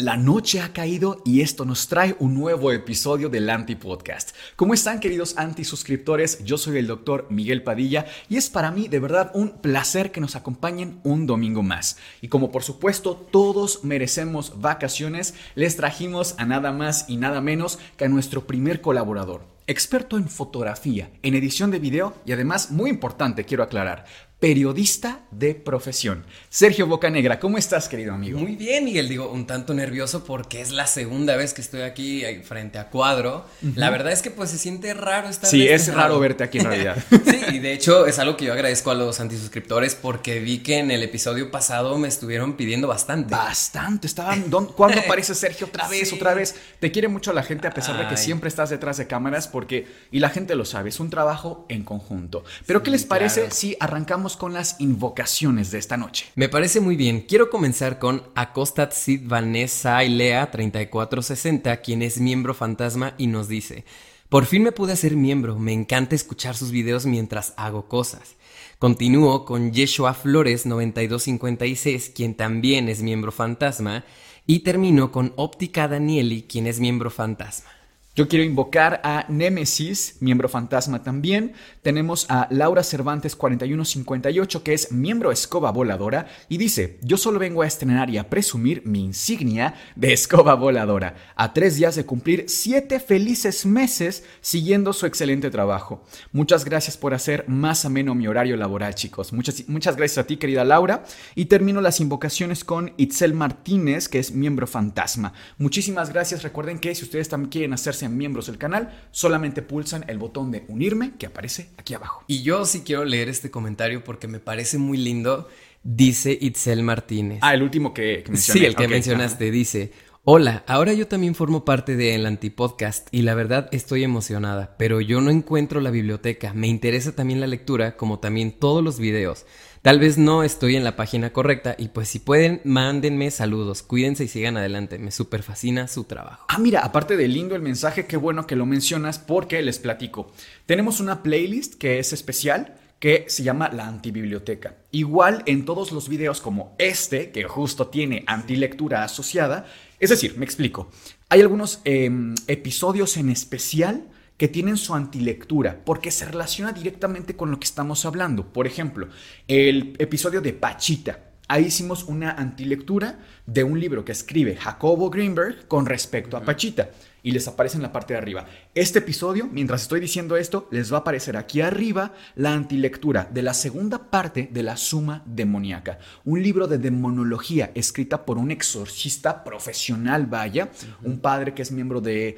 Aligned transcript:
La 0.00 0.16
noche 0.16 0.60
ha 0.60 0.72
caído 0.72 1.22
y 1.24 1.40
esto 1.40 1.64
nos 1.64 1.88
trae 1.88 2.14
un 2.20 2.32
nuevo 2.32 2.70
episodio 2.70 3.28
del 3.28 3.50
Anti 3.50 3.74
Podcast. 3.74 4.30
¿Cómo 4.54 4.72
están 4.72 5.00
queridos 5.00 5.36
anti 5.36 5.64
suscriptores? 5.64 6.44
Yo 6.44 6.56
soy 6.56 6.78
el 6.78 6.86
doctor 6.86 7.26
Miguel 7.30 7.64
Padilla 7.64 8.06
y 8.28 8.36
es 8.36 8.48
para 8.48 8.70
mí 8.70 8.86
de 8.86 9.00
verdad 9.00 9.32
un 9.34 9.60
placer 9.60 10.12
que 10.12 10.20
nos 10.20 10.36
acompañen 10.36 11.00
un 11.02 11.26
domingo 11.26 11.64
más. 11.64 11.96
Y 12.20 12.28
como 12.28 12.52
por 12.52 12.62
supuesto 12.62 13.16
todos 13.16 13.82
merecemos 13.82 14.60
vacaciones, 14.60 15.34
les 15.56 15.74
trajimos 15.74 16.36
a 16.38 16.46
nada 16.46 16.70
más 16.70 17.06
y 17.08 17.16
nada 17.16 17.40
menos 17.40 17.80
que 17.96 18.04
a 18.04 18.08
nuestro 18.08 18.46
primer 18.46 18.80
colaborador, 18.80 19.42
experto 19.66 20.16
en 20.16 20.28
fotografía, 20.28 21.10
en 21.24 21.34
edición 21.34 21.72
de 21.72 21.80
video 21.80 22.14
y 22.24 22.30
además, 22.30 22.70
muy 22.70 22.88
importante, 22.88 23.44
quiero 23.44 23.64
aclarar, 23.64 24.04
periodista 24.40 25.22
de 25.32 25.54
profesión. 25.56 26.24
Sergio 26.48 26.86
Bocanegra, 26.86 27.40
¿cómo 27.40 27.58
estás, 27.58 27.88
querido 27.88 28.14
amigo? 28.14 28.38
Muy 28.38 28.54
bien, 28.54 28.84
Miguel. 28.84 29.08
Digo, 29.08 29.30
un 29.30 29.46
tanto 29.48 29.74
nervioso 29.74 30.24
porque 30.24 30.60
es 30.60 30.70
la 30.70 30.86
segunda 30.86 31.36
vez 31.36 31.54
que 31.54 31.60
estoy 31.60 31.82
aquí 31.82 32.24
eh, 32.24 32.42
frente 32.44 32.78
a 32.78 32.88
cuadro. 32.88 33.44
La 33.74 33.90
verdad 33.90 34.12
es 34.12 34.22
que 34.22 34.30
pues 34.30 34.50
se 34.50 34.58
siente 34.58 34.94
raro 34.94 35.28
estar. 35.28 35.50
Sí, 35.50 35.66
es 35.66 35.92
raro 35.92 36.20
verte 36.20 36.44
aquí 36.44 36.58
en 36.58 36.64
realidad. 36.68 36.96
sí, 37.10 37.40
y 37.54 37.58
de 37.58 37.72
hecho 37.72 38.06
es 38.06 38.20
algo 38.20 38.36
que 38.36 38.44
yo 38.44 38.52
agradezco 38.52 38.92
a 38.92 38.94
los 38.94 39.18
antisuscriptores 39.18 39.96
porque 39.96 40.38
vi 40.38 40.58
que 40.58 40.78
en 40.78 40.92
el 40.92 41.02
episodio 41.02 41.50
pasado 41.50 41.98
me 41.98 42.06
estuvieron 42.06 42.56
pidiendo 42.56 42.86
bastante. 42.86 43.34
Bastante. 43.34 44.06
Estaban. 44.06 44.44
¿Cuándo 44.76 45.00
aparece 45.00 45.34
Sergio 45.34 45.66
otra 45.66 45.88
vez, 45.90 46.12
otra 46.12 46.34
vez? 46.34 46.54
Te 46.78 46.92
quiere 46.92 47.08
mucho 47.08 47.32
la 47.32 47.42
gente 47.42 47.66
a 47.66 47.72
pesar 47.72 47.98
de 47.98 48.06
que 48.06 48.16
siempre 48.16 48.48
estás 48.48 48.70
detrás 48.70 48.98
de 48.98 49.08
cámaras 49.08 49.48
porque 49.48 49.86
y 50.12 50.20
la 50.20 50.30
gente 50.30 50.54
lo 50.54 50.64
sabe. 50.64 50.90
Es 50.90 51.00
un 51.00 51.10
trabajo 51.10 51.66
en 51.68 51.82
conjunto. 51.82 52.44
Pero 52.66 52.84
¿qué 52.84 52.92
les 52.92 53.04
parece 53.04 53.50
si 53.50 53.76
arrancamos 53.80 54.27
con 54.36 54.52
las 54.52 54.80
invocaciones 54.80 55.70
de 55.70 55.78
esta 55.78 55.96
noche. 55.96 56.26
Me 56.34 56.48
parece 56.48 56.80
muy 56.80 56.96
bien. 56.96 57.22
Quiero 57.22 57.50
comenzar 57.50 57.98
con 57.98 58.22
Acostat 58.34 58.92
Sid 58.92 59.22
Vanessa 59.24 60.02
Ilea 60.04 60.50
3460, 60.50 61.76
quien 61.78 62.02
es 62.02 62.20
miembro 62.20 62.54
fantasma 62.54 63.14
y 63.16 63.28
nos 63.28 63.48
dice: 63.48 63.84
Por 64.28 64.46
fin 64.46 64.62
me 64.62 64.72
pude 64.72 64.92
hacer 64.92 65.16
miembro, 65.16 65.58
me 65.58 65.72
encanta 65.72 66.14
escuchar 66.14 66.56
sus 66.56 66.70
videos 66.70 67.06
mientras 67.06 67.54
hago 67.56 67.88
cosas. 67.88 68.36
Continúo 68.78 69.44
con 69.44 69.72
Yeshua 69.72 70.14
Flores 70.14 70.64
9256, 70.66 72.12
quien 72.14 72.34
también 72.34 72.88
es 72.88 73.02
miembro 73.02 73.32
fantasma, 73.32 74.04
y 74.46 74.60
termino 74.60 75.10
con 75.10 75.32
Óptica 75.36 75.88
Danieli, 75.88 76.42
quien 76.42 76.66
es 76.66 76.78
miembro 76.78 77.10
fantasma. 77.10 77.77
Yo 78.18 78.26
quiero 78.26 78.44
invocar 78.44 79.00
a 79.04 79.26
Némesis, 79.28 80.16
miembro 80.18 80.48
fantasma 80.48 81.04
también. 81.04 81.52
Tenemos 81.82 82.26
a 82.28 82.48
Laura 82.50 82.82
Cervantes 82.82 83.36
4158, 83.36 84.64
que 84.64 84.74
es 84.74 84.90
miembro 84.90 85.30
escoba 85.30 85.70
voladora, 85.70 86.26
y 86.48 86.56
dice, 86.56 86.98
yo 87.02 87.16
solo 87.16 87.38
vengo 87.38 87.62
a 87.62 87.68
estrenar 87.68 88.10
y 88.10 88.18
a 88.18 88.28
presumir 88.28 88.82
mi 88.84 89.04
insignia 89.04 89.76
de 89.94 90.12
escoba 90.12 90.56
voladora, 90.56 91.14
a 91.36 91.52
tres 91.52 91.76
días 91.76 91.94
de 91.94 92.06
cumplir 92.06 92.46
siete 92.48 92.98
felices 92.98 93.64
meses 93.64 94.24
siguiendo 94.40 94.92
su 94.92 95.06
excelente 95.06 95.48
trabajo. 95.48 96.04
Muchas 96.32 96.64
gracias 96.64 96.96
por 96.96 97.14
hacer 97.14 97.44
más 97.46 97.84
ameno 97.84 98.16
mi 98.16 98.26
horario 98.26 98.56
laboral, 98.56 98.96
chicos. 98.96 99.32
Muchas, 99.32 99.68
muchas 99.68 99.94
gracias 99.94 100.18
a 100.18 100.26
ti, 100.26 100.38
querida 100.38 100.64
Laura. 100.64 101.04
Y 101.36 101.44
termino 101.44 101.80
las 101.80 102.00
invocaciones 102.00 102.64
con 102.64 102.94
Itzel 102.96 103.32
Martínez, 103.32 104.08
que 104.08 104.18
es 104.18 104.32
miembro 104.32 104.66
fantasma. 104.66 105.34
Muchísimas 105.56 106.12
gracias. 106.12 106.42
Recuerden 106.42 106.80
que 106.80 106.96
si 106.96 107.04
ustedes 107.04 107.28
también 107.28 107.50
quieren 107.50 107.72
hacerse 107.74 108.07
miembros 108.16 108.46
del 108.46 108.58
canal, 108.58 109.08
solamente 109.10 109.62
pulsan 109.62 110.04
el 110.08 110.18
botón 110.18 110.50
de 110.50 110.64
unirme 110.68 111.12
que 111.18 111.26
aparece 111.26 111.70
aquí 111.76 111.94
abajo. 111.94 112.24
Y 112.26 112.42
yo 112.42 112.64
sí 112.64 112.82
quiero 112.84 113.04
leer 113.04 113.28
este 113.28 113.50
comentario 113.50 114.04
porque 114.04 114.28
me 114.28 114.40
parece 114.40 114.78
muy 114.78 114.98
lindo. 114.98 115.48
Dice 115.82 116.36
Itzel 116.40 116.82
Martínez. 116.82 117.38
Ah, 117.42 117.54
el 117.54 117.62
último 117.62 117.94
que, 117.94 118.24
mencionaste. 118.26 118.52
Sí, 118.52 118.64
el 118.64 118.74
que 118.74 118.88
mencionaste. 118.88 119.50
Dice, 119.50 119.92
Hola, 120.30 120.62
ahora 120.66 120.92
yo 120.92 121.08
también 121.08 121.34
formo 121.34 121.64
parte 121.64 121.96
de 121.96 122.14
El 122.14 122.26
Antipodcast 122.26 123.08
y 123.12 123.22
la 123.22 123.34
verdad 123.34 123.70
estoy 123.72 124.04
emocionada, 124.04 124.76
pero 124.76 125.00
yo 125.00 125.22
no 125.22 125.30
encuentro 125.30 125.80
la 125.80 125.90
biblioteca. 125.90 126.52
Me 126.52 126.66
interesa 126.66 127.12
también 127.12 127.40
la 127.40 127.46
lectura, 127.46 127.96
como 127.96 128.18
también 128.18 128.52
todos 128.52 128.84
los 128.84 128.98
videos. 128.98 129.46
Tal 129.82 130.00
vez 130.00 130.18
no 130.18 130.42
estoy 130.42 130.74
en 130.74 130.82
la 130.82 130.96
página 130.96 131.32
correcta 131.32 131.76
y 131.78 131.88
pues 131.88 132.08
si 132.08 132.18
pueden, 132.18 132.60
mándenme 132.64 133.30
saludos, 133.30 133.82
cuídense 133.82 134.24
y 134.24 134.28
sigan 134.28 134.56
adelante, 134.56 134.98
me 134.98 135.12
súper 135.12 135.42
fascina 135.42 135.86
su 135.86 136.04
trabajo. 136.04 136.46
Ah, 136.48 136.58
mira, 136.58 136.80
aparte 136.80 137.16
de 137.16 137.28
lindo 137.28 137.54
el 137.54 137.62
mensaje, 137.62 138.06
qué 138.06 138.16
bueno 138.16 138.46
que 138.46 138.56
lo 138.56 138.66
mencionas 138.66 139.18
porque 139.18 139.62
les 139.62 139.78
platico. 139.78 140.32
Tenemos 140.66 140.98
una 140.98 141.22
playlist 141.22 141.74
que 141.74 142.00
es 142.00 142.12
especial 142.12 142.74
que 142.98 143.26
se 143.28 143.44
llama 143.44 143.68
la 143.68 143.86
antibiblioteca. 143.86 144.74
Igual 144.90 145.44
en 145.46 145.64
todos 145.64 145.92
los 145.92 146.08
videos 146.08 146.40
como 146.40 146.74
este, 146.78 147.30
que 147.30 147.44
justo 147.44 147.86
tiene 147.86 148.24
antilectura 148.26 149.04
asociada, 149.04 149.66
es 150.00 150.10
decir, 150.10 150.36
me 150.36 150.44
explico, 150.44 150.90
hay 151.28 151.40
algunos 151.40 151.80
em, 151.84 152.34
episodios 152.48 153.16
en 153.16 153.30
especial 153.30 154.08
que 154.38 154.48
tienen 154.48 154.76
su 154.76 154.94
antilectura, 154.94 155.82
porque 155.84 156.10
se 156.10 156.24
relaciona 156.24 156.72
directamente 156.72 157.36
con 157.36 157.50
lo 157.50 157.58
que 157.58 157.66
estamos 157.66 158.06
hablando. 158.06 158.50
Por 158.52 158.66
ejemplo, 158.66 159.08
el 159.48 159.94
episodio 159.98 160.40
de 160.40 160.54
Pachita. 160.54 161.24
Ahí 161.50 161.64
hicimos 161.64 162.04
una 162.04 162.32
antilectura 162.32 163.18
de 163.46 163.64
un 163.64 163.80
libro 163.80 164.04
que 164.04 164.12
escribe 164.12 164.54
Jacobo 164.54 165.08
Greenberg 165.10 165.66
con 165.66 165.86
respecto 165.86 166.36
a 166.36 166.42
Pachita 166.42 166.90
y 167.22 167.32
les 167.32 167.48
aparece 167.48 167.76
en 167.76 167.82
la 167.82 167.90
parte 167.90 168.12
de 168.12 168.18
arriba. 168.18 168.46
Este 168.74 169.00
episodio, 169.00 169.48
mientras 169.50 169.82
estoy 169.82 169.98
diciendo 169.98 170.36
esto, 170.36 170.68
les 170.70 170.92
va 170.92 170.98
a 170.98 171.00
aparecer 171.00 171.36
aquí 171.36 171.62
arriba 171.62 172.12
la 172.36 172.52
antilectura 172.52 173.28
de 173.32 173.42
la 173.42 173.54
segunda 173.54 174.10
parte 174.10 174.50
de 174.52 174.62
la 174.62 174.76
Suma 174.76 175.22
Demoníaca, 175.26 175.98
un 176.24 176.42
libro 176.42 176.68
de 176.68 176.78
demonología 176.78 177.72
escrita 177.74 178.24
por 178.24 178.38
un 178.38 178.50
exorcista 178.50 179.42
profesional, 179.42 180.26
vaya, 180.26 180.70
un 181.02 181.18
padre 181.18 181.54
que 181.54 181.62
es 181.62 181.72
miembro 181.72 182.00
de 182.00 182.36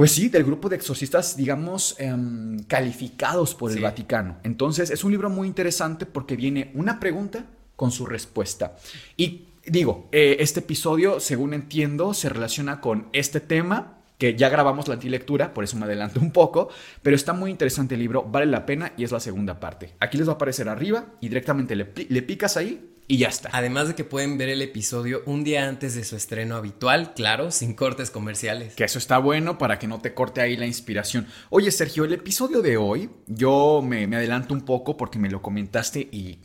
pues 0.00 0.12
sí, 0.12 0.30
del 0.30 0.44
grupo 0.44 0.70
de 0.70 0.76
exorcistas, 0.76 1.36
digamos, 1.36 1.94
em, 1.98 2.62
calificados 2.62 3.54
por 3.54 3.70
el 3.70 3.82
Vaticano. 3.82 4.38
Entonces, 4.44 4.88
es 4.88 5.04
un 5.04 5.10
libro 5.12 5.28
muy 5.28 5.46
interesante 5.46 6.06
porque 6.06 6.36
viene 6.36 6.70
una 6.72 6.98
pregunta 6.98 7.44
con 7.76 7.90
su 7.90 8.06
respuesta. 8.06 8.76
Y 9.18 9.48
digo, 9.66 10.08
eh, 10.10 10.38
este 10.40 10.60
episodio, 10.60 11.20
según 11.20 11.52
entiendo, 11.52 12.14
se 12.14 12.30
relaciona 12.30 12.80
con 12.80 13.08
este 13.12 13.40
tema 13.40 13.98
que 14.16 14.36
ya 14.36 14.48
grabamos 14.48 14.88
la 14.88 14.94
antilectura, 14.94 15.52
por 15.52 15.64
eso 15.64 15.76
me 15.76 15.84
adelanto 15.84 16.18
un 16.18 16.32
poco, 16.32 16.70
pero 17.02 17.14
está 17.14 17.34
muy 17.34 17.50
interesante 17.50 17.94
el 17.94 18.00
libro, 18.00 18.22
vale 18.22 18.46
la 18.46 18.64
pena 18.64 18.94
y 18.96 19.04
es 19.04 19.12
la 19.12 19.20
segunda 19.20 19.60
parte. 19.60 19.96
Aquí 20.00 20.16
les 20.16 20.26
va 20.26 20.32
a 20.32 20.36
aparecer 20.36 20.70
arriba 20.70 21.08
y 21.20 21.28
directamente 21.28 21.76
le, 21.76 21.92
le 22.08 22.22
picas 22.22 22.56
ahí 22.56 22.89
y 23.10 23.16
ya 23.16 23.26
está. 23.26 23.50
Además 23.52 23.88
de 23.88 23.96
que 23.96 24.04
pueden 24.04 24.38
ver 24.38 24.50
el 24.50 24.62
episodio 24.62 25.24
un 25.26 25.42
día 25.42 25.68
antes 25.68 25.96
de 25.96 26.04
su 26.04 26.14
estreno 26.14 26.54
habitual, 26.54 27.12
claro, 27.12 27.50
sin 27.50 27.74
cortes 27.74 28.08
comerciales. 28.08 28.76
Que 28.76 28.84
eso 28.84 29.00
está 29.00 29.18
bueno 29.18 29.58
para 29.58 29.80
que 29.80 29.88
no 29.88 29.98
te 29.98 30.14
corte 30.14 30.40
ahí 30.40 30.56
la 30.56 30.66
inspiración. 30.66 31.26
Oye, 31.48 31.72
Sergio, 31.72 32.04
el 32.04 32.12
episodio 32.12 32.62
de 32.62 32.76
hoy, 32.76 33.10
yo 33.26 33.82
me, 33.84 34.06
me 34.06 34.14
adelanto 34.14 34.54
un 34.54 34.60
poco 34.60 34.96
porque 34.96 35.18
me 35.18 35.28
lo 35.28 35.42
comentaste 35.42 35.98
y 35.98 36.38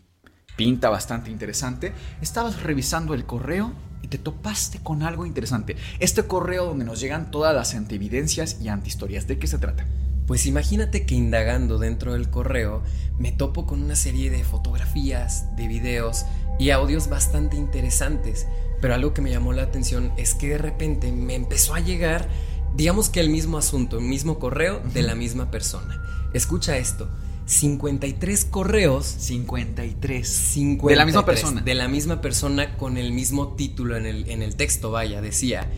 pinta 0.56 0.90
bastante 0.90 1.30
interesante. 1.30 1.94
Estabas 2.20 2.64
revisando 2.64 3.14
el 3.14 3.28
correo 3.28 3.72
y 4.02 4.08
te 4.08 4.18
topaste 4.18 4.80
con 4.80 5.04
algo 5.04 5.28
interesante. 5.28 5.76
Este 6.00 6.24
correo 6.24 6.66
donde 6.66 6.84
nos 6.84 7.00
llegan 7.00 7.30
todas 7.30 7.54
las 7.54 7.76
antividencias 7.76 8.60
y 8.60 8.70
antihistorias. 8.70 9.28
¿De 9.28 9.38
qué 9.38 9.46
se 9.46 9.60
trata? 9.60 9.86
Pues 10.28 10.48
imagínate 10.48 11.06
que 11.06 11.16
indagando 11.16 11.78
dentro 11.78 12.14
del 12.14 12.30
correo 12.30 12.82
me 13.20 13.32
topo 13.32 13.66
con 13.66 13.84
una 13.84 13.96
serie 13.96 14.30
de 14.30 14.44
fotografías, 14.44 15.56
de 15.56 15.68
videos 15.68 16.26
y 16.60 16.72
audios 16.72 17.10
bastante 17.10 17.58
interesantes, 17.58 18.48
pero 18.82 18.96
algo 18.96 19.14
que 19.14 19.22
me 19.22 19.30
llamó 19.30 19.54
la 19.54 19.64
atención 19.64 20.12
es 20.18 20.34
que 20.34 20.50
de 20.50 20.58
repente 20.58 21.12
me 21.12 21.36
empezó 21.36 21.76
a 21.76 21.80
llegar, 21.80 22.28
digamos 22.76 23.10
que 23.10 23.20
el 23.20 23.30
mismo 23.30 23.58
asunto, 23.58 24.00
el 24.00 24.06
mismo 24.06 24.40
correo 24.40 24.82
de 24.94 25.04
la 25.04 25.16
misma 25.16 25.52
persona. 25.52 26.02
Escucha 26.34 26.78
esto. 26.78 27.08
53 27.46 28.46
correos. 28.46 29.06
53. 29.06 30.56
De 30.84 30.96
la 30.96 31.06
misma 31.06 31.26
persona. 31.26 31.62
De 31.62 31.76
la 31.76 31.88
misma 31.88 32.20
persona 32.20 32.76
con 32.78 32.98
el 32.98 33.12
mismo 33.12 33.54
título 33.54 33.96
en 33.96 34.08
el, 34.08 34.30
en 34.30 34.42
el 34.42 34.56
texto, 34.56 34.90
vaya, 34.90 35.22
decía. 35.22 35.70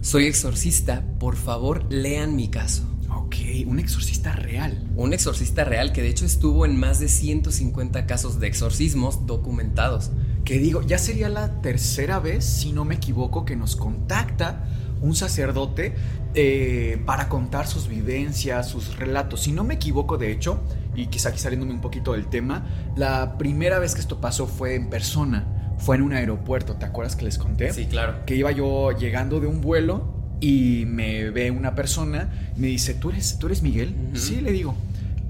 Soy 0.00 0.26
exorcista, 0.26 1.04
por 1.20 1.36
favor 1.36 1.84
lean 1.90 2.34
mi 2.34 2.48
caso. 2.48 2.91
Ok, 3.32 3.66
un 3.66 3.78
exorcista 3.78 4.32
real. 4.32 4.86
Un 4.94 5.14
exorcista 5.14 5.64
real 5.64 5.94
que 5.94 6.02
de 6.02 6.08
hecho 6.08 6.26
estuvo 6.26 6.66
en 6.66 6.78
más 6.78 7.00
de 7.00 7.08
150 7.08 8.04
casos 8.04 8.38
de 8.40 8.46
exorcismos 8.46 9.26
documentados. 9.26 10.10
Que 10.44 10.58
digo, 10.58 10.82
ya 10.82 10.98
sería 10.98 11.30
la 11.30 11.62
tercera 11.62 12.18
vez, 12.18 12.44
si 12.44 12.72
no 12.72 12.84
me 12.84 12.96
equivoco, 12.96 13.46
que 13.46 13.56
nos 13.56 13.74
contacta 13.74 14.66
un 15.00 15.14
sacerdote 15.14 15.94
eh, 16.34 17.00
para 17.06 17.30
contar 17.30 17.66
sus 17.66 17.88
vivencias, 17.88 18.68
sus 18.68 18.98
relatos. 18.98 19.40
Si 19.40 19.52
no 19.52 19.64
me 19.64 19.74
equivoco, 19.74 20.18
de 20.18 20.30
hecho, 20.30 20.60
y 20.94 21.06
quizá 21.06 21.30
aquí 21.30 21.38
saliéndome 21.38 21.72
un 21.72 21.80
poquito 21.80 22.12
del 22.12 22.26
tema, 22.26 22.66
la 22.96 23.38
primera 23.38 23.78
vez 23.78 23.94
que 23.94 24.02
esto 24.02 24.20
pasó 24.20 24.46
fue 24.46 24.74
en 24.74 24.90
persona, 24.90 25.74
fue 25.78 25.96
en 25.96 26.02
un 26.02 26.12
aeropuerto, 26.12 26.74
¿te 26.74 26.84
acuerdas 26.84 27.16
que 27.16 27.24
les 27.24 27.38
conté? 27.38 27.72
Sí, 27.72 27.86
claro. 27.86 28.26
Que 28.26 28.36
iba 28.36 28.52
yo 28.52 28.92
llegando 28.92 29.40
de 29.40 29.46
un 29.46 29.62
vuelo 29.62 30.21
y 30.42 30.86
me 30.86 31.30
ve 31.30 31.52
una 31.52 31.76
persona, 31.76 32.28
me 32.56 32.66
dice, 32.66 32.94
¿tú 32.94 33.10
eres, 33.10 33.38
¿tú 33.38 33.46
eres 33.46 33.62
Miguel? 33.62 33.94
Sí, 34.14 34.40
le 34.40 34.50
digo, 34.50 34.74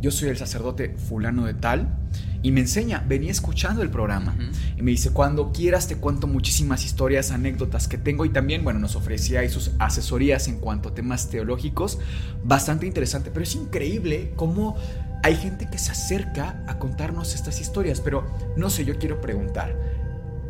yo 0.01 0.11
soy 0.11 0.31
el 0.31 0.39
sacerdote 0.39 0.89
fulano 0.89 1.45
de 1.45 1.53
tal. 1.53 1.99
Y 2.41 2.51
me 2.51 2.61
enseña, 2.61 3.05
venía 3.07 3.31
escuchando 3.31 3.83
el 3.83 3.91
programa. 3.91 4.35
Y 4.77 4.81
me 4.81 4.91
dice, 4.91 5.11
cuando 5.11 5.53
quieras 5.53 5.87
te 5.87 5.97
cuento 5.97 6.27
muchísimas 6.27 6.87
historias, 6.87 7.31
anécdotas 7.31 7.89
que 7.89 7.99
tengo. 7.99 8.25
Y 8.25 8.31
también, 8.31 8.65
bueno, 8.65 8.81
nos 8.81 8.97
ofrecía 8.97 9.41
ahí 9.41 9.51
sus 9.51 9.73
asesorías 9.79 10.49
en 10.49 10.59
cuanto 10.59 10.89
a 10.89 10.95
temas 10.95 11.29
teológicos. 11.29 11.99
Bastante 12.43 12.87
interesante. 12.87 13.31
Pero 13.31 13.45
es 13.45 13.55
increíble 13.55 14.33
cómo 14.35 14.77
hay 15.23 15.37
gente 15.37 15.69
que 15.71 15.77
se 15.77 15.93
acerca 15.93 16.65
a 16.67 16.79
contarnos 16.79 17.35
estas 17.35 17.61
historias. 17.61 18.01
Pero 18.01 18.27
no 18.57 18.71
sé, 18.71 18.87
yo 18.87 18.99
quiero 18.99 19.21
preguntar. 19.21 19.77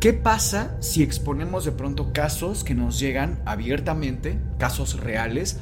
¿Qué 0.03 0.11
pasa 0.11 0.75
si 0.81 1.01
exponemos 1.01 1.63
de 1.63 1.71
pronto 1.71 2.11
casos 2.11 2.65
que 2.65 2.75
nos 2.75 2.99
llegan 2.99 3.41
abiertamente, 3.45 4.37
casos 4.57 4.99
reales, 4.99 5.59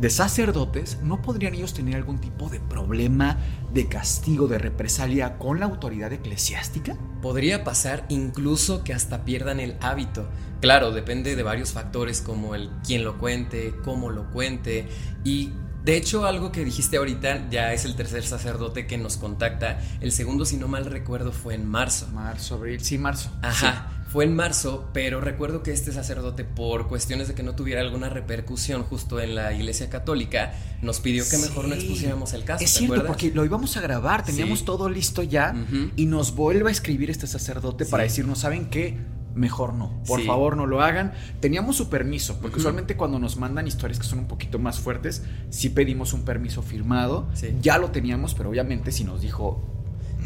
de 0.00 0.08
sacerdotes, 0.08 0.96
¿no 1.02 1.20
podrían 1.20 1.52
ellos 1.52 1.74
tener 1.74 1.96
algún 1.96 2.18
tipo 2.18 2.48
de 2.48 2.58
problema 2.58 3.36
de 3.74 3.90
castigo, 3.90 4.48
de 4.48 4.56
represalia 4.56 5.36
con 5.36 5.60
la 5.60 5.66
autoridad 5.66 6.10
eclesiástica? 6.10 6.96
Podría 7.20 7.64
pasar 7.64 8.06
incluso 8.08 8.82
que 8.82 8.94
hasta 8.94 9.26
pierdan 9.26 9.60
el 9.60 9.76
hábito. 9.82 10.26
Claro, 10.62 10.92
depende 10.92 11.36
de 11.36 11.42
varios 11.42 11.72
factores 11.72 12.22
como 12.22 12.54
el 12.54 12.70
quién 12.86 13.04
lo 13.04 13.18
cuente, 13.18 13.74
cómo 13.84 14.08
lo 14.08 14.30
cuente 14.30 14.88
y 15.22 15.50
de 15.84 15.96
hecho, 15.96 16.26
algo 16.26 16.52
que 16.52 16.64
dijiste 16.64 16.96
ahorita 16.96 17.48
ya 17.50 17.72
es 17.72 17.84
el 17.84 17.96
tercer 17.96 18.24
sacerdote 18.24 18.86
que 18.86 18.98
nos 18.98 19.16
contacta. 19.16 19.80
El 20.00 20.12
segundo, 20.12 20.44
si 20.44 20.56
no 20.56 20.68
mal 20.68 20.84
recuerdo, 20.86 21.32
fue 21.32 21.54
en 21.54 21.66
marzo. 21.66 22.08
Marzo, 22.12 22.54
abril, 22.54 22.80
sí, 22.84 22.98
marzo. 22.98 23.30
Ajá. 23.42 23.88
Fue 24.12 24.24
en 24.26 24.36
marzo, 24.36 24.90
pero 24.92 25.22
recuerdo 25.22 25.62
que 25.62 25.72
este 25.72 25.90
sacerdote, 25.90 26.44
por 26.44 26.86
cuestiones 26.86 27.28
de 27.28 27.34
que 27.34 27.42
no 27.42 27.54
tuviera 27.54 27.80
alguna 27.80 28.10
repercusión 28.10 28.82
justo 28.82 29.18
en 29.20 29.34
la 29.34 29.54
iglesia 29.54 29.88
católica, 29.88 30.52
nos 30.82 31.00
pidió 31.00 31.24
que 31.26 31.38
mejor 31.38 31.66
no 31.66 31.74
expusiéramos 31.74 32.34
el 32.34 32.44
caso. 32.44 32.62
Es 32.62 32.72
cierto, 32.72 33.06
porque 33.06 33.30
lo 33.30 33.42
íbamos 33.42 33.74
a 33.78 33.80
grabar, 33.80 34.22
teníamos 34.22 34.66
todo 34.66 34.90
listo 34.90 35.22
ya, 35.22 35.54
y 35.96 36.04
nos 36.04 36.34
vuelve 36.34 36.68
a 36.68 36.72
escribir 36.72 37.10
este 37.10 37.26
sacerdote 37.26 37.86
para 37.86 38.02
decirnos, 38.02 38.40
¿saben 38.40 38.66
qué? 38.66 38.98
Mejor 39.34 39.74
no, 39.74 40.02
por 40.06 40.20
favor 40.22 40.56
no 40.56 40.66
lo 40.66 40.82
hagan. 40.82 41.12
Teníamos 41.40 41.76
su 41.76 41.88
permiso, 41.88 42.38
porque 42.40 42.58
usualmente 42.58 42.96
cuando 42.96 43.18
nos 43.18 43.36
mandan 43.36 43.66
historias 43.66 43.98
que 43.98 44.06
son 44.06 44.18
un 44.20 44.26
poquito 44.26 44.58
más 44.58 44.80
fuertes, 44.80 45.24
sí 45.50 45.70
pedimos 45.70 46.12
un 46.12 46.24
permiso 46.24 46.62
firmado. 46.62 47.28
Ya 47.60 47.78
lo 47.78 47.90
teníamos, 47.90 48.34
pero 48.34 48.50
obviamente 48.50 48.92
si 48.92 49.04
nos 49.04 49.20
dijo 49.20 49.60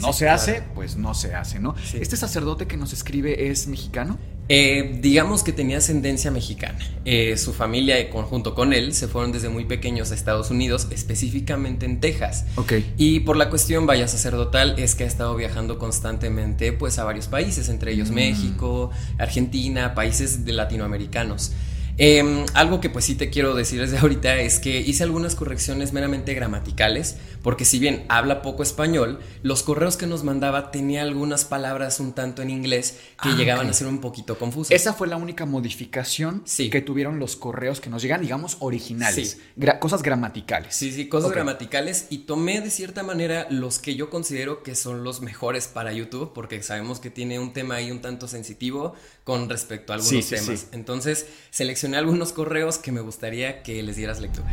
no 0.00 0.12
se 0.12 0.28
hace, 0.28 0.62
pues 0.75 0.96
no 0.96 1.14
se 1.14 1.34
hace, 1.34 1.58
¿no? 1.58 1.75
¿Este 1.94 2.16
sacerdote 2.16 2.66
que 2.66 2.76
nos 2.76 2.93
escribe 2.93 3.50
es 3.50 3.66
mexicano? 3.66 4.19
Eh, 4.48 4.98
digamos 5.02 5.43
que 5.43 5.52
tenía 5.52 5.78
ascendencia 5.78 6.31
mexicana. 6.31 6.78
Eh, 7.04 7.37
su 7.37 7.52
familia, 7.52 7.98
y 8.00 8.08
junto 8.10 8.54
con 8.54 8.72
él, 8.72 8.94
se 8.94 9.08
fueron 9.08 9.32
desde 9.32 9.48
muy 9.48 9.64
pequeños 9.64 10.12
a 10.12 10.14
Estados 10.14 10.50
Unidos, 10.50 10.87
específicamente 10.90 11.84
en 11.84 12.00
Texas. 12.00 12.44
Ok. 12.54 12.75
Y 12.96 13.20
por 13.20 13.37
la 13.37 13.50
cuestión, 13.50 13.87
vaya 13.87 14.06
sacerdotal, 14.06 14.78
es 14.78 14.94
que 14.94 15.04
ha 15.04 15.08
estado 15.08 15.34
viajando 15.34 15.78
constantemente 15.78 16.72
pues, 16.72 16.99
a 16.99 17.04
varios 17.04 17.26
países, 17.26 17.69
entre 17.69 17.92
ellos 17.92 18.10
mm. 18.10 18.14
México, 18.14 18.90
Argentina, 19.19 19.94
países 19.94 20.44
de 20.44 20.52
latinoamericanos. 20.52 21.52
Em, 21.99 22.44
algo 22.52 22.81
que 22.81 22.90
pues 22.90 23.06
sí 23.06 23.14
te 23.14 23.31
quiero 23.31 23.54
decir 23.54 23.81
desde 23.81 23.96
ahorita 23.99 24.37
es 24.37 24.58
que 24.58 24.81
hice 24.81 25.02
algunas 25.02 25.34
correcciones 25.34 25.94
meramente 25.94 26.34
gramaticales, 26.34 27.16
porque 27.46 27.64
si 27.64 27.78
bien 27.78 28.04
habla 28.08 28.43
poco 28.43 28.64
español, 28.64 29.20
los 29.44 29.62
correos 29.62 29.96
que 29.96 30.08
nos 30.08 30.25
mandaba 30.25 30.72
tenía 30.72 31.02
algunas 31.02 31.44
palabras 31.44 32.00
un 32.00 32.12
tanto 32.12 32.43
en 32.43 32.50
inglés 32.50 32.98
que 33.22 33.28
ah, 33.28 33.37
llegaban 33.37 33.69
a 33.69 33.72
ser 33.72 33.87
un 33.87 34.00
poquito 34.00 34.37
confusas. 34.37 34.72
Esa 34.72 34.93
fue 34.94 35.06
la 35.06 35.16
única 35.16 35.46
modificación 35.46 36.43
que 36.44 36.81
tuvieron 36.81 37.20
los 37.20 37.37
correos 37.37 37.81
que 37.81 37.88
nos 37.88 38.02
llegan, 38.02 38.20
digamos, 38.20 38.56
originales. 38.58 39.38
cosas 39.78 40.02
gramaticales. 40.02 40.75
Sí, 40.75 40.90
sí, 40.90 41.08
cosas 41.08 41.31
gramaticales. 41.31 42.08
Y 42.10 42.19
tomé 42.26 42.60
de 42.60 42.70
cierta 42.70 43.04
manera 43.04 43.46
los 43.49 43.78
que 43.78 43.94
yo 43.94 44.10
considero 44.10 44.64
que 44.64 44.75
son 44.75 45.04
los 45.04 45.20
mejores 45.20 45.69
para 45.69 45.92
YouTube, 45.92 46.32
porque 46.34 46.64
sabemos 46.64 46.99
que 46.99 47.10
tiene 47.10 47.38
un 47.38 47.52
tema 47.52 47.76
ahí 47.76 47.92
un 47.92 48.00
tanto 48.00 48.26
sensitivo 48.26 48.94
con 49.22 49.49
respecto 49.49 49.92
a 49.92 49.96
algunos 49.96 50.28
temas. 50.28 50.66
Entonces, 50.72 51.28
seleccioné 51.50 51.96
algunos 51.96 52.32
correos 52.32 52.78
que 52.78 52.90
me 52.90 53.02
gustaría 53.02 53.62
que 53.62 53.81
les 53.84 53.94
dieras 53.94 54.19
lectura. 54.19 54.52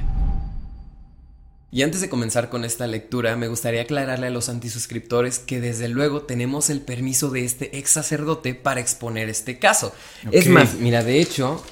Y 1.74 1.82
antes 1.82 2.02
de 2.02 2.10
comenzar 2.10 2.50
con 2.50 2.66
esta 2.66 2.86
lectura, 2.86 3.36
me 3.36 3.48
gustaría 3.48 3.82
aclararle 3.82 4.28
a 4.28 4.30
los 4.30 4.48
antisuscriptores 4.48 5.40
que 5.40 5.60
desde 5.60 5.88
luego 5.88 6.22
tenemos 6.22 6.70
el 6.70 6.82
permiso 6.82 7.32
de 7.32 7.46
este 7.46 7.80
ex 7.80 7.90
sacerdote 7.90 8.54
para 8.54 8.80
exponer 8.80 9.28
este 9.28 9.58
caso. 9.58 9.92
Es 10.32 10.48
más, 10.48 10.76
mira, 10.76 11.04
de 11.04 11.20
hecho, 11.20 11.64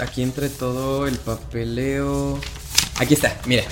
aquí 0.00 0.22
entre 0.22 0.48
todo 0.48 1.08
el 1.08 1.16
papeleo... 1.16 2.38
Aquí 3.00 3.14
está, 3.14 3.36
mira. 3.46 3.64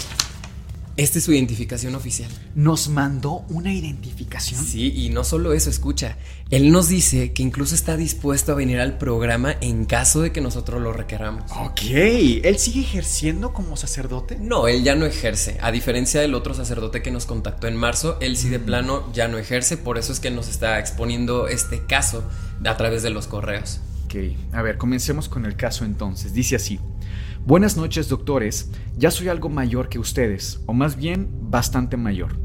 Esta 0.98 1.18
es 1.18 1.26
su 1.26 1.32
identificación 1.32 1.94
oficial. 1.94 2.28
¿Nos 2.56 2.88
mandó 2.88 3.44
una 3.50 3.72
identificación? 3.72 4.60
Sí, 4.60 4.92
y 4.96 5.10
no 5.10 5.22
solo 5.22 5.52
eso, 5.52 5.70
escucha. 5.70 6.16
Él 6.50 6.72
nos 6.72 6.88
dice 6.88 7.32
que 7.32 7.44
incluso 7.44 7.76
está 7.76 7.96
dispuesto 7.96 8.50
a 8.50 8.56
venir 8.56 8.80
al 8.80 8.98
programa 8.98 9.54
en 9.60 9.84
caso 9.84 10.22
de 10.22 10.32
que 10.32 10.40
nosotros 10.40 10.82
lo 10.82 10.92
requeramos. 10.92 11.52
Ok, 11.52 11.82
¿él 11.84 12.58
sigue 12.58 12.80
ejerciendo 12.80 13.52
como 13.52 13.76
sacerdote? 13.76 14.38
No, 14.40 14.66
él 14.66 14.82
ya 14.82 14.96
no 14.96 15.06
ejerce. 15.06 15.56
A 15.62 15.70
diferencia 15.70 16.20
del 16.20 16.34
otro 16.34 16.52
sacerdote 16.52 17.00
que 17.00 17.12
nos 17.12 17.26
contactó 17.26 17.68
en 17.68 17.76
marzo, 17.76 18.18
él 18.20 18.36
sí 18.36 18.48
de 18.48 18.58
mm. 18.58 18.64
plano 18.64 19.12
ya 19.12 19.28
no 19.28 19.38
ejerce, 19.38 19.76
por 19.76 19.98
eso 19.98 20.12
es 20.12 20.18
que 20.18 20.32
nos 20.32 20.48
está 20.48 20.80
exponiendo 20.80 21.46
este 21.46 21.86
caso 21.86 22.24
a 22.64 22.76
través 22.76 23.04
de 23.04 23.10
los 23.10 23.28
correos. 23.28 23.78
Ok, 24.06 24.16
a 24.50 24.62
ver, 24.62 24.78
comencemos 24.78 25.28
con 25.28 25.46
el 25.46 25.54
caso 25.54 25.84
entonces. 25.84 26.32
Dice 26.32 26.56
así. 26.56 26.80
Buenas 27.48 27.78
noches, 27.78 28.10
doctores. 28.10 28.70
Ya 28.98 29.10
soy 29.10 29.28
algo 29.28 29.48
mayor 29.48 29.88
que 29.88 29.98
ustedes, 29.98 30.60
o 30.66 30.74
más 30.74 30.96
bien 30.96 31.30
bastante 31.40 31.96
mayor. 31.96 32.36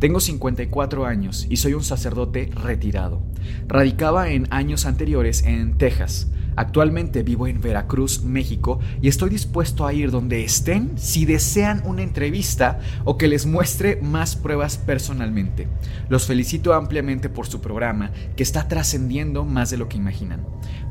Tengo 0.00 0.18
54 0.18 1.06
años 1.06 1.46
y 1.48 1.58
soy 1.58 1.74
un 1.74 1.84
sacerdote 1.84 2.50
retirado. 2.56 3.22
Radicaba 3.68 4.30
en 4.30 4.48
años 4.50 4.84
anteriores 4.84 5.44
en 5.44 5.78
Texas. 5.78 6.32
Actualmente 6.58 7.22
vivo 7.22 7.46
en 7.46 7.60
Veracruz, 7.60 8.24
México, 8.24 8.80
y 9.00 9.06
estoy 9.06 9.30
dispuesto 9.30 9.86
a 9.86 9.92
ir 9.92 10.10
donde 10.10 10.42
estén 10.42 10.98
si 10.98 11.24
desean 11.24 11.84
una 11.84 12.02
entrevista 12.02 12.80
o 13.04 13.16
que 13.16 13.28
les 13.28 13.46
muestre 13.46 14.00
más 14.02 14.34
pruebas 14.34 14.76
personalmente. 14.76 15.68
Los 16.08 16.26
felicito 16.26 16.74
ampliamente 16.74 17.28
por 17.28 17.46
su 17.46 17.60
programa, 17.60 18.10
que 18.34 18.42
está 18.42 18.66
trascendiendo 18.66 19.44
más 19.44 19.70
de 19.70 19.76
lo 19.76 19.88
que 19.88 19.98
imaginan. 19.98 20.44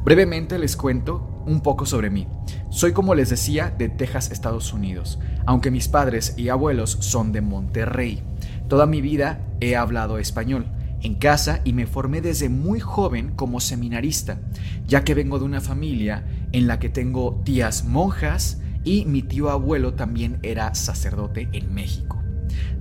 Brevemente 0.06 0.58
les 0.58 0.78
cuento 0.78 1.44
un 1.46 1.60
poco 1.60 1.86
sobre 1.86 2.10
mí. 2.10 2.30
Soy 2.70 2.94
como 2.94 3.14
les 3.14 3.30
decía 3.30 3.70
de 3.78 3.90
Texas, 3.90 4.32
Estados 4.32 4.72
Unidos, 4.72 5.20
aunque 5.46 5.70
mis 5.70 5.90
padres 5.90 6.34
y 6.38 6.48
abuelos 6.48 6.96
son 7.02 7.34
de 7.34 7.42
Monterrey. 7.42 8.24
Toda 8.70 8.86
mi 8.86 9.02
vida 9.02 9.42
he 9.60 9.76
hablado 9.76 10.18
español 10.18 10.68
en 11.01 11.16
casa 11.16 11.62
y 11.63 11.74
me 11.74 11.88
formé 11.88 12.22
desde 12.22 12.50
muy 12.50 12.80
joven 12.80 13.34
como 13.36 13.60
seminarista, 13.60 14.39
ya 14.86 15.04
que 15.04 15.13
vengo 15.13 15.39
de 15.39 15.46
una 15.46 15.62
familia 15.62 16.25
en 16.51 16.68
la 16.68 16.80
que 16.80 16.89
tengo 16.89 17.42
tías 17.44 17.86
monjas 17.86 18.62
y 18.84 19.06
mi 19.06 19.22
tío 19.22 19.50
abuelo 19.50 19.94
también 19.94 20.39
era 20.44 20.74
sacerdote 20.75 21.50
en 21.51 21.74
México. 21.74 22.24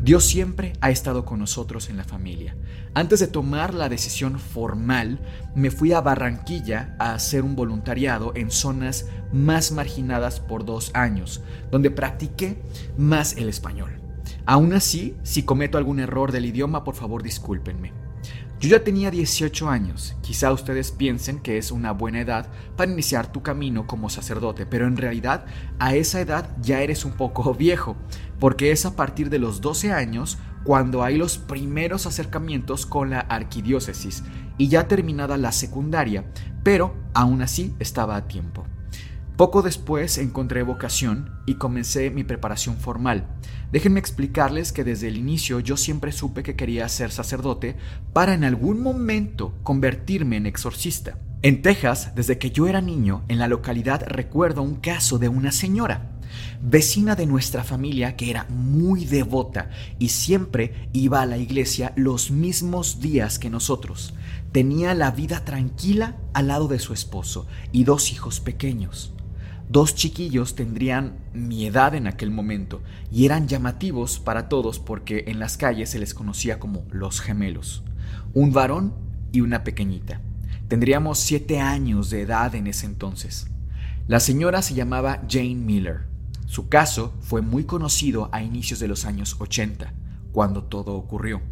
Dios 0.03 0.25
siempre 0.25 0.73
ha 0.81 0.91
estado 0.91 1.25
con 1.25 1.41
nosotros 1.41 1.89
en 1.89 1.97
la 1.97 2.05
familia. 2.05 2.57
Antes 2.95 3.21
de 3.21 3.27
tomar 3.27 3.75
la 3.75 3.89
decisión 3.89 4.39
formal, 4.39 5.21
me 5.55 5.71
fui 5.71 5.93
a 5.93 6.01
Barranquilla 6.01 6.95
a 6.99 7.15
hacer 7.15 7.43
un 7.43 7.57
voluntariado 7.57 8.33
en 8.37 8.51
zonas 8.51 9.09
más 9.33 9.73
marginadas 9.73 10.39
por 10.39 10.65
dos 10.65 10.93
años, 10.95 11.43
donde 11.71 11.91
practiqué 11.91 12.63
más 12.97 13.37
el 13.37 13.49
español. 13.49 14.01
Aún 14.45 14.73
así, 14.75 15.17
si 15.25 15.43
cometo 15.43 15.77
algún 15.77 15.99
error 15.99 16.31
del 16.31 16.47
idioma, 16.47 16.85
por 16.85 16.95
favor 16.95 17.23
discúlpenme. 17.23 18.06
Yo 18.59 18.71
ya 18.71 18.83
tenía 18.83 19.11
18 19.11 19.69
años, 19.69 20.17
quizá 20.23 20.51
ustedes 20.51 20.91
piensen 20.91 21.41
que 21.41 21.59
es 21.59 21.71
una 21.71 21.93
buena 21.93 22.23
edad 22.23 22.49
para 22.75 22.91
iniciar 22.91 23.31
tu 23.31 23.43
camino 23.43 23.87
como 23.87 24.09
sacerdote, 24.09 24.65
pero 24.65 24.87
en 24.87 24.97
realidad 24.97 25.45
a 25.79 25.95
esa 25.95 26.23
edad 26.23 26.49
ya 26.63 26.81
eres 26.81 27.05
un 27.05 27.13
poco 27.13 27.53
viejo, 27.59 27.97
porque 28.41 28.71
es 28.71 28.87
a 28.87 28.97
partir 28.97 29.29
de 29.29 29.39
los 29.39 29.61
12 29.61 29.93
años 29.93 30.39
cuando 30.65 31.05
hay 31.05 31.19
los 31.19 31.37
primeros 31.37 32.07
acercamientos 32.07 32.87
con 32.87 33.11
la 33.11 33.21
arquidiócesis 33.21 34.25
y 34.57 34.69
ya 34.69 34.89
terminada 34.89 35.37
la 35.37 35.53
secundaria, 35.53 36.25
pero 36.63 36.95
aún 37.13 37.43
así 37.43 37.75
estaba 37.79 38.17
a 38.17 38.27
tiempo. 38.27 38.65
Poco 39.37 39.61
después 39.61 40.17
encontré 40.17 40.63
vocación 40.63 41.31
y 41.45 41.57
comencé 41.57 42.09
mi 42.09 42.25
preparación 42.25 42.79
formal. 42.79 43.27
Déjenme 43.71 44.01
explicarles 44.01 44.73
que 44.73 44.83
desde 44.83 45.09
el 45.09 45.19
inicio 45.19 45.61
yo 45.61 45.77
siempre 45.77 46.11
supe 46.13 46.43
que 46.43 46.57
quería 46.57 46.89
ser 46.89 47.13
sacerdote 47.13 47.77
para 48.15 48.33
en 48.33 48.45
algún 48.45 48.81
momento 48.81 49.53
convertirme 49.63 50.39
en 50.39 50.47
exorcista. 50.47 51.19
En 51.43 51.61
Texas, 51.61 52.13
desde 52.15 52.39
que 52.39 52.51
yo 52.51 52.67
era 52.67 52.81
niño, 52.81 53.25
en 53.29 53.39
la 53.39 53.47
localidad 53.47 54.05
recuerdo 54.07 54.63
un 54.63 54.77
caso 54.77 55.19
de 55.19 55.29
una 55.29 55.53
señora, 55.53 56.13
vecina 56.63 57.15
de 57.15 57.27
nuestra 57.27 57.63
familia 57.63 58.17
que 58.17 58.31
era 58.31 58.47
muy 58.49 59.05
devota 59.05 59.69
y 59.99 60.09
siempre 60.09 60.89
iba 60.95 61.21
a 61.21 61.27
la 61.27 61.37
iglesia 61.37 61.93
los 61.95 62.31
mismos 62.31 63.01
días 63.01 63.39
que 63.39 63.51
nosotros. 63.51 64.15
Tenía 64.53 64.95
la 64.95 65.11
vida 65.11 65.45
tranquila 65.45 66.17
al 66.33 66.49
lado 66.49 66.69
de 66.69 66.79
su 66.79 66.95
esposo 66.95 67.47
y 67.71 67.85
dos 67.85 68.13
hijos 68.13 68.41
pequeños. 68.41 69.13
Dos 69.69 69.97
chiquillos 69.97 70.55
tendrían 70.55 71.17
mi 71.35 71.67
edad 71.67 71.97
en 71.97 72.07
aquel 72.07 72.31
momento 72.31 72.83
y 73.11 73.25
eran 73.25 73.49
llamativos 73.49 74.21
para 74.21 74.49
todos 74.49 74.79
porque 74.79 75.25
en 75.27 75.41
las 75.41 75.57
calles 75.57 75.91
se 75.91 75.99
les 75.99 76.15
conocía 76.15 76.61
como 76.61 76.85
los 76.93 77.21
gemelos. 77.21 77.83
Un 78.33 78.53
varón 78.53 78.95
y 79.33 79.41
una 79.41 79.65
pequeñita. 79.65 80.21
Tendríamos 80.69 81.19
siete 81.19 81.61
años 81.61 82.11
de 82.11 82.23
edad 82.23 82.55
en 82.55 82.69
ese 82.69 82.87
entonces. 82.87 83.49
La 84.07 84.21
señora 84.21 84.63
se 84.63 84.75
llamaba 84.75 85.23
Jane 85.29 85.57
Miller. 85.57 86.07
Su 86.47 86.69
caso 86.69 87.13
fue 87.21 87.43
muy 87.43 87.65
conocido 87.65 88.29
a 88.31 88.43
inicios 88.43 88.79
de 88.79 88.87
los 88.87 89.05
años 89.05 89.35
80, 89.41 89.93
cuando 90.31 90.63
todo 90.63 90.95
ocurrió. 90.95 91.43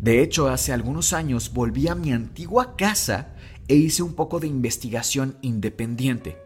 De 0.00 0.20
hecho, 0.20 0.48
hace 0.48 0.72
algunos 0.72 1.12
años 1.12 1.52
volví 1.52 1.86
a 1.86 1.94
mi 1.94 2.12
antigua 2.12 2.76
casa 2.76 3.34
e 3.68 3.76
hice 3.76 4.02
un 4.02 4.14
poco 4.14 4.40
de 4.40 4.48
investigación 4.48 5.36
independiente. 5.42 6.45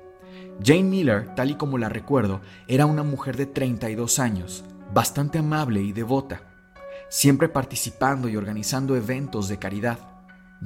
Jane 0.62 0.82
Miller, 0.82 1.34
tal 1.34 1.50
y 1.50 1.54
como 1.54 1.78
la 1.78 1.88
recuerdo, 1.88 2.42
era 2.68 2.84
una 2.84 3.02
mujer 3.02 3.36
de 3.36 3.46
32 3.46 4.18
años, 4.18 4.64
bastante 4.92 5.38
amable 5.38 5.80
y 5.80 5.92
devota, 5.92 6.42
siempre 7.08 7.48
participando 7.48 8.28
y 8.28 8.36
organizando 8.36 8.94
eventos 8.94 9.48
de 9.48 9.58
caridad. 9.58 9.98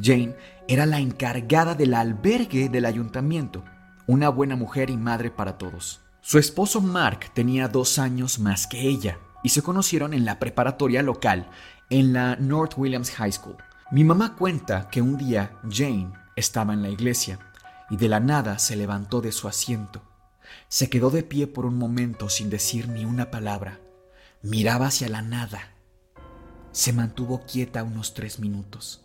Jane 0.01 0.35
era 0.67 0.85
la 0.87 0.99
encargada 0.99 1.75
del 1.75 1.95
albergue 1.95 2.69
del 2.69 2.87
ayuntamiento, 2.87 3.65
una 4.07 4.31
buena 4.31 4.57
mujer 4.57 4.91
y 4.91 4.97
madre 4.97 5.31
para 5.31 5.59
todos. 5.59 6.01
Su 6.21 6.39
esposo 6.39 6.81
Mark 6.81 7.31
tenía 7.33 7.69
dos 7.69 7.99
años 7.99 8.39
más 8.39 8.67
que 8.67 8.81
ella 8.81 9.19
y 9.45 9.51
se 9.51 9.63
conocieron 9.63 10.13
en 10.13 10.25
la 10.25 10.41
preparatoria 10.41 11.03
local 11.03 11.49
en 11.91 12.13
la 12.13 12.35
North 12.37 12.73
Williams 12.77 13.11
High 13.13 13.33
School. 13.33 13.57
Mi 13.93 14.03
mamá 14.03 14.35
cuenta 14.35 14.89
que 14.89 15.03
un 15.03 15.17
día 15.17 15.53
Jane 15.71 16.13
estaba 16.35 16.73
en 16.73 16.83
la 16.83 16.89
iglesia 16.89 17.39
y 17.91 17.97
de 17.97 18.09
la 18.09 18.21
nada 18.21 18.59
se 18.59 18.77
levantó 18.77 19.21
de 19.21 19.33
su 19.33 19.49
asiento. 19.49 20.03
Se 20.69 20.89
quedó 20.89 21.11
de 21.11 21.23
pie 21.23 21.47
por 21.47 21.67
un 21.67 21.79
momento 21.79 22.29
sin 22.29 22.51
decir 22.51 22.89
ni 22.89 23.05
una 23.05 23.31
palabra. 23.31 23.81
Miraba 24.43 24.87
hacia 24.87 25.09
la 25.09 25.23
nada. 25.23 25.75
Se 26.73 26.93
mantuvo 26.93 27.43
quieta 27.47 27.83
unos 27.83 28.15
tres 28.15 28.41
minutos 28.41 29.05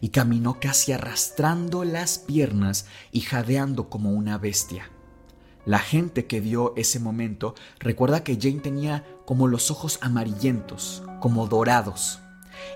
y 0.00 0.10
caminó 0.10 0.60
casi 0.60 0.92
arrastrando 0.92 1.84
las 1.84 2.18
piernas 2.18 2.86
y 3.12 3.20
jadeando 3.20 3.88
como 3.88 4.12
una 4.12 4.38
bestia. 4.38 4.90
La 5.64 5.78
gente 5.78 6.26
que 6.26 6.40
vio 6.40 6.72
ese 6.76 6.98
momento 6.98 7.54
recuerda 7.78 8.24
que 8.24 8.38
Jane 8.40 8.60
tenía 8.60 9.04
como 9.26 9.48
los 9.48 9.70
ojos 9.70 9.98
amarillentos, 10.00 11.02
como 11.20 11.46
dorados, 11.46 12.20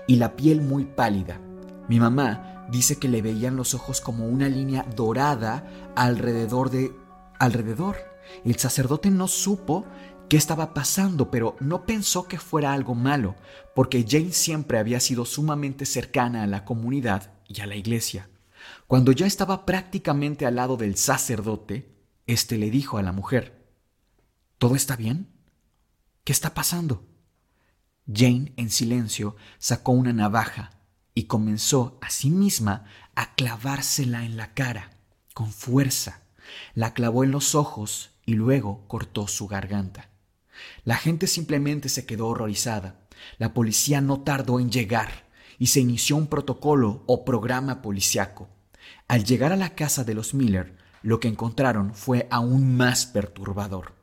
y 0.07 0.17
la 0.17 0.35
piel 0.35 0.61
muy 0.61 0.85
pálida. 0.85 1.39
Mi 1.87 1.99
mamá 1.99 2.52
dice 2.69 2.97
que 2.97 3.07
le 3.07 3.21
veían 3.21 3.55
los 3.55 3.73
ojos 3.73 4.01
como 4.01 4.27
una 4.27 4.49
línea 4.49 4.83
dorada 4.95 5.91
alrededor 5.95 6.69
de... 6.69 6.95
alrededor. 7.39 7.97
El 8.45 8.57
sacerdote 8.57 9.09
no 9.09 9.27
supo 9.27 9.85
qué 10.29 10.37
estaba 10.37 10.73
pasando, 10.73 11.29
pero 11.29 11.55
no 11.59 11.85
pensó 11.85 12.27
que 12.27 12.39
fuera 12.39 12.73
algo 12.73 12.95
malo, 12.95 13.35
porque 13.75 14.05
Jane 14.07 14.31
siempre 14.31 14.79
había 14.79 14.99
sido 14.99 15.25
sumamente 15.25 15.85
cercana 15.85 16.43
a 16.43 16.47
la 16.47 16.65
comunidad 16.65 17.33
y 17.47 17.61
a 17.61 17.67
la 17.67 17.75
iglesia. 17.75 18.29
Cuando 18.87 19.11
ya 19.11 19.25
estaba 19.25 19.65
prácticamente 19.65 20.45
al 20.45 20.55
lado 20.55 20.77
del 20.77 20.95
sacerdote, 20.95 21.93
éste 22.25 22.57
le 22.57 22.69
dijo 22.69 22.97
a 22.97 23.03
la 23.03 23.11
mujer, 23.11 23.63
¿Todo 24.57 24.75
está 24.75 24.95
bien? 24.95 25.27
¿Qué 26.23 26.31
está 26.31 26.53
pasando? 26.53 27.05
Jane, 28.07 28.53
en 28.55 28.69
silencio, 28.69 29.35
sacó 29.57 29.91
una 29.91 30.13
navaja 30.13 30.82
y 31.15 31.23
comenzó 31.23 31.97
a 32.01 32.09
sí 32.09 32.29
misma 32.29 32.85
a 33.15 33.35
clavársela 33.35 34.25
en 34.25 34.37
la 34.37 34.53
cara, 34.53 34.91
con 35.33 35.51
fuerza. 35.51 36.21
La 36.73 36.93
clavó 36.93 37.23
en 37.23 37.31
los 37.31 37.55
ojos 37.55 38.11
y 38.25 38.33
luego 38.33 38.87
cortó 38.87 39.27
su 39.27 39.47
garganta. 39.47 40.09
La 40.83 40.97
gente 40.97 41.27
simplemente 41.27 41.89
se 41.89 42.05
quedó 42.05 42.27
horrorizada. 42.27 43.07
La 43.37 43.53
policía 43.53 44.01
no 44.01 44.21
tardó 44.21 44.59
en 44.59 44.71
llegar 44.71 45.29
y 45.59 45.67
se 45.67 45.79
inició 45.79 46.15
un 46.15 46.27
protocolo 46.27 47.03
o 47.07 47.25
programa 47.25 47.81
policiaco. 47.81 48.49
Al 49.07 49.23
llegar 49.23 49.51
a 49.51 49.57
la 49.57 49.75
casa 49.75 50.03
de 50.03 50.13
los 50.13 50.33
Miller, 50.33 50.77
lo 51.01 51.19
que 51.19 51.27
encontraron 51.27 51.93
fue 51.93 52.27
aún 52.31 52.75
más 52.75 53.05
perturbador. 53.05 53.93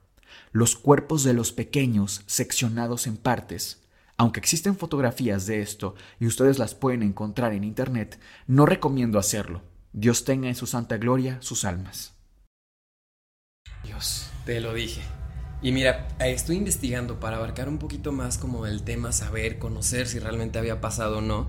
Los 0.53 0.77
cuerpos 0.77 1.25
de 1.25 1.33
los 1.33 1.53
pequeños 1.53 2.23
seccionados 2.27 3.07
en 3.07 3.17
partes. 3.17 3.80
Aunque 4.21 4.39
existen 4.39 4.77
fotografías 4.77 5.47
de 5.47 5.63
esto 5.63 5.95
y 6.19 6.27
ustedes 6.27 6.59
las 6.59 6.75
pueden 6.75 7.03
encontrar 7.03 7.55
en 7.55 7.65
internet, 7.65 8.21
no 8.47 8.67
recomiendo 8.67 9.19
hacerlo. 9.19 9.63
Dios 9.95 10.27
tenga 10.27 10.49
en 10.49 10.55
su 10.55 10.67
santa 10.67 10.99
gloria 10.99 11.39
sus 11.41 11.65
almas. 11.65 12.13
Dios, 13.83 14.29
te 14.45 14.61
lo 14.61 14.75
dije. 14.75 15.01
Y 15.63 15.73
mira, 15.73 16.07
estoy 16.19 16.57
investigando 16.57 17.19
para 17.19 17.39
abarcar 17.39 17.71
un 17.71 17.79
poquito 17.79 18.13
más 18.13 18.37
como 18.37 18.67
el 18.67 18.83
tema, 18.83 19.13
saber, 19.13 19.59
conocer 19.59 20.07
si 20.07 20.19
realmente 20.19 20.59
había 20.59 20.83
pasado 20.83 21.21
o 21.21 21.23
no. 21.23 21.49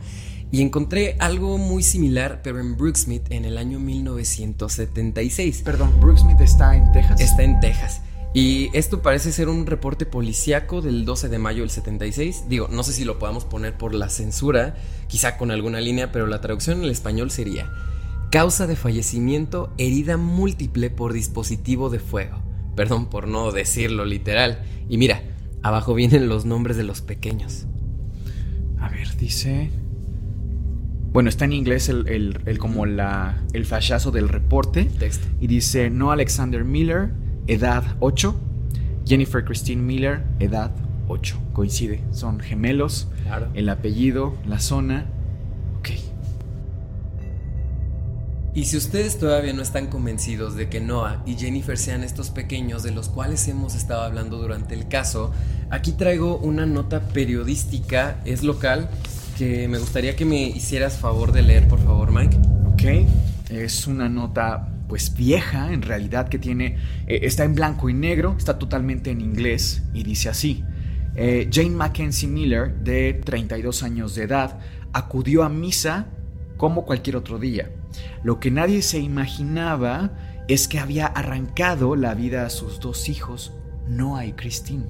Y 0.49 0.61
encontré 0.61 1.17
algo 1.19 1.57
muy 1.57 1.83
similar, 1.83 2.39
pero 2.41 2.61
en 2.61 2.77
Brooksmith 2.77 3.29
en 3.31 3.43
el 3.43 3.57
año 3.57 3.81
1976. 3.81 5.61
Perdón, 5.63 5.99
¿Brooksmith 5.99 6.39
está 6.39 6.77
en 6.77 6.89
Texas? 6.93 7.19
Está 7.19 7.43
en 7.43 7.59
Texas. 7.59 8.01
Y 8.33 8.69
esto 8.73 9.01
parece 9.01 9.31
ser 9.33 9.49
un 9.49 9.65
reporte 9.65 10.05
policíaco 10.05 10.81
del 10.81 11.03
12 11.03 11.27
de 11.27 11.37
mayo 11.37 11.61
del 11.61 11.69
76. 11.69 12.45
Digo, 12.47 12.69
no 12.71 12.83
sé 12.83 12.93
si 12.93 13.03
lo 13.03 13.19
podamos 13.19 13.43
poner 13.43 13.77
por 13.77 13.93
la 13.93 14.09
censura, 14.09 14.75
quizá 15.07 15.37
con 15.37 15.51
alguna 15.51 15.81
línea, 15.81 16.11
pero 16.13 16.27
la 16.27 16.39
traducción 16.39 16.79
en 16.79 16.85
el 16.85 16.91
español 16.91 17.29
sería 17.29 17.69
causa 18.31 18.65
de 18.65 18.77
fallecimiento, 18.77 19.73
herida 19.77 20.15
múltiple 20.15 20.89
por 20.89 21.11
dispositivo 21.11 21.89
de 21.89 21.99
fuego. 21.99 22.41
Perdón 22.75 23.09
por 23.09 23.27
no 23.27 23.51
decirlo 23.51 24.05
literal. 24.05 24.63
Y 24.87 24.97
mira, 24.97 25.21
abajo 25.61 25.93
vienen 25.93 26.29
los 26.29 26.45
nombres 26.45 26.77
de 26.77 26.85
los 26.85 27.01
pequeños. 27.01 27.67
A 28.79 28.89
ver, 28.89 29.15
dice... 29.17 29.69
Bueno, 31.11 31.27
está 31.27 31.43
en 31.43 31.51
inglés 31.51 31.89
el, 31.89 32.57
como 32.57 32.85
la, 32.85 33.43
el 33.51 33.65
fallazo 33.65 34.11
del 34.11 34.29
reporte. 34.29 34.85
Texto. 34.85 35.27
Y 35.41 35.47
dice, 35.47 35.89
no 35.89 36.13
Alexander 36.13 36.63
Miller, 36.63 37.11
edad 37.47 37.83
8. 37.99 38.35
Jennifer 39.05 39.43
Christine 39.43 39.81
Miller, 39.81 40.23
edad 40.39 40.71
8. 41.07 41.37
Coincide, 41.53 42.01
son 42.11 42.39
gemelos. 42.39 43.07
Claro. 43.23 43.47
El 43.53 43.69
apellido, 43.69 44.35
la 44.45 44.59
zona. 44.59 45.05
Ok. 45.79 45.89
Y 48.53 48.65
si 48.65 48.77
ustedes 48.77 49.17
todavía 49.17 49.53
no 49.53 49.61
están 49.61 49.87
convencidos 49.87 50.55
de 50.55 50.67
que 50.67 50.81
Noah 50.81 51.23
y 51.25 51.35
Jennifer 51.35 51.77
sean 51.77 52.03
estos 52.03 52.31
pequeños 52.31 52.83
de 52.83 52.91
los 52.91 53.07
cuales 53.07 53.47
hemos 53.47 53.75
estado 53.75 54.01
hablando 54.01 54.37
durante 54.37 54.73
el 54.73 54.87
caso, 54.89 55.31
aquí 55.69 55.93
traigo 55.93 56.37
una 56.37 56.65
nota 56.65 56.99
periodística, 56.99 58.17
es 58.25 58.43
local, 58.43 58.89
que 59.37 59.67
me 59.69 59.79
gustaría 59.79 60.17
que 60.17 60.25
me 60.25 60.41
hicieras 60.41 60.97
favor 60.97 61.31
de 61.31 61.43
leer, 61.43 61.67
por 61.69 61.79
favor, 61.79 62.11
Mike. 62.11 62.37
Ok, 62.73 63.07
es 63.49 63.87
una 63.87 64.09
nota 64.09 64.67
pues 64.91 65.15
vieja 65.15 65.71
en 65.71 65.83
realidad 65.83 66.27
que 66.27 66.37
tiene, 66.37 66.75
eh, 67.07 67.19
está 67.21 67.45
en 67.45 67.55
blanco 67.55 67.87
y 67.87 67.93
negro, 67.93 68.35
está 68.37 68.59
totalmente 68.59 69.09
en 69.09 69.21
inglés 69.21 69.83
y 69.93 70.03
dice 70.03 70.27
así. 70.27 70.65
Eh, 71.15 71.49
Jane 71.49 71.69
Mackenzie 71.69 72.27
Miller, 72.27 72.75
de 72.75 73.13
32 73.13 73.83
años 73.83 74.15
de 74.15 74.23
edad, 74.23 74.59
acudió 74.91 75.43
a 75.43 75.49
misa 75.49 76.07
como 76.57 76.83
cualquier 76.83 77.15
otro 77.15 77.39
día. 77.39 77.71
Lo 78.21 78.41
que 78.41 78.51
nadie 78.51 78.81
se 78.81 78.99
imaginaba 78.99 80.11
es 80.49 80.67
que 80.67 80.79
había 80.79 81.05
arrancado 81.05 81.95
la 81.95 82.13
vida 82.13 82.45
a 82.45 82.49
sus 82.49 82.81
dos 82.81 83.07
hijos, 83.07 83.53
Noah 83.87 84.25
y 84.25 84.33
Christine, 84.33 84.87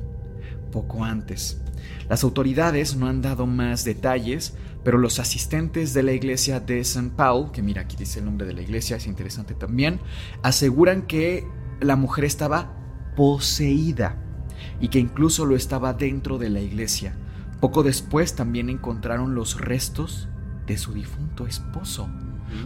poco 0.72 1.04
antes. 1.04 1.62
Las 2.10 2.24
autoridades 2.24 2.96
no 2.96 3.06
han 3.06 3.22
dado 3.22 3.46
más 3.46 3.84
detalles, 3.84 4.56
pero 4.84 4.98
los 4.98 5.20
asistentes 5.20 5.94
de 5.94 6.04
la 6.04 6.14
iglesia 6.14 6.60
de 6.60 6.80
St. 6.80 7.12
Paul, 7.16 7.52
que 7.52 7.62
mira 7.62 7.84
aquí 7.84 7.96
dice 7.96 8.20
el 8.20 8.26
nombre 8.26 8.48
de 8.48 8.54
la 8.54 8.62
iglesia, 8.62 8.98
es 8.98 9.08
interesante 9.08 9.54
también, 9.54 10.00
aseguran 10.44 11.04
que 11.04 11.48
la 11.80 11.96
mujer 11.96 12.26
estaba 12.26 12.74
poseída 13.16 14.18
y 14.80 14.90
que 14.90 15.00
incluso 15.00 15.46
lo 15.46 15.56
estaba 15.56 15.94
dentro 15.94 16.38
de 16.38 16.50
la 16.50 16.62
iglesia. 16.62 17.16
Poco 17.60 17.84
después 17.84 18.36
también 18.36 18.70
encontraron 18.70 19.36
los 19.36 19.60
restos 19.60 20.30
de 20.66 20.78
su 20.78 20.94
difunto 20.94 21.46
esposo. 21.46 22.10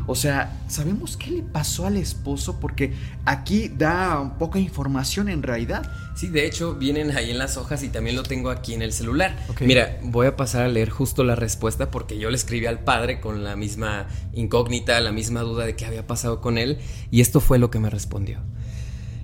O 0.07 0.15
sea, 0.15 0.61
¿sabemos 0.67 1.17
qué 1.17 1.31
le 1.31 1.41
pasó 1.41 1.85
al 1.85 1.97
esposo? 1.97 2.59
Porque 2.59 2.93
aquí 3.25 3.69
da 3.69 4.37
poca 4.37 4.59
información 4.59 5.29
en 5.29 5.43
realidad. 5.43 5.91
Sí, 6.15 6.27
de 6.27 6.45
hecho 6.45 6.75
vienen 6.75 7.15
ahí 7.15 7.31
en 7.31 7.37
las 7.37 7.57
hojas 7.57 7.83
y 7.83 7.89
también 7.89 8.15
lo 8.15 8.23
tengo 8.23 8.49
aquí 8.49 8.73
en 8.73 8.81
el 8.81 8.93
celular. 8.93 9.35
Mira, 9.61 9.99
voy 10.03 10.27
a 10.27 10.35
pasar 10.35 10.63
a 10.63 10.67
leer 10.67 10.89
justo 10.89 11.23
la 11.23 11.35
respuesta 11.35 11.91
porque 11.91 12.17
yo 12.17 12.29
le 12.29 12.35
escribí 12.35 12.65
al 12.65 12.79
padre 12.79 13.19
con 13.19 13.43
la 13.43 13.55
misma 13.55 14.07
incógnita, 14.33 14.99
la 15.01 15.11
misma 15.11 15.41
duda 15.41 15.65
de 15.65 15.75
qué 15.75 15.85
había 15.85 16.07
pasado 16.07 16.41
con 16.41 16.57
él 16.57 16.79
y 17.11 17.21
esto 17.21 17.39
fue 17.39 17.59
lo 17.59 17.69
que 17.69 17.79
me 17.79 17.89
respondió. 17.89 18.39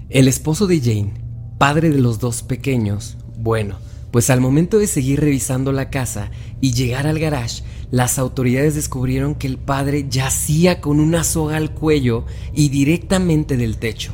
El 0.10 0.28
esposo 0.28 0.68
de 0.68 0.82
Jane, 0.82 1.14
padre 1.58 1.90
de 1.90 2.00
los 2.00 2.20
dos 2.20 2.44
pequeños, 2.44 3.18
bueno, 3.38 3.78
pues 4.12 4.30
al 4.30 4.42
momento 4.42 4.78
de 4.78 4.88
seguir 4.88 5.22
revisando 5.22 5.72
la 5.72 5.90
casa 5.90 6.32
y 6.60 6.74
llegar 6.74 7.08
al 7.08 7.18
garage, 7.18 7.64
las 7.92 8.18
autoridades 8.18 8.74
descubrieron 8.74 9.36
que 9.36 9.48
el 9.48 9.58
padre 9.58 10.08
yacía 10.10 10.80
con 10.80 11.02
una 11.02 11.26
soga 11.26 11.58
al 11.58 11.74
cuello 11.74 12.26
y 12.54 12.70
directamente 12.70 13.58
del 13.58 13.78
techo. 13.78 14.14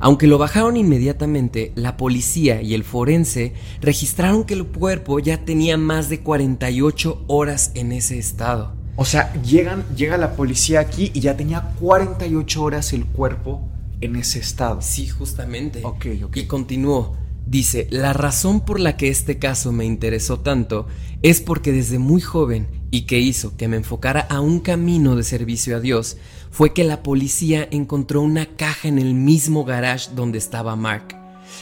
Aunque 0.00 0.26
lo 0.26 0.38
bajaron 0.38 0.76
inmediatamente, 0.76 1.72
la 1.76 1.96
policía 1.96 2.60
y 2.60 2.74
el 2.74 2.82
forense 2.82 3.52
registraron 3.80 4.44
que 4.44 4.54
el 4.54 4.64
cuerpo 4.64 5.20
ya 5.20 5.44
tenía 5.44 5.76
más 5.76 6.08
de 6.08 6.20
48 6.20 7.24
horas 7.28 7.70
en 7.74 7.92
ese 7.92 8.18
estado. 8.18 8.72
O 8.96 9.04
sea, 9.04 9.32
llegan, 9.42 9.84
llega 9.94 10.16
la 10.16 10.34
policía 10.34 10.80
aquí 10.80 11.12
y 11.14 11.20
ya 11.20 11.36
tenía 11.36 11.74
48 11.78 12.62
horas 12.62 12.92
el 12.92 13.04
cuerpo 13.04 13.68
en 14.00 14.16
ese 14.16 14.38
estado. 14.40 14.80
Sí, 14.82 15.06
justamente. 15.06 15.82
Ok, 15.84 16.06
ok. 16.24 16.36
Y 16.36 16.46
continuó. 16.46 17.16
Dice, 17.46 17.86
la 17.90 18.12
razón 18.12 18.62
por 18.62 18.80
la 18.80 18.96
que 18.96 19.08
este 19.08 19.38
caso 19.38 19.70
me 19.70 19.84
interesó 19.84 20.40
tanto 20.40 20.86
es 21.22 21.40
porque 21.40 21.72
desde 21.72 21.98
muy 21.98 22.20
joven 22.20 22.81
y 22.92 23.02
que 23.02 23.18
hizo 23.18 23.56
que 23.56 23.66
me 23.66 23.78
enfocara 23.78 24.20
a 24.20 24.40
un 24.40 24.60
camino 24.60 25.16
de 25.16 25.24
servicio 25.24 25.76
a 25.76 25.80
Dios 25.80 26.18
fue 26.50 26.74
que 26.74 26.84
la 26.84 27.02
policía 27.02 27.66
encontró 27.70 28.20
una 28.20 28.44
caja 28.44 28.86
en 28.86 28.98
el 28.98 29.14
mismo 29.14 29.64
garage 29.64 30.10
donde 30.14 30.36
estaba 30.36 30.76
Mark. 30.76 31.16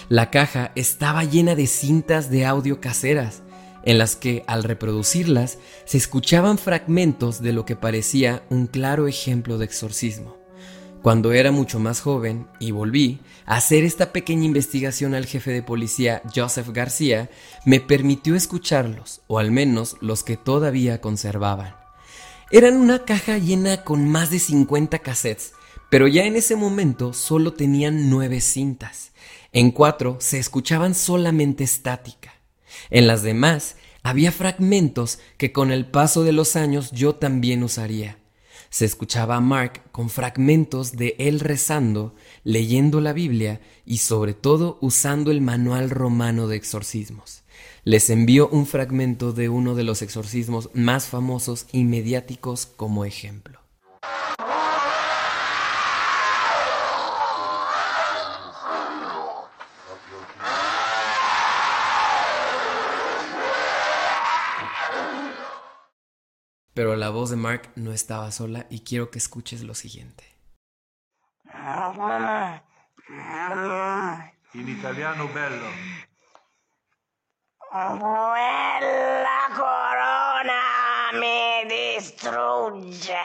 La 0.08 0.30
caja 0.30 0.72
estaba 0.74 1.22
llena 1.22 1.54
de 1.54 1.68
cintas 1.68 2.30
de 2.30 2.44
audio 2.44 2.80
caseras, 2.80 3.42
en 3.84 3.98
las 3.98 4.16
que 4.16 4.42
al 4.48 4.64
reproducirlas 4.64 5.58
se 5.84 5.98
escuchaban 5.98 6.58
fragmentos 6.58 7.40
de 7.40 7.52
lo 7.52 7.64
que 7.64 7.76
parecía 7.76 8.42
un 8.50 8.66
claro 8.66 9.06
ejemplo 9.06 9.56
de 9.56 9.66
exorcismo. 9.66 10.39
Cuando 11.02 11.32
era 11.32 11.50
mucho 11.50 11.78
más 11.78 12.02
joven 12.02 12.46
y 12.58 12.72
volví 12.72 13.20
a 13.46 13.56
hacer 13.56 13.84
esta 13.84 14.12
pequeña 14.12 14.44
investigación 14.44 15.14
al 15.14 15.24
jefe 15.24 15.50
de 15.50 15.62
policía 15.62 16.20
Joseph 16.34 16.68
García, 16.68 17.30
me 17.64 17.80
permitió 17.80 18.36
escucharlos, 18.36 19.22
o 19.26 19.38
al 19.38 19.50
menos 19.50 19.96
los 20.02 20.22
que 20.22 20.36
todavía 20.36 21.00
conservaban. 21.00 21.74
Eran 22.50 22.76
una 22.76 23.06
caja 23.06 23.38
llena 23.38 23.82
con 23.82 24.10
más 24.10 24.30
de 24.30 24.40
50 24.40 24.98
cassettes, 24.98 25.54
pero 25.88 26.06
ya 26.06 26.24
en 26.24 26.36
ese 26.36 26.54
momento 26.54 27.14
solo 27.14 27.54
tenían 27.54 28.10
nueve 28.10 28.42
cintas. 28.42 29.12
En 29.52 29.70
cuatro 29.70 30.18
se 30.20 30.38
escuchaban 30.38 30.94
solamente 30.94 31.64
estática. 31.64 32.34
En 32.90 33.06
las 33.06 33.22
demás 33.22 33.76
había 34.02 34.32
fragmentos 34.32 35.18
que 35.38 35.50
con 35.50 35.72
el 35.72 35.86
paso 35.86 36.24
de 36.24 36.32
los 36.32 36.56
años 36.56 36.90
yo 36.92 37.14
también 37.14 37.62
usaría. 37.62 38.19
Se 38.70 38.84
escuchaba 38.84 39.34
a 39.34 39.40
Mark 39.40 39.82
con 39.90 40.08
fragmentos 40.10 40.92
de 40.92 41.16
él 41.18 41.40
rezando, 41.40 42.14
leyendo 42.44 43.00
la 43.00 43.12
Biblia 43.12 43.60
y 43.84 43.98
sobre 43.98 44.32
todo 44.32 44.78
usando 44.80 45.32
el 45.32 45.40
manual 45.40 45.90
romano 45.90 46.46
de 46.46 46.54
exorcismos. 46.54 47.42
Les 47.82 48.10
envió 48.10 48.48
un 48.48 48.66
fragmento 48.66 49.32
de 49.32 49.48
uno 49.48 49.74
de 49.74 49.82
los 49.82 50.02
exorcismos 50.02 50.70
más 50.72 51.06
famosos 51.06 51.66
y 51.72 51.82
mediáticos 51.82 52.66
como 52.66 53.04
ejemplo. 53.04 53.58
Pero 66.74 66.96
la 66.96 67.10
voz 67.10 67.30
de 67.30 67.36
Mark 67.36 67.70
no 67.76 67.92
estaba 67.92 68.30
sola 68.30 68.66
y 68.70 68.80
quiero 68.80 69.10
que 69.10 69.18
escuches 69.18 69.62
lo 69.62 69.74
siguiente. 69.74 70.24
In 74.54 74.68
italiano 74.68 75.28
bello. 75.28 75.70
La 77.72 79.48
corona 79.56 80.60
me 81.20 81.64
distrugge. 81.68 83.16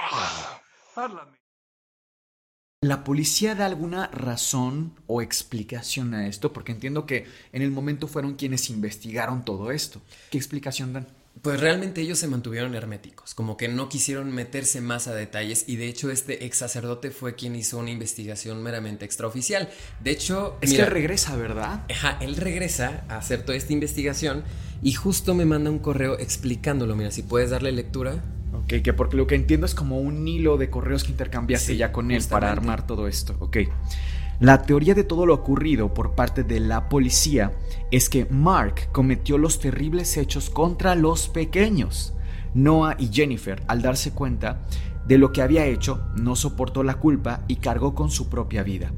¿La 2.81 3.03
policía 3.03 3.55
da 3.55 3.65
alguna 3.65 4.07
razón 4.07 4.99
o 5.07 5.21
explicación 5.21 6.13
a 6.13 6.27
esto? 6.27 6.53
Porque 6.53 6.71
entiendo 6.71 7.07
que 7.07 7.27
en 7.51 7.63
el 7.63 7.71
momento 7.71 8.07
fueron 8.07 8.35
quienes 8.35 8.69
investigaron 8.69 9.43
todo 9.43 9.71
esto. 9.71 10.01
¿Qué 10.29 10.37
explicación 10.37 10.93
dan? 10.93 11.07
Pues 11.41 11.59
realmente 11.59 12.01
ellos 12.01 12.17
se 12.17 12.27
mantuvieron 12.27 12.73
herméticos, 12.75 13.35
como 13.35 13.57
que 13.57 13.67
no 13.67 13.87
quisieron 13.87 14.33
meterse 14.33 14.81
más 14.81 15.07
a 15.07 15.13
detalles 15.13 15.65
y 15.67 15.75
de 15.75 15.87
hecho 15.87 16.09
este 16.09 16.45
ex 16.45 16.57
sacerdote 16.57 17.11
fue 17.11 17.35
quien 17.35 17.55
hizo 17.55 17.77
una 17.77 17.91
investigación 17.91 18.63
meramente 18.63 19.05
extraoficial. 19.05 19.69
De 20.01 20.11
hecho... 20.11 20.57
Es 20.61 20.73
que 20.73 20.81
él 20.81 20.87
regresa, 20.87 21.35
¿verdad? 21.35 21.83
Ajá, 21.91 22.17
él 22.21 22.35
regresa 22.37 23.05
a 23.09 23.17
hacer 23.17 23.43
toda 23.43 23.57
esta 23.57 23.73
investigación 23.73 24.43
y 24.81 24.93
justo 24.93 25.35
me 25.35 25.45
manda 25.45 25.69
un 25.69 25.79
correo 25.79 26.17
explicándolo. 26.17 26.95
Mira, 26.95 27.11
si 27.11 27.21
puedes 27.21 27.49
darle 27.49 27.71
lectura. 27.71 28.23
Ok, 28.53 28.81
que 28.83 28.93
porque 28.93 29.17
lo 29.17 29.27
que 29.27 29.35
entiendo 29.35 29.65
es 29.65 29.75
como 29.75 29.99
un 29.99 30.27
hilo 30.27 30.57
de 30.57 30.69
correos 30.69 31.03
que 31.03 31.11
intercambiaste 31.11 31.75
ya 31.75 31.91
con 31.91 32.11
él 32.11 32.23
para 32.29 32.51
armar 32.51 32.87
todo 32.87 33.07
esto. 33.07 33.35
Ok. 33.39 33.57
La 34.39 34.63
teoría 34.63 34.93
de 34.93 35.05
todo 35.05 35.25
lo 35.25 35.33
ocurrido 35.33 35.93
por 35.93 36.13
parte 36.13 36.43
de 36.43 36.59
la 36.59 36.89
policía 36.89 37.53
es 37.89 38.09
que 38.09 38.25
Mark 38.25 38.89
cometió 38.91 39.37
los 39.37 39.59
terribles 39.59 40.17
hechos 40.17 40.49
contra 40.49 40.93
los 40.95 41.29
pequeños. 41.29 42.13
Noah 42.53 42.97
y 42.99 43.07
Jennifer, 43.13 43.63
al 43.67 43.81
darse 43.81 44.11
cuenta 44.11 44.65
de 45.07 45.17
lo 45.17 45.31
que 45.31 45.41
había 45.41 45.65
hecho, 45.67 46.03
no 46.17 46.35
soportó 46.35 46.83
la 46.83 46.95
culpa 46.95 47.43
y 47.47 47.57
cargó 47.57 47.95
con 47.95 48.11
su 48.11 48.27
propia 48.27 48.63
vida. 48.63 48.91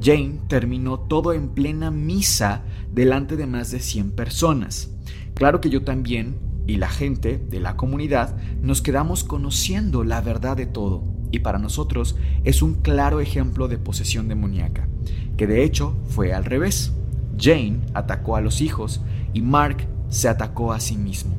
Jane 0.00 0.40
terminó 0.48 0.98
todo 0.98 1.34
en 1.34 1.50
plena 1.50 1.90
misa 1.90 2.62
delante 2.90 3.36
de 3.36 3.46
más 3.46 3.70
de 3.70 3.80
100 3.80 4.12
personas. 4.12 4.92
Claro 5.34 5.60
que 5.60 5.68
yo 5.68 5.84
también 5.84 6.38
y 6.66 6.76
la 6.76 6.88
gente 6.88 7.36
de 7.36 7.60
la 7.60 7.76
comunidad 7.76 8.34
nos 8.62 8.80
quedamos 8.80 9.24
conociendo 9.24 10.04
la 10.04 10.22
verdad 10.22 10.56
de 10.56 10.66
todo 10.66 11.19
y 11.30 11.40
para 11.40 11.58
nosotros 11.58 12.16
es 12.44 12.62
un 12.62 12.74
claro 12.74 13.20
ejemplo 13.20 13.68
de 13.68 13.78
posesión 13.78 14.28
demoníaca, 14.28 14.88
que 15.36 15.46
de 15.46 15.64
hecho 15.64 15.96
fue 16.06 16.32
al 16.32 16.44
revés. 16.44 16.92
Jane 17.38 17.80
atacó 17.94 18.36
a 18.36 18.40
los 18.40 18.60
hijos 18.60 19.00
y 19.32 19.42
Mark 19.42 19.86
se 20.08 20.28
atacó 20.28 20.72
a 20.72 20.80
sí 20.80 20.96
mismo. 20.96 21.36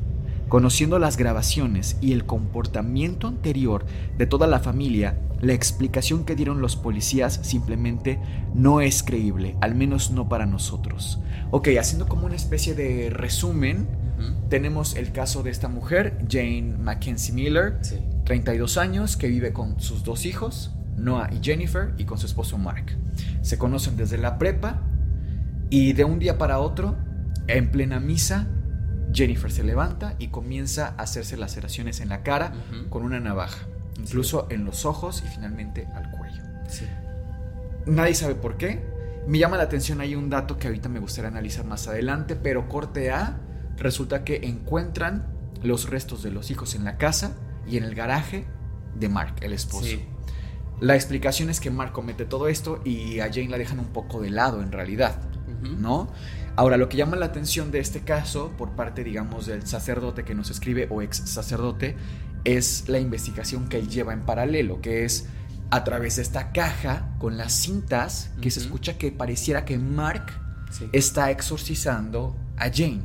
Conociendo 0.48 0.98
las 0.98 1.16
grabaciones 1.16 1.96
y 2.00 2.12
el 2.12 2.26
comportamiento 2.26 3.26
anterior 3.26 3.86
de 4.18 4.26
toda 4.26 4.46
la 4.46 4.58
familia, 4.58 5.18
la 5.40 5.54
explicación 5.54 6.24
que 6.24 6.36
dieron 6.36 6.60
los 6.60 6.76
policías 6.76 7.40
simplemente 7.42 8.20
no 8.54 8.80
es 8.80 9.02
creíble, 9.02 9.56
al 9.60 9.74
menos 9.74 10.10
no 10.10 10.28
para 10.28 10.46
nosotros. 10.46 11.20
Ok, 11.50 11.68
haciendo 11.78 12.06
como 12.06 12.26
una 12.26 12.36
especie 12.36 12.74
de 12.74 13.10
resumen, 13.10 13.88
tenemos 14.48 14.94
el 14.94 15.12
caso 15.12 15.42
de 15.42 15.50
esta 15.50 15.68
mujer, 15.68 16.18
Jane 16.30 16.76
Mackenzie 16.78 17.34
Miller, 17.34 17.78
32 18.24 18.76
años, 18.78 19.16
que 19.16 19.28
vive 19.28 19.52
con 19.52 19.80
sus 19.80 20.04
dos 20.04 20.26
hijos, 20.26 20.72
Noah 20.96 21.30
y 21.32 21.40
Jennifer, 21.42 21.92
y 21.98 22.04
con 22.04 22.18
su 22.18 22.26
esposo 22.26 22.58
Mark. 22.58 22.96
Se 23.42 23.58
conocen 23.58 23.96
desde 23.96 24.18
la 24.18 24.38
prepa 24.38 24.82
y 25.70 25.92
de 25.92 26.04
un 26.04 26.18
día 26.18 26.38
para 26.38 26.60
otro, 26.60 26.96
en 27.48 27.70
plena 27.70 27.98
misa, 27.98 28.46
Jennifer 29.12 29.50
se 29.50 29.62
levanta 29.62 30.14
y 30.18 30.28
comienza 30.28 30.94
a 30.96 31.02
hacerse 31.02 31.36
laceraciones 31.36 32.00
en 32.00 32.08
la 32.08 32.22
cara 32.22 32.52
con 32.88 33.02
una 33.02 33.20
navaja, 33.20 33.66
incluso 33.98 34.46
en 34.50 34.64
los 34.64 34.84
ojos 34.84 35.22
y 35.24 35.28
finalmente 35.28 35.86
al 35.94 36.10
cuello. 36.10 36.42
Nadie 37.86 38.14
sabe 38.14 38.34
por 38.34 38.56
qué. 38.56 38.82
Me 39.26 39.38
llama 39.38 39.56
la 39.56 39.64
atención 39.64 40.00
hay 40.00 40.14
un 40.14 40.30
dato 40.30 40.58
que 40.58 40.66
ahorita 40.66 40.88
me 40.88 40.98
gustaría 40.98 41.28
analizar 41.28 41.64
más 41.64 41.86
adelante, 41.88 42.36
pero 42.36 42.68
corte 42.68 43.10
A, 43.10 43.38
resulta 43.76 44.24
que 44.24 44.40
encuentran 44.44 45.26
los 45.62 45.90
restos 45.90 46.22
de 46.22 46.30
los 46.30 46.50
hijos 46.50 46.74
en 46.74 46.84
la 46.84 46.96
casa 46.96 47.32
y 47.66 47.76
en 47.76 47.84
el 47.84 47.94
garaje 47.94 48.46
de 48.94 49.08
Mark, 49.08 49.36
el 49.40 49.52
esposo. 49.52 49.96
La 50.80 50.96
explicación 50.96 51.48
es 51.48 51.60
que 51.60 51.70
Mark 51.70 51.92
comete 51.92 52.24
todo 52.24 52.48
esto 52.48 52.80
y 52.84 53.20
a 53.20 53.32
Jane 53.32 53.48
la 53.48 53.58
dejan 53.58 53.78
un 53.78 53.92
poco 53.92 54.20
de 54.20 54.30
lado 54.30 54.62
en 54.62 54.72
realidad, 54.72 55.20
¿no? 55.62 56.10
Ahora, 56.56 56.76
lo 56.76 56.88
que 56.88 56.96
llama 56.96 57.16
la 57.16 57.26
atención 57.26 57.70
de 57.70 57.78
este 57.78 58.00
caso 58.00 58.52
por 58.58 58.72
parte, 58.72 59.04
digamos, 59.04 59.46
del 59.46 59.66
sacerdote 59.66 60.24
que 60.24 60.34
nos 60.34 60.50
escribe 60.50 60.86
o 60.90 61.00
ex 61.00 61.18
sacerdote 61.18 61.96
es 62.44 62.88
la 62.88 62.98
investigación 62.98 63.68
que 63.68 63.78
él 63.78 63.88
lleva 63.88 64.12
en 64.12 64.22
paralelo, 64.22 64.80
que 64.80 65.04
es 65.04 65.28
a 65.70 65.84
través 65.84 66.16
de 66.16 66.22
esta 66.22 66.52
caja 66.52 67.14
con 67.18 67.38
las 67.38 67.52
cintas 67.52 68.30
que 68.42 68.50
se 68.50 68.60
escucha 68.60 68.98
que 68.98 69.10
pareciera 69.12 69.64
que 69.64 69.78
Mark 69.78 70.26
está 70.92 71.30
exorcizando 71.30 72.36
a 72.58 72.70
Jane. 72.70 73.02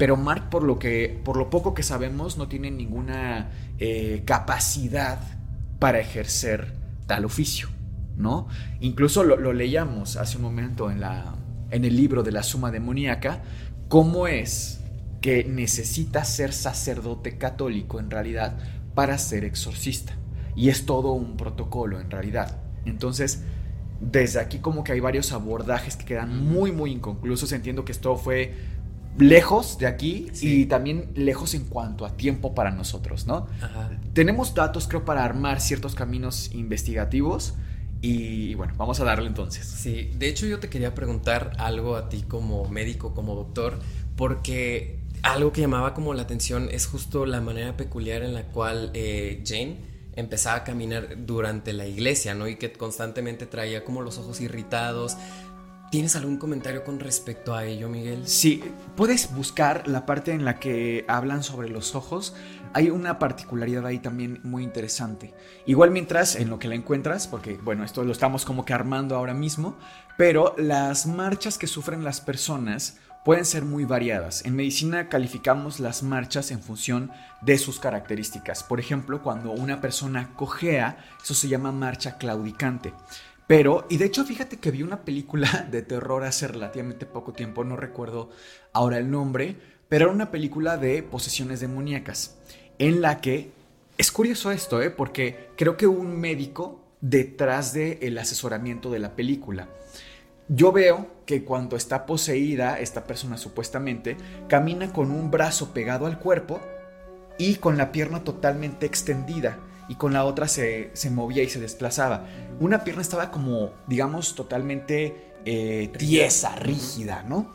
Pero 0.00 0.16
Mark, 0.16 0.48
por 0.48 0.62
lo, 0.62 0.78
que, 0.78 1.20
por 1.22 1.36
lo 1.36 1.50
poco 1.50 1.74
que 1.74 1.82
sabemos, 1.82 2.38
no 2.38 2.48
tiene 2.48 2.70
ninguna 2.70 3.50
eh, 3.78 4.22
capacidad 4.24 5.20
para 5.78 6.00
ejercer 6.00 6.72
tal 7.06 7.26
oficio, 7.26 7.68
¿no? 8.16 8.48
Incluso 8.80 9.24
lo, 9.24 9.52
leíamos 9.52 10.16
hace 10.16 10.38
un 10.38 10.44
momento 10.44 10.90
en, 10.90 11.00
la, 11.00 11.34
en 11.70 11.84
el 11.84 11.96
libro 11.96 12.22
de 12.22 12.32
la 12.32 12.42
Suma 12.42 12.70
Demoníaca, 12.70 13.42
cómo 13.88 14.26
es 14.26 14.80
que 15.20 15.44
necesita 15.44 16.24
ser 16.24 16.54
sacerdote 16.54 17.36
católico 17.36 18.00
en 18.00 18.10
realidad 18.10 18.56
para 18.94 19.18
ser 19.18 19.44
exorcista. 19.44 20.14
Y 20.56 20.70
es 20.70 20.86
todo 20.86 21.12
un 21.12 21.36
protocolo 21.36 22.00
en 22.00 22.10
realidad. 22.10 22.56
Entonces, 22.86 23.42
desde 24.00 24.40
aquí 24.40 24.60
como 24.60 24.82
que 24.82 24.92
hay 24.92 25.00
varios 25.00 25.32
abordajes 25.32 25.96
que 25.96 26.06
quedan 26.06 26.42
muy, 26.42 26.72
muy 26.72 26.90
inconclusos. 26.90 27.52
Entiendo 27.52 27.84
que 27.84 27.92
esto 27.92 28.16
fue 28.16 28.79
lejos 29.20 29.78
de 29.78 29.86
aquí 29.86 30.28
y 30.40 30.66
también 30.66 31.10
lejos 31.14 31.54
en 31.54 31.64
cuanto 31.64 32.04
a 32.04 32.16
tiempo 32.16 32.54
para 32.54 32.70
nosotros, 32.70 33.26
¿no? 33.26 33.46
Tenemos 34.12 34.54
datos, 34.54 34.88
creo, 34.88 35.04
para 35.04 35.24
armar 35.24 35.60
ciertos 35.60 35.94
caminos 35.94 36.50
investigativos. 36.52 37.54
Y 38.02 38.54
bueno, 38.54 38.72
vamos 38.78 38.98
a 39.00 39.04
darle 39.04 39.26
entonces. 39.26 39.66
Sí, 39.66 40.10
de 40.16 40.28
hecho 40.28 40.46
yo 40.46 40.58
te 40.58 40.70
quería 40.70 40.94
preguntar 40.94 41.52
algo 41.58 41.96
a 41.96 42.08
ti 42.08 42.22
como 42.22 42.66
médico, 42.68 43.14
como 43.14 43.34
doctor, 43.34 43.78
porque 44.16 45.00
algo 45.22 45.52
que 45.52 45.60
llamaba 45.60 45.92
como 45.92 46.14
la 46.14 46.22
atención 46.22 46.68
es 46.70 46.86
justo 46.86 47.26
la 47.26 47.42
manera 47.42 47.76
peculiar 47.76 48.22
en 48.22 48.32
la 48.32 48.44
cual 48.44 48.90
eh, 48.94 49.42
Jane 49.46 49.90
empezaba 50.16 50.56
a 50.56 50.64
caminar 50.64 51.26
durante 51.26 51.72
la 51.72 51.86
iglesia, 51.86 52.34
¿no? 52.34 52.48
Y 52.48 52.56
que 52.56 52.72
constantemente 52.72 53.46
traía 53.46 53.84
como 53.84 54.02
los 54.02 54.18
ojos 54.18 54.40
irritados. 54.40 55.16
¿Tienes 55.90 56.14
algún 56.14 56.36
comentario 56.36 56.84
con 56.84 57.00
respecto 57.00 57.52
a 57.52 57.64
ello, 57.64 57.88
Miguel? 57.88 58.24
Sí, 58.28 58.62
puedes 58.94 59.34
buscar 59.34 59.88
la 59.88 60.06
parte 60.06 60.30
en 60.30 60.44
la 60.44 60.60
que 60.60 61.04
hablan 61.08 61.42
sobre 61.42 61.68
los 61.68 61.96
ojos. 61.96 62.32
Hay 62.74 62.90
una 62.90 63.18
particularidad 63.18 63.84
ahí 63.84 63.98
también 63.98 64.38
muy 64.44 64.62
interesante. 64.62 65.34
Igual 65.66 65.90
mientras 65.90 66.36
en 66.36 66.48
lo 66.48 66.60
que 66.60 66.68
la 66.68 66.76
encuentras, 66.76 67.26
porque 67.26 67.56
bueno, 67.56 67.82
esto 67.82 68.04
lo 68.04 68.12
estamos 68.12 68.44
como 68.44 68.64
que 68.64 68.72
armando 68.72 69.16
ahora 69.16 69.34
mismo, 69.34 69.76
pero 70.16 70.54
las 70.56 71.06
marchas 71.06 71.58
que 71.58 71.66
sufren 71.66 72.04
las 72.04 72.20
personas 72.20 72.98
pueden 73.24 73.44
ser 73.44 73.64
muy 73.64 73.84
variadas. 73.84 74.44
En 74.46 74.56
medicina 74.56 75.08
calificamos 75.08 75.80
las 75.80 76.02
marchas 76.02 76.50
en 76.52 76.62
función 76.62 77.10
de 77.42 77.58
sus 77.58 77.78
características. 77.78 78.62
Por 78.62 78.80
ejemplo, 78.80 79.22
cuando 79.22 79.50
una 79.50 79.80
persona 79.80 80.34
cojea, 80.34 81.04
eso 81.22 81.34
se 81.34 81.48
llama 81.48 81.72
marcha 81.72 82.16
claudicante. 82.16 82.94
Pero, 83.50 83.84
y 83.88 83.96
de 83.96 84.04
hecho, 84.04 84.24
fíjate 84.24 84.58
que 84.58 84.70
vi 84.70 84.84
una 84.84 85.04
película 85.04 85.66
de 85.72 85.82
terror 85.82 86.22
hace 86.22 86.46
relativamente 86.46 87.04
poco 87.04 87.32
tiempo, 87.32 87.64
no 87.64 87.74
recuerdo 87.74 88.30
ahora 88.72 88.98
el 88.98 89.10
nombre, 89.10 89.56
pero 89.88 90.04
era 90.04 90.14
una 90.14 90.30
película 90.30 90.76
de 90.76 91.02
posesiones 91.02 91.58
demoníacas, 91.58 92.36
en 92.78 93.00
la 93.00 93.20
que, 93.20 93.50
es 93.98 94.12
curioso 94.12 94.52
esto, 94.52 94.80
¿eh? 94.80 94.90
porque 94.90 95.48
creo 95.56 95.76
que 95.76 95.88
un 95.88 96.20
médico 96.20 96.80
detrás 97.00 97.72
del 97.72 98.16
asesoramiento 98.18 98.88
de 98.88 99.00
la 99.00 99.16
película. 99.16 99.68
Yo 100.46 100.70
veo 100.70 101.08
que 101.26 101.42
cuando 101.42 101.74
está 101.74 102.06
poseída, 102.06 102.78
esta 102.78 103.02
persona 103.02 103.36
supuestamente, 103.36 104.16
camina 104.48 104.92
con 104.92 105.10
un 105.10 105.28
brazo 105.32 105.74
pegado 105.74 106.06
al 106.06 106.20
cuerpo 106.20 106.60
y 107.36 107.56
con 107.56 107.76
la 107.76 107.90
pierna 107.90 108.22
totalmente 108.22 108.86
extendida 108.86 109.58
y 109.90 109.96
con 109.96 110.12
la 110.12 110.24
otra 110.24 110.46
se, 110.46 110.92
movía 111.10 111.42
y 111.42 111.48
se 111.48 111.58
desplazaba. 111.58 112.24
Una 112.60 112.84
pierna 112.84 113.02
estaba 113.02 113.32
como, 113.32 113.72
digamos, 113.88 114.36
totalmente 114.36 115.32
eh, 115.44 115.90
tiesa, 115.98 116.54
rígida, 116.54 117.24
¿no? 117.24 117.52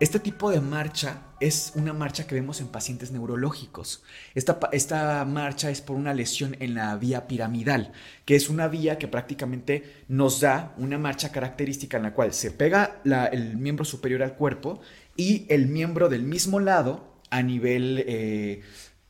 Este 0.00 0.18
tipo 0.18 0.50
de 0.50 0.60
marcha 0.60 1.22
es 1.38 1.74
una 1.76 1.92
marcha 1.92 2.26
que 2.26 2.34
vemos 2.34 2.60
en 2.60 2.66
pacientes 2.66 3.12
neurológicos. 3.12 4.02
Esta, 4.34 4.58
esta, 4.72 5.24
marcha 5.26 5.70
es 5.70 5.80
por 5.80 5.94
una 5.94 6.12
lesión 6.12 6.56
en 6.58 6.74
la 6.74 6.96
vía 6.96 7.28
piramidal, 7.28 7.92
que 8.24 8.34
es 8.34 8.50
una 8.50 8.66
vía 8.66 8.98
que 8.98 9.06
prácticamente 9.06 10.04
nos 10.08 10.40
da 10.40 10.74
una 10.78 10.98
marcha 10.98 11.30
característica 11.30 11.98
en 11.98 12.02
la 12.02 12.14
cual 12.14 12.32
se 12.32 12.50
pega 12.50 13.00
el 13.30 13.58
miembro 13.58 13.84
superior 13.84 14.24
al 14.24 14.34
cuerpo 14.34 14.80
y 15.16 15.46
el 15.50 15.68
miembro 15.68 16.08
del 16.08 16.24
mismo 16.24 16.58
lado 16.58 17.14
a 17.30 17.42
nivel 17.42 18.02
eh, 18.08 18.62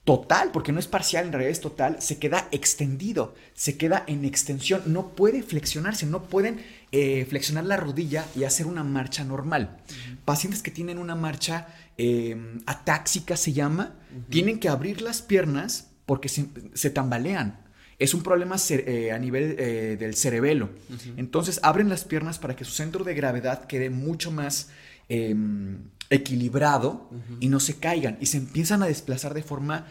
total, 0.06 0.52
porque 0.52 0.70
no 0.70 0.78
es 0.78 0.86
parcial, 0.86 1.26
en 1.26 1.32
realidad 1.32 1.50
es 1.50 1.60
total, 1.60 2.00
se 2.00 2.18
queda 2.18 2.46
extendido, 2.52 3.34
se 3.54 3.76
queda 3.76 4.04
en 4.06 4.24
extensión, 4.24 4.82
no 4.86 5.08
puede 5.08 5.42
flexionarse, 5.42 6.06
no 6.06 6.22
pueden 6.22 6.60
eh, 6.92 7.26
flexionar 7.28 7.64
la 7.64 7.76
rodilla 7.76 8.24
y 8.36 8.44
hacer 8.44 8.66
una 8.66 8.84
marcha 8.84 9.24
normal. 9.24 9.78
Pacientes 10.24 10.62
que 10.62 10.70
tienen 10.70 10.98
una 10.98 11.16
marcha 11.16 11.66
em, 11.98 12.60
atáxica 12.66 13.36
se 13.36 13.52
llama, 13.52 13.96
tienen 14.30 14.60
que 14.60 14.68
abrir 14.68 15.02
las 15.02 15.22
piernas 15.22 15.88
porque 16.06 16.28
se, 16.28 16.90
tambalean. 16.90 17.58
Es 17.98 18.14
un 18.14 18.22
problema 18.22 18.54
eh, 18.70 19.10
a 19.10 19.18
nivel 19.18 19.56
eh, 19.58 19.96
del 19.98 20.14
cerebelo. 20.14 20.70
Entonces 21.16 21.58
abren 21.64 21.88
las 21.88 22.04
piernas 22.04 22.38
para 22.38 22.54
que 22.54 22.64
su 22.64 22.70
centro 22.70 23.02
de 23.02 23.14
gravedad 23.14 23.66
quede 23.66 23.90
mucho 23.90 24.30
más 24.30 24.68
equilibrado 26.10 27.10
y 27.40 27.48
no 27.48 27.60
se 27.60 27.78
caigan 27.78 28.16
y 28.20 28.26
se 28.26 28.38
empiezan 28.38 28.82
a 28.82 28.86
desplazar 28.86 29.34
de 29.34 29.42
forma 29.42 29.86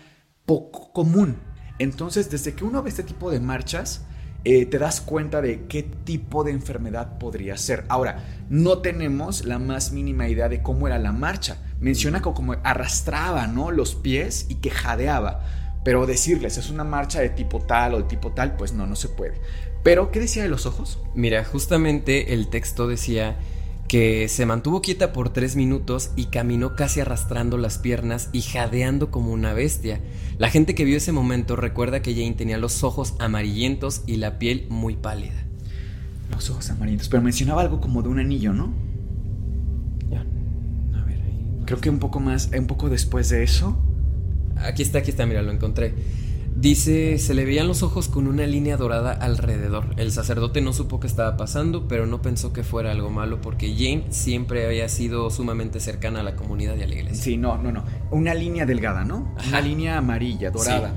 poco 0.45 0.91
común. 0.93 1.37
Entonces, 1.79 2.29
desde 2.29 2.53
que 2.53 2.63
uno 2.63 2.81
ve 2.83 2.89
este 2.89 3.03
tipo 3.03 3.31
de 3.31 3.39
marchas, 3.39 4.05
eh, 4.47 4.67
te 4.67 4.77
das 4.77 5.01
cuenta 5.01 5.41
de 5.41 5.65
qué 5.65 5.81
tipo 5.81 6.43
de 6.43 6.51
enfermedad 6.51 7.17
podría 7.17 7.57
ser. 7.57 7.83
Ahora, 7.89 8.23
no 8.47 8.77
tenemos 8.77 9.43
la 9.43 9.57
más 9.57 9.91
mínima 9.91 10.29
idea 10.29 10.47
de 10.49 10.61
cómo 10.61 10.87
era 10.87 10.99
la 10.99 11.11
marcha. 11.11 11.57
Menciona 11.79 12.21
como, 12.21 12.53
arrastraba 12.63 13.47
¿no? 13.47 13.71
los 13.71 13.95
pies 13.95 14.45
y 14.47 14.55
que 14.55 14.69
jadeaba. 14.69 15.43
Pero 15.83 16.05
decirles, 16.05 16.57
es 16.57 16.69
una 16.69 16.83
marcha 16.83 17.19
de 17.19 17.29
tipo 17.29 17.59
tal 17.59 17.95
o 17.95 17.97
de 17.97 18.03
tipo 18.03 18.31
tal, 18.31 18.55
pues 18.55 18.73
no, 18.73 18.85
no 18.85 18.95
se 18.95 19.09
puede. 19.09 19.41
Pero, 19.83 20.11
¿qué 20.11 20.19
decía 20.19 20.43
de 20.43 20.49
los 20.49 20.65
ojos? 20.65 20.99
Mira, 21.13 21.43
justamente 21.43 22.33
el 22.33 22.47
texto 22.47 22.87
decía 22.87 23.37
que 23.87 24.27
se 24.29 24.45
mantuvo 24.45 24.81
quieta 24.81 25.13
por 25.13 25.29
tres 25.29 25.55
minutos 25.55 26.11
y 26.15 26.25
caminó 26.25 26.75
casi 26.75 27.01
arrastrando 27.01 27.57
las 27.57 27.77
piernas 27.77 28.29
y 28.31 28.41
jadeando 28.41 29.11
como 29.11 29.31
una 29.31 29.53
bestia. 29.53 30.01
La 30.37 30.49
gente 30.49 30.73
que 30.75 30.85
vio 30.85 30.97
ese 30.97 31.11
momento 31.11 31.55
recuerda 31.55 32.01
que 32.01 32.13
Jane 32.13 32.33
tenía 32.33 32.57
los 32.57 32.83
ojos 32.83 33.13
amarillentos 33.19 34.03
y 34.07 34.17
la 34.17 34.39
piel 34.39 34.65
muy 34.69 34.95
pálida. 34.95 35.45
Los 36.31 36.49
ojos 36.49 36.69
amarillentos, 36.71 37.09
pero 37.09 37.21
mencionaba 37.21 37.61
algo 37.61 37.79
como 37.79 38.01
de 38.01 38.09
un 38.09 38.19
anillo, 38.19 38.53
¿no? 38.53 38.73
Ya. 40.09 40.21
A 40.99 41.05
ver, 41.05 41.21
ahí. 41.21 41.61
Creo 41.65 41.79
que 41.79 41.89
un 41.89 41.99
poco 41.99 42.19
más, 42.19 42.49
un 42.57 42.67
poco 42.67 42.89
después 42.89 43.29
de 43.29 43.43
eso. 43.43 43.77
Aquí 44.57 44.81
está, 44.81 44.99
aquí 44.99 45.11
está, 45.11 45.25
mira, 45.25 45.43
lo 45.43 45.51
encontré. 45.51 45.93
Dice, 46.55 47.17
se 47.17 47.33
le 47.33 47.43
veían 47.43 47.67
los 47.67 47.83
ojos 47.83 48.07
con 48.07 48.27
una 48.27 48.47
línea 48.47 48.77
dorada 48.77 49.11
alrededor. 49.11 49.93
El 49.97 50.13
sacerdote 50.13 50.61
no 50.61 50.71
supo 50.71 51.01
qué 51.01 51.07
estaba 51.07 51.35
pasando, 51.35 51.89
pero 51.89 52.05
no 52.05 52.21
pensó 52.21 52.53
que 52.53 52.63
fuera 52.63 52.91
algo 52.91 53.09
malo 53.09 53.41
porque 53.41 53.73
Jane 53.73 54.05
siempre 54.09 54.65
había 54.65 54.87
sido 54.87 55.29
sumamente 55.29 55.81
cercana 55.81 56.21
a 56.21 56.23
la 56.23 56.37
comunidad 56.37 56.77
y 56.77 56.83
a 56.83 56.87
la 56.87 56.95
iglesia. 56.95 57.21
Sí, 57.21 57.35
no, 57.35 57.57
no, 57.57 57.73
no. 57.73 57.83
Una 58.09 58.33
línea 58.33 58.65
delgada, 58.65 59.03
¿no? 59.03 59.35
Una 59.49 59.59
línea 59.59 59.97
amarilla, 59.97 60.49
dorada. 60.49 60.95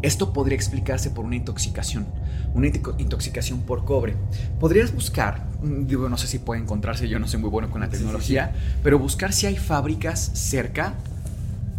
Esto 0.00 0.32
podría 0.32 0.56
explicarse 0.56 1.10
por 1.10 1.26
una 1.26 1.36
intoxicación, 1.36 2.06
una 2.54 2.68
intoxicación 2.68 3.60
por 3.60 3.84
cobre. 3.84 4.16
Podrías 4.58 4.94
buscar, 4.94 5.46
mm, 5.62 5.86
digo, 5.86 6.08
no 6.08 6.16
sé 6.16 6.26
si 6.26 6.38
puede 6.38 6.62
encontrarse, 6.62 7.08
yo 7.08 7.18
no 7.18 7.28
soy 7.28 7.40
muy 7.40 7.50
bueno 7.50 7.70
con 7.70 7.82
la 7.82 7.90
tecnología, 7.90 8.54
pero 8.82 8.98
buscar 8.98 9.34
si 9.34 9.46
hay 9.46 9.56
fábricas 9.56 10.30
cerca 10.32 10.94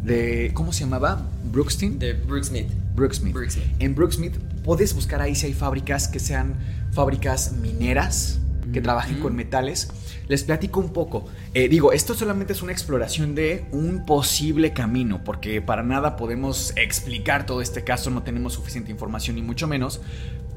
de, 0.03 0.51
¿cómo 0.53 0.71
se 0.71 0.81
llamaba? 0.81 1.27
Brookstein. 1.51 1.97
De 1.97 2.13
Brooksmith. 2.13 2.82
Brooksmith. 2.95 3.35
En 3.79 3.95
Brooksmith 3.95 4.37
puedes 4.63 4.93
buscar 4.93 5.21
ahí 5.21 5.35
si 5.35 5.47
hay 5.47 5.53
fábricas 5.53 6.07
que 6.07 6.19
sean 6.19 6.55
fábricas 6.91 7.53
mineras, 7.53 8.39
que 8.71 8.81
trabajen 8.81 9.19
con 9.19 9.35
metales. 9.35 9.89
Les 10.27 10.43
platico 10.43 10.79
un 10.79 10.93
poco. 10.93 11.25
Eh, 11.53 11.67
digo, 11.67 11.91
esto 11.91 12.13
solamente 12.13 12.53
es 12.53 12.61
una 12.61 12.71
exploración 12.71 13.35
de 13.35 13.65
un 13.71 14.05
posible 14.05 14.73
camino, 14.73 15.23
porque 15.23 15.61
para 15.61 15.83
nada 15.83 16.15
podemos 16.15 16.73
explicar 16.77 17.45
todo 17.45 17.61
este 17.61 17.83
caso, 17.83 18.09
no 18.09 18.23
tenemos 18.23 18.53
suficiente 18.53 18.91
información 18.91 19.35
ni 19.35 19.41
mucho 19.41 19.67
menos. 19.67 20.01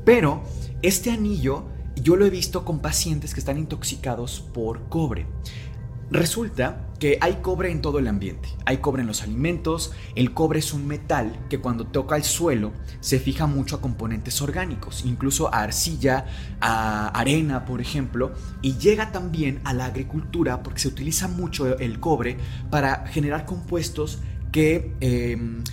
Pero 0.05 0.45
este 0.83 1.11
anillo 1.11 1.65
yo 1.97 2.17
lo 2.17 2.27
he 2.27 2.31
visto 2.31 2.65
con 2.65 2.81
pacientes 2.81 3.35
que 3.35 3.41
están 3.41 3.59
intoxicados 3.59 4.41
por 4.41 4.89
cobre. 4.89 5.27
Resulta 6.11 6.87
que 7.01 7.19
hay 7.21 7.39
cobre 7.43 7.71
en 7.73 7.83
todo 7.83 7.99
el 7.99 8.07
ambiente, 8.07 8.49
hay 8.65 8.79
cobre 8.79 9.03
en 9.03 9.09
los 9.09 9.23
alimentos, 9.23 9.93
el 10.15 10.33
cobre 10.33 10.61
es 10.61 10.73
un 10.73 10.87
metal 10.87 11.37
que 11.51 11.59
cuando 11.59 11.87
toca 11.87 12.17
el 12.17 12.23
suelo 12.23 12.73
se 13.01 13.19
fija 13.19 13.47
mucho 13.47 13.77
a 13.77 13.81
componentes 13.81 14.41
orgánicos, 14.41 15.05
incluso 15.05 15.53
a 15.53 15.63
arcilla, 15.63 16.27
a 16.61 17.09
arena, 17.09 17.65
por 17.65 17.81
ejemplo, 17.81 18.33
y 18.63 18.77
llega 18.79 19.11
también 19.11 19.61
a 19.65 19.75
la 19.75 19.87
agricultura 19.87 20.63
porque 20.63 20.81
se 20.81 20.89
utiliza 20.89 21.27
mucho 21.27 21.77
el 21.79 21.99
cobre 21.99 22.37
para 22.71 23.07
generar 23.09 23.45
compuestos 23.45 24.21
que... 24.53 24.95
Em, 25.01 25.65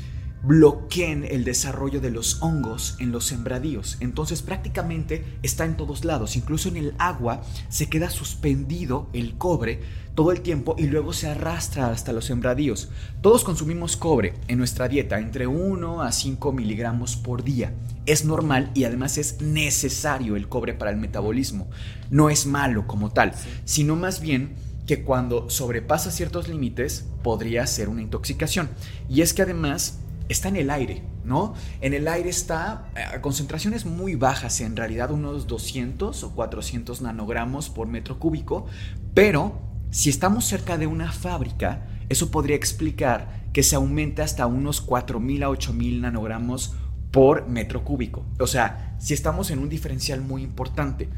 bloqueen 0.44 1.24
el 1.24 1.46
desarrollo 1.46 2.02
de 2.02 2.12
los 2.12 2.42
hongos 2.42 2.98
en 3.00 3.12
los 3.12 3.26
sembradíos. 3.26 3.98
Entonces 4.02 4.42
prácticamente 4.42 5.24
está 5.42 5.66
en 5.66 5.78
todos 5.78 6.04
lados, 6.04 6.36
incluso 6.36 6.68
en 6.68 6.78
el 6.78 6.94
agua 7.00 7.42
se 7.70 7.90
queda 7.90 8.10
suspendido 8.10 9.10
el 9.14 9.38
cobre 9.38 9.82
todo 10.16 10.32
el 10.32 10.42
tiempo 10.42 10.76
y 10.78 10.88
luego 10.88 11.14
se 11.14 11.28
arrastra 11.28 11.90
hasta 11.90 12.14
los 12.14 12.26
sembradíos. 12.26 12.90
Todos 13.22 13.44
consumimos 13.44 13.98
cobre 13.98 14.34
en 14.48 14.58
nuestra 14.58 14.88
dieta 14.88 15.20
entre 15.20 15.48
1 15.48 16.02
a 16.02 16.12
5 16.12 16.52
miligramos 16.52 17.16
por 17.16 17.44
día. 17.44 17.74
Es 18.06 18.26
normal 18.26 18.72
y 18.74 18.84
además 18.84 19.18
es 19.18 19.42
necesario 19.42 20.36
el 20.36 20.50
cobre 20.50 20.74
para 20.74 20.92
el 20.92 20.98
metabolismo. 20.98 21.68
No 22.10 22.30
es 22.30 22.46
malo 22.46 22.86
como 22.86 23.12
tal, 23.12 23.34
sino 23.66 23.96
más 23.96 24.22
bien 24.22 24.56
que 24.86 25.04
cuando 25.04 25.50
sobrepasa 25.50 26.12
ciertos 26.12 26.48
límites 26.48 27.06
podría 27.24 27.66
ser 27.66 27.90
una 27.90 28.02
intoxicación. 28.02 28.70
Y 29.10 29.22
es 29.22 29.34
que 29.34 29.42
además 29.42 30.00
está 30.30 30.50
en 30.50 30.58
el 30.58 30.70
aire, 30.70 31.04
¿no? 31.24 31.54
En 31.82 31.94
el 31.94 32.08
aire 32.08 32.30
está 32.30 32.90
a 33.14 33.22
concentraciones 33.22 33.86
muy 33.86 34.16
bajas, 34.16 34.62
en 34.62 34.76
realidad 34.76 35.12
unos 35.12 35.48
200 35.48 36.24
o 36.24 36.32
400 36.32 37.02
nanogramos 37.02 37.70
por 37.70 37.88
metro 37.88 38.20
cúbico, 38.20 38.66
pero 39.14 39.73
si 39.94 40.10
estamos 40.10 40.46
cerca 40.46 40.80
de 40.80 40.88
una 40.88 41.12
fábrica, 41.12 41.86
eso 42.10 42.32
podría 42.32 42.56
explicar 42.56 43.44
que 43.54 43.62
se 43.62 43.76
aumente 43.76 44.24
hasta 44.24 44.48
unos 44.48 44.82
4000 44.82 45.44
a 45.44 45.50
8000 45.50 46.02
nanogramos 46.02 46.74
por 47.12 47.48
metro 47.48 47.84
cúbico. 47.84 48.26
O 48.40 48.48
sea, 48.48 48.96
si 48.98 49.14
estamos 49.14 49.52
en 49.52 49.60
un 49.60 49.70
diferencial 49.70 50.20
muy 50.22 50.42
importante. 50.42 51.10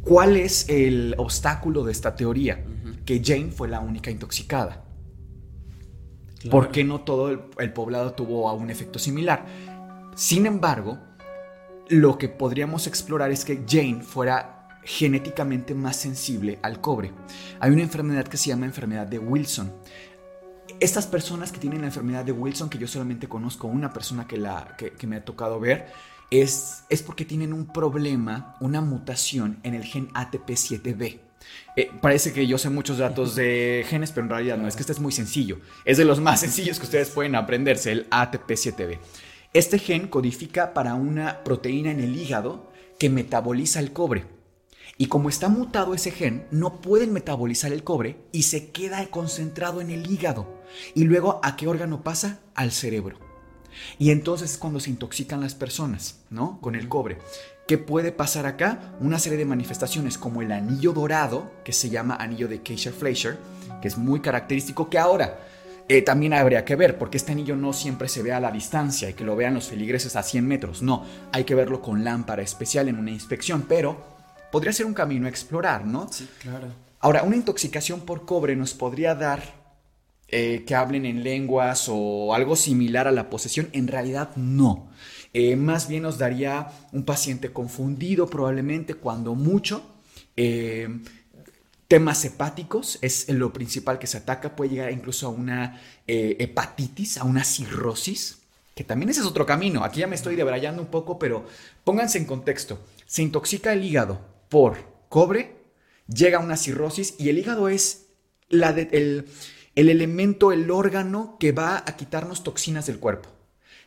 ¿Cuál 0.00 0.36
es 0.36 0.68
el 0.68 1.14
obstáculo 1.18 1.84
de 1.84 1.92
esta 1.92 2.16
teoría? 2.16 2.64
Que 3.04 3.22
Jane 3.24 3.52
fue 3.52 3.68
la 3.68 3.78
única 3.78 4.10
intoxicada. 4.10 4.84
¿Por 6.50 6.72
qué 6.72 6.82
no 6.82 7.02
todo 7.02 7.30
el, 7.30 7.72
poblado 7.72 8.12
tuvo 8.12 8.52
un 8.54 8.70
efecto 8.70 8.98
similar? 8.98 9.46
Sin 10.16 10.46
embargo, 10.46 10.98
lo 11.88 12.18
que 12.18 12.28
podríamos 12.28 12.88
explorar 12.88 13.30
es 13.30 13.44
que 13.44 13.62
Jane 13.68 14.02
fuera 14.02 14.57
genéticamente 14.88 15.74
más 15.74 15.96
sensible 15.96 16.58
al 16.62 16.80
cobre. 16.80 17.12
Hay 17.60 17.70
una 17.70 17.82
enfermedad 17.82 18.26
que 18.26 18.38
se 18.38 18.48
llama 18.48 18.64
enfermedad 18.64 19.06
de 19.06 19.18
Wilson. 19.18 19.70
Estas 20.80 21.06
personas 21.06 21.52
que 21.52 21.58
tienen 21.58 21.82
la 21.82 21.88
enfermedad 21.88 22.24
de 22.24 22.32
Wilson, 22.32 22.70
que 22.70 22.78
yo 22.78 22.88
solamente 22.88 23.28
conozco 23.28 23.66
una 23.66 23.92
persona 23.92 24.26
que, 24.26 24.38
la, 24.38 24.76
que 24.76 25.06
me 25.06 25.16
ha 25.16 25.24
tocado 25.24 25.60
ver, 25.60 25.88
es, 26.30 26.84
es 26.88 27.02
porque 27.02 27.26
tienen 27.26 27.52
un 27.52 27.66
problema, 27.66 28.56
una 28.60 28.80
mutación 28.80 29.58
en 29.62 29.74
el 29.74 29.84
gen 29.84 30.08
ATP7B. 30.14 31.20
Eh, 31.76 31.90
parece 32.00 32.32
que 32.32 32.46
yo 32.46 32.56
sé 32.56 32.70
muchos 32.70 32.96
datos 32.96 33.34
de 33.34 33.84
genes, 33.88 34.10
pero 34.12 34.24
en 34.24 34.30
realidad 34.30 34.56
no, 34.56 34.68
es 34.68 34.74
que 34.74 34.80
este 34.80 34.92
es 34.92 35.00
muy 35.00 35.12
sencillo. 35.12 35.60
Es 35.84 35.98
de 35.98 36.06
los 36.06 36.20
más 36.20 36.40
sencillos 36.44 36.78
que 36.78 36.86
ustedes 36.86 37.10
pueden 37.10 37.34
aprenderse, 37.34 37.92
el 37.92 38.08
ATP7B. 38.08 38.98
Este 39.52 39.78
gen 39.78 40.08
codifica 40.08 40.72
para 40.72 40.94
una 40.94 41.44
proteína 41.44 41.90
en 41.90 42.00
el 42.00 42.16
hígado 42.16 42.72
que 42.98 43.10
metaboliza 43.10 43.80
el 43.80 43.92
cobre. 43.92 44.37
Y 45.00 45.06
como 45.06 45.28
está 45.28 45.48
mutado 45.48 45.94
ese 45.94 46.10
gen, 46.10 46.44
no 46.50 46.80
pueden 46.80 47.12
metabolizar 47.12 47.72
el 47.72 47.84
cobre 47.84 48.18
y 48.32 48.42
se 48.42 48.72
queda 48.72 49.06
concentrado 49.06 49.80
en 49.80 49.90
el 49.90 50.10
hígado. 50.10 50.60
Y 50.94 51.04
luego, 51.04 51.38
¿a 51.44 51.54
qué 51.54 51.68
órgano 51.68 52.02
pasa? 52.02 52.40
Al 52.56 52.72
cerebro. 52.72 53.16
Y 54.00 54.10
entonces 54.10 54.50
es 54.50 54.58
cuando 54.58 54.80
se 54.80 54.90
intoxican 54.90 55.40
las 55.40 55.54
personas, 55.54 56.18
¿no? 56.30 56.60
Con 56.60 56.74
el 56.74 56.88
cobre. 56.88 57.18
¿Qué 57.68 57.78
puede 57.78 58.10
pasar 58.10 58.46
acá? 58.46 58.96
Una 58.98 59.20
serie 59.20 59.38
de 59.38 59.44
manifestaciones 59.44 60.18
como 60.18 60.42
el 60.42 60.50
anillo 60.50 60.92
dorado, 60.92 61.52
que 61.64 61.72
se 61.72 61.90
llama 61.90 62.16
anillo 62.16 62.48
de 62.48 62.64
Keisher-Fleischer, 62.64 63.36
que 63.80 63.86
es 63.86 63.98
muy 63.98 64.20
característico, 64.20 64.90
que 64.90 64.98
ahora 64.98 65.38
eh, 65.88 66.02
también 66.02 66.32
habría 66.32 66.64
que 66.64 66.74
ver, 66.74 66.98
porque 66.98 67.18
este 67.18 67.30
anillo 67.30 67.54
no 67.54 67.72
siempre 67.72 68.08
se 68.08 68.24
ve 68.24 68.32
a 68.32 68.40
la 68.40 68.50
distancia 68.50 69.08
y 69.08 69.14
que 69.14 69.24
lo 69.24 69.36
vean 69.36 69.54
los 69.54 69.68
feligreses 69.68 70.16
a 70.16 70.24
100 70.24 70.44
metros. 70.44 70.82
No, 70.82 71.04
hay 71.30 71.44
que 71.44 71.54
verlo 71.54 71.80
con 71.80 72.02
lámpara 72.02 72.42
especial 72.42 72.88
en 72.88 72.98
una 72.98 73.12
inspección, 73.12 73.66
pero 73.68 74.17
podría 74.50 74.72
ser 74.72 74.86
un 74.86 74.94
camino 74.94 75.26
a 75.26 75.30
explorar, 75.30 75.84
¿no? 75.84 76.08
Sí, 76.10 76.28
claro. 76.40 76.68
Ahora, 77.00 77.22
una 77.22 77.36
intoxicación 77.36 78.00
por 78.00 78.24
cobre 78.24 78.56
nos 78.56 78.74
podría 78.74 79.14
dar 79.14 79.58
eh, 80.30 80.64
que 80.66 80.74
hablen 80.74 81.06
en 81.06 81.22
lenguas 81.22 81.86
o 81.88 82.34
algo 82.34 82.56
similar 82.56 83.06
a 83.06 83.12
la 83.12 83.30
posesión, 83.30 83.68
en 83.72 83.86
realidad 83.86 84.36
no. 84.36 84.90
Eh, 85.32 85.56
más 85.56 85.88
bien 85.88 86.02
nos 86.02 86.18
daría 86.18 86.68
un 86.92 87.04
paciente 87.04 87.52
confundido 87.52 88.26
probablemente 88.26 88.94
cuando 88.94 89.34
mucho. 89.34 89.82
Eh, 90.36 90.88
temas 91.86 92.24
hepáticos 92.24 92.98
es 93.00 93.28
lo 93.30 93.52
principal 93.52 93.98
que 93.98 94.06
se 94.06 94.18
ataca, 94.18 94.54
puede 94.54 94.72
llegar 94.72 94.92
incluso 94.92 95.26
a 95.26 95.30
una 95.30 95.80
hepatitis, 96.06 97.16
a 97.16 97.24
una 97.24 97.44
cirrosis, 97.44 98.38
que 98.74 98.84
también 98.84 99.08
ese 99.08 99.20
es 99.20 99.26
otro 99.26 99.46
camino. 99.46 99.84
Aquí 99.84 100.00
ya 100.00 100.06
me 100.06 100.16
estoy 100.16 100.36
debrayando 100.36 100.82
un 100.82 100.88
poco, 100.88 101.18
pero 101.18 101.46
pónganse 101.84 102.18
en 102.18 102.26
contexto. 102.26 102.78
Se 103.06 103.22
intoxica 103.22 103.72
el 103.72 103.84
hígado 103.84 104.37
por 104.48 104.76
cobre, 105.08 105.56
llega 106.06 106.38
una 106.38 106.56
cirrosis 106.56 107.14
y 107.18 107.28
el 107.28 107.38
hígado 107.38 107.68
es 107.68 108.06
la 108.48 108.72
de, 108.72 108.88
el, 108.92 109.26
el 109.74 109.88
elemento, 109.88 110.52
el 110.52 110.70
órgano 110.70 111.36
que 111.38 111.52
va 111.52 111.78
a 111.78 111.96
quitarnos 111.96 112.42
toxinas 112.42 112.86
del 112.86 112.98
cuerpo. 112.98 113.28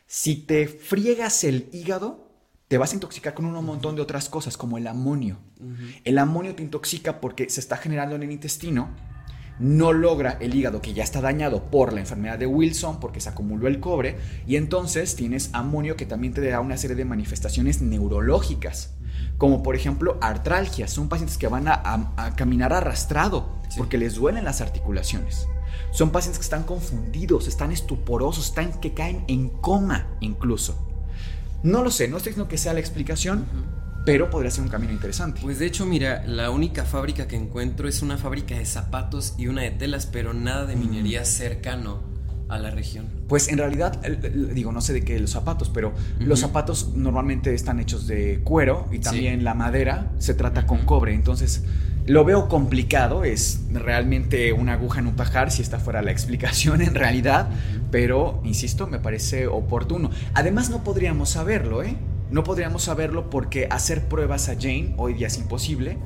Si 0.06 0.36
te 0.36 0.66
friegas 0.68 1.44
el 1.44 1.68
hígado, 1.72 2.28
te 2.68 2.78
vas 2.78 2.92
a 2.92 2.94
intoxicar 2.94 3.34
con 3.34 3.44
un 3.44 3.64
montón 3.64 3.96
de 3.96 4.02
otras 4.02 4.28
cosas, 4.28 4.56
como 4.56 4.78
el 4.78 4.86
amonio. 4.86 5.38
El 6.04 6.16
amonio 6.16 6.54
te 6.54 6.62
intoxica 6.62 7.20
porque 7.20 7.50
se 7.50 7.60
está 7.60 7.76
generando 7.76 8.16
en 8.16 8.22
el 8.22 8.32
intestino, 8.32 8.88
no 9.58 9.92
logra 9.92 10.38
el 10.40 10.54
hígado 10.54 10.80
que 10.80 10.94
ya 10.94 11.04
está 11.04 11.20
dañado 11.20 11.70
por 11.70 11.92
la 11.92 12.00
enfermedad 12.00 12.38
de 12.38 12.46
Wilson, 12.46 12.98
porque 12.98 13.20
se 13.20 13.28
acumuló 13.28 13.68
el 13.68 13.78
cobre, 13.78 14.16
y 14.46 14.56
entonces 14.56 15.16
tienes 15.16 15.50
amonio 15.52 15.96
que 15.96 16.06
también 16.06 16.32
te 16.32 16.40
da 16.48 16.60
una 16.60 16.78
serie 16.78 16.96
de 16.96 17.04
manifestaciones 17.04 17.82
neurológicas, 17.82 18.94
como 19.42 19.60
por 19.60 19.74
ejemplo 19.74 20.18
artralgias. 20.20 20.92
Son 20.92 21.08
pacientes 21.08 21.36
que 21.36 21.48
van 21.48 21.66
a, 21.66 22.32
caminar 22.36 22.72
arrastrado 22.72 23.48
porque 23.76 23.98
les 23.98 24.14
duelen 24.14 24.44
las 24.44 24.60
articulaciones. 24.60 25.48
Son 25.90 26.10
pacientes 26.10 26.38
que 26.38 26.44
están 26.44 26.62
confundidos, 26.62 27.48
están 27.48 27.72
estuporosos, 27.72 28.46
están 28.46 28.78
que 28.78 28.94
caen 28.94 29.24
en 29.26 29.48
coma 29.48 30.06
incluso. 30.20 30.78
No 31.64 31.82
lo 31.82 31.90
sé, 31.90 32.06
no 32.06 32.18
estoy 32.18 32.30
diciendo 32.30 32.48
que 32.48 32.56
sea 32.56 32.72
la 32.72 32.78
explicación, 32.78 33.44
pero 34.06 34.30
podría 34.30 34.52
ser 34.52 34.62
un 34.62 34.70
camino 34.70 34.92
interesante. 34.92 35.40
Pues 35.42 35.58
de 35.58 35.66
hecho, 35.66 35.86
mira, 35.86 36.24
la 36.24 36.50
única 36.50 36.84
fábrica 36.84 37.26
que 37.26 37.34
encuentro 37.34 37.88
es 37.88 38.00
una 38.00 38.18
fábrica 38.18 38.54
de 38.54 38.64
zapatos 38.64 39.34
y 39.38 39.48
una 39.48 39.62
de 39.62 39.72
telas, 39.72 40.06
pero 40.06 40.34
nada 40.34 40.66
de 40.66 40.76
minería 40.76 41.24
cercano 41.24 42.11
a 42.52 42.58
la 42.58 42.70
región. 42.70 43.06
Pues 43.28 43.48
en 43.48 43.58
realidad, 43.58 44.00
digo, 44.54 44.72
no 44.72 44.80
sé 44.80 44.92
de 44.92 45.02
qué 45.02 45.18
los 45.18 45.30
zapatos, 45.30 45.70
pero 45.70 45.92
los 46.20 46.40
zapatos 46.40 46.92
normalmente 46.94 47.54
están 47.54 47.80
hechos 47.80 48.06
de 48.06 48.40
cuero 48.44 48.86
y 48.92 48.98
también 48.98 49.42
la 49.42 49.54
madera 49.54 50.12
se 50.18 50.34
trata 50.34 50.66
con 50.66 50.84
cobre, 50.84 51.14
entonces 51.14 51.64
lo 52.04 52.24
veo 52.24 52.48
complicado, 52.48 53.24
es 53.24 53.60
realmente 53.72 54.52
una 54.52 54.74
aguja 54.74 55.00
en 55.00 55.06
un 55.06 55.14
pajar 55.14 55.50
si 55.50 55.62
esta 55.62 55.78
fuera 55.78 56.02
la 56.02 56.10
explicación 56.10 56.82
en 56.82 56.94
realidad, 56.94 57.48
pero 57.90 58.40
insisto, 58.44 58.86
me 58.86 58.98
parece 58.98 59.46
oportuno. 59.46 60.10
Además 60.34 60.68
no 60.68 60.84
podríamos 60.84 61.30
saberlo, 61.30 61.82
¿eh? 61.82 61.96
No 62.30 62.44
podríamos 62.44 62.82
saberlo 62.84 63.30
porque 63.30 63.66
hacer 63.70 64.08
pruebas 64.08 64.48
a 64.48 64.54
Jane 64.54 64.94
hoy 64.96 65.14
día 65.14 65.28
es 65.28 65.38
imposible, 65.38 65.96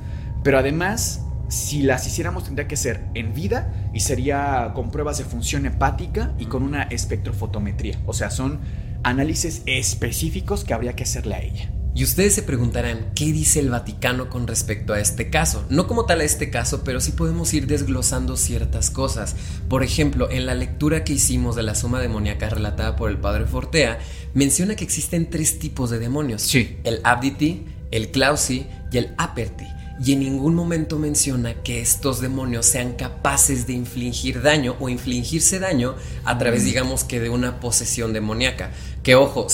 pero 0.43 0.59
además 0.59 1.23
si 1.49 1.81
las 1.81 2.05
hiciéramos 2.07 2.45
tendría 2.45 2.67
que 2.67 2.75
ser 2.75 3.05
en 3.13 3.33
vida 3.33 3.89
y 3.93 4.01
sería 4.01 4.71
con 4.75 4.91
pruebas 4.91 5.17
de 5.17 5.23
función 5.23 5.65
hepática 5.65 6.33
y 6.37 6.45
con 6.45 6.63
una 6.63 6.83
espectrofotometría. 6.83 7.99
O 8.05 8.13
sea, 8.13 8.29
son 8.29 8.59
análisis 9.03 9.61
específicos 9.65 10.63
que 10.63 10.73
habría 10.73 10.95
que 10.95 11.03
hacerle 11.03 11.35
a 11.35 11.41
ella. 11.41 11.71
Y 11.95 12.03
ustedes 12.03 12.35
se 12.35 12.43
preguntarán, 12.43 13.11
¿qué 13.15 13.25
dice 13.25 13.59
el 13.59 13.71
Vaticano 13.71 14.29
con 14.29 14.45
respecto 14.45 14.93
a 14.93 14.99
este 14.99 15.31
caso? 15.31 15.65
No 15.69 15.87
como 15.87 16.05
tal 16.05 16.21
a 16.21 16.25
este 16.25 16.51
caso, 16.51 16.83
pero 16.83 16.99
sí 16.99 17.11
podemos 17.11 17.51
ir 17.55 17.65
desglosando 17.65 18.37
ciertas 18.37 18.91
cosas. 18.91 19.35
Por 19.67 19.83
ejemplo, 19.83 20.29
en 20.29 20.45
la 20.45 20.53
lectura 20.53 21.03
que 21.03 21.13
hicimos 21.13 21.55
de 21.55 21.63
la 21.63 21.73
suma 21.73 21.99
demoníaca 21.99 22.49
relatada 22.49 22.95
por 22.95 23.09
el 23.09 23.17
padre 23.17 23.47
Fortea, 23.47 23.97
menciona 24.35 24.75
que 24.75 24.83
existen 24.83 25.31
tres 25.31 25.57
tipos 25.57 25.89
de 25.89 25.97
demonios. 25.97 26.43
Sí. 26.43 26.77
El 26.83 27.01
Abditi, 27.03 27.65
el 27.89 28.11
Clausi 28.11 28.67
y 28.91 28.97
el 28.99 29.15
Aperti 29.17 29.65
y 30.03 30.13
en 30.13 30.19
ningún 30.19 30.53
momento 30.53 30.99
menciona 30.99 31.55
que 31.55 31.81
estos 31.81 32.21
demonios 32.21 32.65
sean 32.65 32.93
capaces 32.93 33.65
de 33.65 33.73
infligir 33.73 34.41
daño 34.41 34.75
o 34.79 34.89
infligirse 34.89 35.59
daño 35.59 35.95
a 36.23 36.37
través, 36.37 36.65
digamos 36.65 37.03
que, 37.03 37.19
de 37.19 37.29
una 37.29 37.59
posesión 37.59 38.13
demoníaca. 38.13 38.71
Que 39.01 39.15
ojo, 39.15 39.47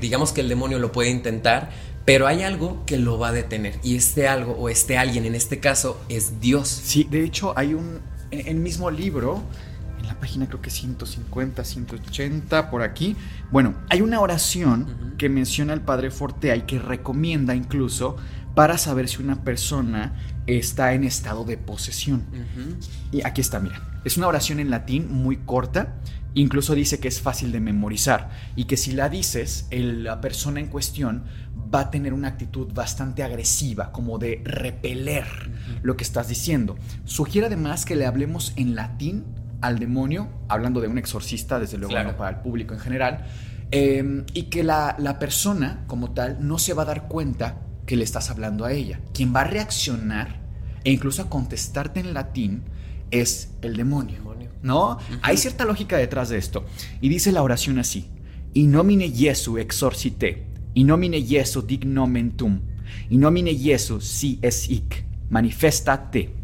digamos 0.00 0.32
que 0.32 0.42
el 0.42 0.48
demonio 0.48 0.78
lo 0.78 0.92
puede 0.92 1.10
intentar, 1.10 1.70
pero 2.04 2.26
hay 2.26 2.42
algo 2.42 2.84
que 2.86 2.98
lo 2.98 3.18
va 3.18 3.28
a 3.28 3.32
detener. 3.32 3.74
Y 3.82 3.96
este 3.96 4.28
algo 4.28 4.52
o 4.52 4.68
este 4.68 4.96
alguien 4.96 5.24
en 5.24 5.34
este 5.34 5.58
caso 5.58 6.00
es 6.08 6.40
Dios. 6.40 6.68
Sí, 6.68 7.04
de 7.10 7.24
hecho 7.24 7.56
hay 7.56 7.74
un, 7.74 8.00
en 8.30 8.46
el 8.46 8.56
mismo 8.56 8.90
libro, 8.90 9.42
en 9.98 10.06
la 10.06 10.20
página 10.20 10.46
creo 10.46 10.60
que 10.60 10.70
150, 10.70 11.64
180, 11.64 12.70
por 12.70 12.82
aquí, 12.82 13.16
bueno, 13.50 13.74
hay 13.88 14.02
una 14.02 14.20
oración 14.20 15.14
que 15.18 15.28
menciona 15.28 15.72
el 15.72 15.80
padre 15.80 16.10
Fortea 16.10 16.54
y 16.56 16.62
que 16.62 16.78
recomienda 16.78 17.54
incluso 17.54 18.16
para 18.54 18.78
saber 18.78 19.08
si 19.08 19.22
una 19.22 19.42
persona 19.42 20.14
está 20.46 20.94
en 20.94 21.04
estado 21.04 21.44
de 21.44 21.56
posesión. 21.56 22.24
Y 23.12 23.24
aquí 23.24 23.40
está, 23.40 23.60
mira. 23.60 23.80
Es 24.04 24.16
una 24.16 24.28
oración 24.28 24.60
en 24.60 24.70
latín 24.70 25.10
muy 25.10 25.38
corta 25.38 25.94
Incluso 26.34 26.74
dice 26.74 26.98
que 26.98 27.08
es 27.08 27.20
fácil 27.20 27.52
de 27.52 27.60
memorizar 27.60 28.30
y 28.56 28.64
que 28.64 28.76
si 28.76 28.92
la 28.92 29.08
dices, 29.08 29.68
la 29.70 30.20
persona 30.20 30.58
en 30.58 30.66
cuestión 30.66 31.24
va 31.72 31.80
a 31.80 31.90
tener 31.90 32.12
una 32.12 32.28
actitud 32.28 32.72
bastante 32.74 33.22
agresiva, 33.22 33.92
como 33.92 34.18
de 34.18 34.42
repeler 34.44 35.24
lo 35.82 35.96
que 35.96 36.02
estás 36.02 36.28
diciendo. 36.28 36.76
Sugiere 37.04 37.46
además 37.46 37.84
que 37.84 37.94
le 37.94 38.04
hablemos 38.04 38.52
en 38.56 38.74
latín 38.74 39.24
al 39.60 39.78
demonio, 39.78 40.28
hablando 40.48 40.80
de 40.80 40.88
un 40.88 40.98
exorcista, 40.98 41.60
desde 41.60 41.78
luego 41.78 41.94
para 42.16 42.36
el 42.36 42.42
público 42.42 42.74
en 42.74 42.80
general, 42.80 43.26
em, 43.70 44.24
y 44.34 44.44
que 44.44 44.64
la, 44.64 44.96
la 44.98 45.20
persona 45.20 45.84
como 45.86 46.10
tal 46.12 46.38
no 46.40 46.58
se 46.58 46.74
va 46.74 46.82
a 46.82 46.86
dar 46.86 47.06
cuenta 47.06 47.63
que 47.86 47.96
le 47.96 48.04
estás 48.04 48.30
hablando 48.30 48.64
a 48.64 48.72
ella. 48.72 49.00
Quien 49.12 49.34
va 49.34 49.42
a 49.42 49.44
reaccionar 49.44 50.40
e 50.84 50.92
incluso 50.92 51.22
a 51.22 51.30
contestarte 51.30 52.00
en 52.00 52.14
latín 52.14 52.62
es 53.10 53.50
el 53.62 53.76
demonio. 53.76 54.24
¿No? 54.62 54.98
Hay 55.20 55.36
cierta 55.36 55.66
lógica 55.66 55.98
detrás 55.98 56.30
de 56.30 56.38
esto. 56.38 56.64
Y 57.02 57.10
dice 57.10 57.32
la 57.32 57.42
oración 57.42 57.78
así: 57.78 58.08
In 58.54 58.72
nomine 58.72 59.10
Jesu 59.10 59.58
exorcite, 59.58 60.46
in 60.72 60.86
nomine 60.86 61.22
Jesu 61.22 61.60
dignomentum, 61.60 62.60
in 63.10 63.20
nomine 63.20 63.54
Jesu 63.54 64.00
si 64.00 64.38
es 64.40 64.70
hic, 64.70 65.04
manifestate. 65.28 66.34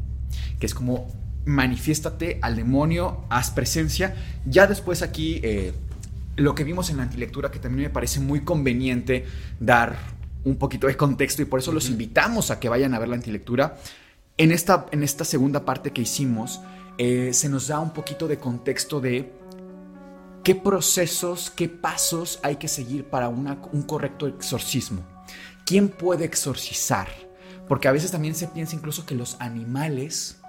Que 0.59 0.67
es 0.67 0.75
como 0.75 1.09
manifiéstate 1.47 2.39
al 2.43 2.57
demonio, 2.57 3.25
haz 3.31 3.51
presencia. 3.51 4.15
Ya 4.45 4.67
después 4.67 5.01
aquí, 5.01 5.41
eh, 5.43 5.73
lo 6.37 6.55
que 6.55 6.65
vimos 6.65 6.91
en 6.91 6.99
la 6.99 7.05
antilectura, 7.05 7.51
que 7.51 7.59
también 7.59 7.85
me 7.85 7.91
parece 7.91 8.21
muy 8.21 8.41
conveniente 8.41 9.25
dar 9.59 10.20
un 10.45 10.57
poquito 10.57 10.87
de 10.87 10.97
contexto 10.97 11.43
y 11.43 11.45
por 11.45 11.61
eso 11.61 11.73
los 11.73 11.89
invitamos 11.89 12.51
a 12.51 12.59
que 12.59 12.69
vayan 12.69 12.95
a 12.95 12.99
ver 12.99 13.09
la 13.09 13.17
antilectura. 13.17 13.77
En 14.37 14.53
esta, 14.53 14.87
en 14.91 15.03
esta 15.03 15.25
segunda 15.25 15.65
parte 15.65 15.93
que 15.93 16.03
hicimos, 16.03 16.61
eh, 16.99 17.33
se 17.33 17.49
nos 17.49 17.69
da 17.69 17.81
un 17.81 17.93
poquito 17.93 18.27
de 18.29 18.39
contexto 18.39 19.01
de 19.01 19.33
qué 20.43 20.55
procesos, 20.55 21.51
qué 21.51 21.69
pasos 21.69 22.41
hay 22.43 22.57
que 22.57 22.69
seguir 22.69 23.05
para 23.05 23.29
un 23.29 23.83
correcto 23.87 24.27
exorcismo. 24.27 25.03
¿Quién 25.65 25.89
puede 25.89 26.25
exorcizar? 26.25 27.09
Porque 27.69 27.87
a 27.87 27.93
veces 27.93 28.11
también 28.11 28.35
se 28.35 28.49
piensa 28.49 28.75
incluso 28.75 29.07
que 29.07 29.15
los 29.15 29.37
animales 29.41 30.40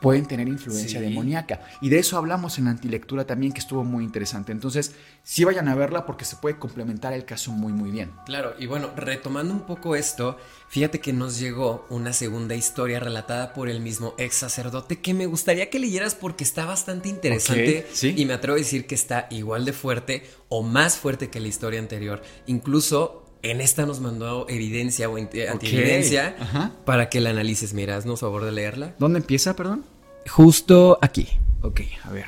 pueden 0.00 0.26
tener 0.26 0.48
influencia 0.48 1.00
demoníaca. 1.00 1.60
Y 1.80 1.88
de 1.88 1.98
eso 1.98 2.16
hablamos 2.16 2.58
en 2.58 2.66
la 2.66 2.70
antilectura 2.72 3.26
también, 3.26 3.52
que 3.52 3.60
estuvo 3.60 3.84
muy 3.84 4.04
interesante. 4.04 4.52
Entonces, 4.52 4.92
sí 5.22 5.44
vayan 5.44 5.68
a 5.68 5.74
verla 5.74 6.06
porque 6.06 6.24
se 6.24 6.36
puede 6.36 6.58
complementar 6.58 7.12
el 7.12 7.24
caso 7.24 7.52
muy, 7.52 7.72
muy 7.72 7.90
bien. 7.90 8.12
Claro, 8.26 8.54
y 8.58 8.66
bueno, 8.66 8.90
retomando 8.96 9.52
un 9.52 9.60
poco 9.60 9.96
esto, 9.96 10.38
fíjate 10.68 11.00
que 11.00 11.12
nos 11.12 11.38
llegó 11.38 11.86
una 11.90 12.12
segunda 12.12 12.54
historia 12.54 13.00
relatada 13.00 13.52
por 13.52 13.68
el 13.68 13.80
mismo 13.80 14.14
ex 14.18 14.36
sacerdote 14.36 15.00
que 15.00 15.14
me 15.14 15.26
gustaría 15.26 15.70
que 15.70 15.78
leyeras 15.78 16.14
porque 16.14 16.44
está 16.44 16.64
bastante 16.64 17.08
interesante 17.08 17.86
y 18.02 18.24
me 18.24 18.34
atrevo 18.34 18.56
a 18.56 18.58
decir 18.58 18.86
que 18.86 18.94
está 18.94 19.26
igual 19.30 19.64
de 19.64 19.72
fuerte 19.72 20.22
o 20.48 20.62
más 20.62 20.96
fuerte 20.96 21.28
que 21.28 21.40
la 21.40 21.48
historia 21.48 21.80
anterior. 21.80 22.22
Incluso 22.46 23.25
en 23.50 23.60
esta 23.60 23.86
nos 23.86 24.00
mandó 24.00 24.46
evidencia 24.48 25.08
o 25.08 25.16
antievidencia 25.16 26.36
para 26.84 27.08
que 27.08 27.20
la 27.20 27.30
analices. 27.30 27.74
Mira, 27.74 27.96
haznos 27.96 28.20
favor 28.20 28.44
de 28.44 28.52
leerla. 28.52 28.94
¿Dónde 28.98 29.18
empieza, 29.18 29.56
perdón? 29.56 29.84
Justo 30.28 30.98
aquí. 31.02 31.28
Ok, 31.62 31.80
a 32.04 32.10
ver. 32.10 32.26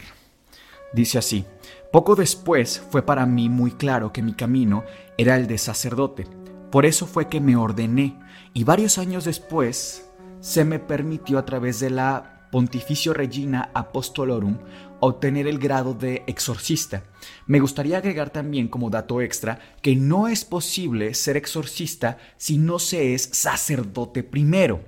Dice 0.92 1.18
así. 1.18 1.44
Poco 1.92 2.16
después 2.16 2.82
fue 2.90 3.02
para 3.02 3.24
mí 3.26 3.48
muy 3.48 3.72
claro 3.72 4.12
que 4.12 4.22
mi 4.22 4.34
camino 4.34 4.84
era 5.16 5.36
el 5.36 5.46
de 5.46 5.58
sacerdote. 5.58 6.26
Por 6.70 6.84
eso 6.84 7.06
fue 7.06 7.28
que 7.28 7.40
me 7.40 7.56
ordené 7.56 8.18
y 8.52 8.64
varios 8.64 8.98
años 8.98 9.24
después 9.24 10.06
se 10.40 10.64
me 10.64 10.78
permitió 10.78 11.38
a 11.38 11.44
través 11.44 11.80
de 11.80 11.90
la 11.90 12.37
Pontificio 12.50 13.12
Regina 13.12 13.70
Apostolorum 13.74 14.58
obtener 15.00 15.46
el 15.46 15.58
grado 15.58 15.94
de 15.94 16.24
exorcista. 16.26 17.04
Me 17.46 17.60
gustaría 17.60 17.98
agregar 17.98 18.30
también 18.30 18.68
como 18.68 18.90
dato 18.90 19.20
extra 19.20 19.58
que 19.82 19.96
no 19.96 20.28
es 20.28 20.44
posible 20.44 21.14
ser 21.14 21.36
exorcista 21.36 22.18
si 22.36 22.58
no 22.58 22.78
se 22.78 23.14
es 23.14 23.30
sacerdote 23.32 24.22
primero. 24.22 24.84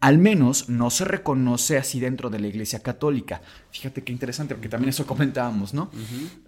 Al 0.00 0.18
menos 0.18 0.68
no 0.68 0.90
se 0.90 1.04
reconoce 1.04 1.78
así 1.78 2.00
dentro 2.00 2.28
de 2.28 2.38
la 2.38 2.48
Iglesia 2.48 2.80
Católica. 2.80 3.40
Fíjate 3.70 4.04
qué 4.04 4.12
interesante, 4.12 4.54
porque 4.54 4.68
también 4.68 4.90
eso 4.90 5.06
comentábamos, 5.06 5.72
¿no? 5.72 5.90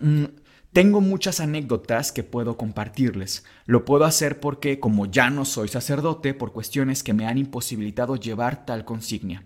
Mm, 0.01 0.25
tengo 0.73 1.01
muchas 1.01 1.41
anécdotas 1.41 2.13
que 2.13 2.23
puedo 2.23 2.59
compartirles. 2.59 3.45
Lo 3.65 3.87
puedo 3.87 4.05
hacer 4.05 4.39
porque, 4.39 4.79
como 4.81 5.07
ya 5.07 5.31
no 5.31 5.47
soy 5.47 5.69
sacerdote, 5.69 6.35
por 6.35 6.53
cuestiones 6.53 7.03
que 7.03 7.15
me 7.15 7.27
han 7.27 7.39
imposibilitado 7.39 8.17
llevar 8.17 8.67
tal 8.67 8.85
consignia. 8.85 9.45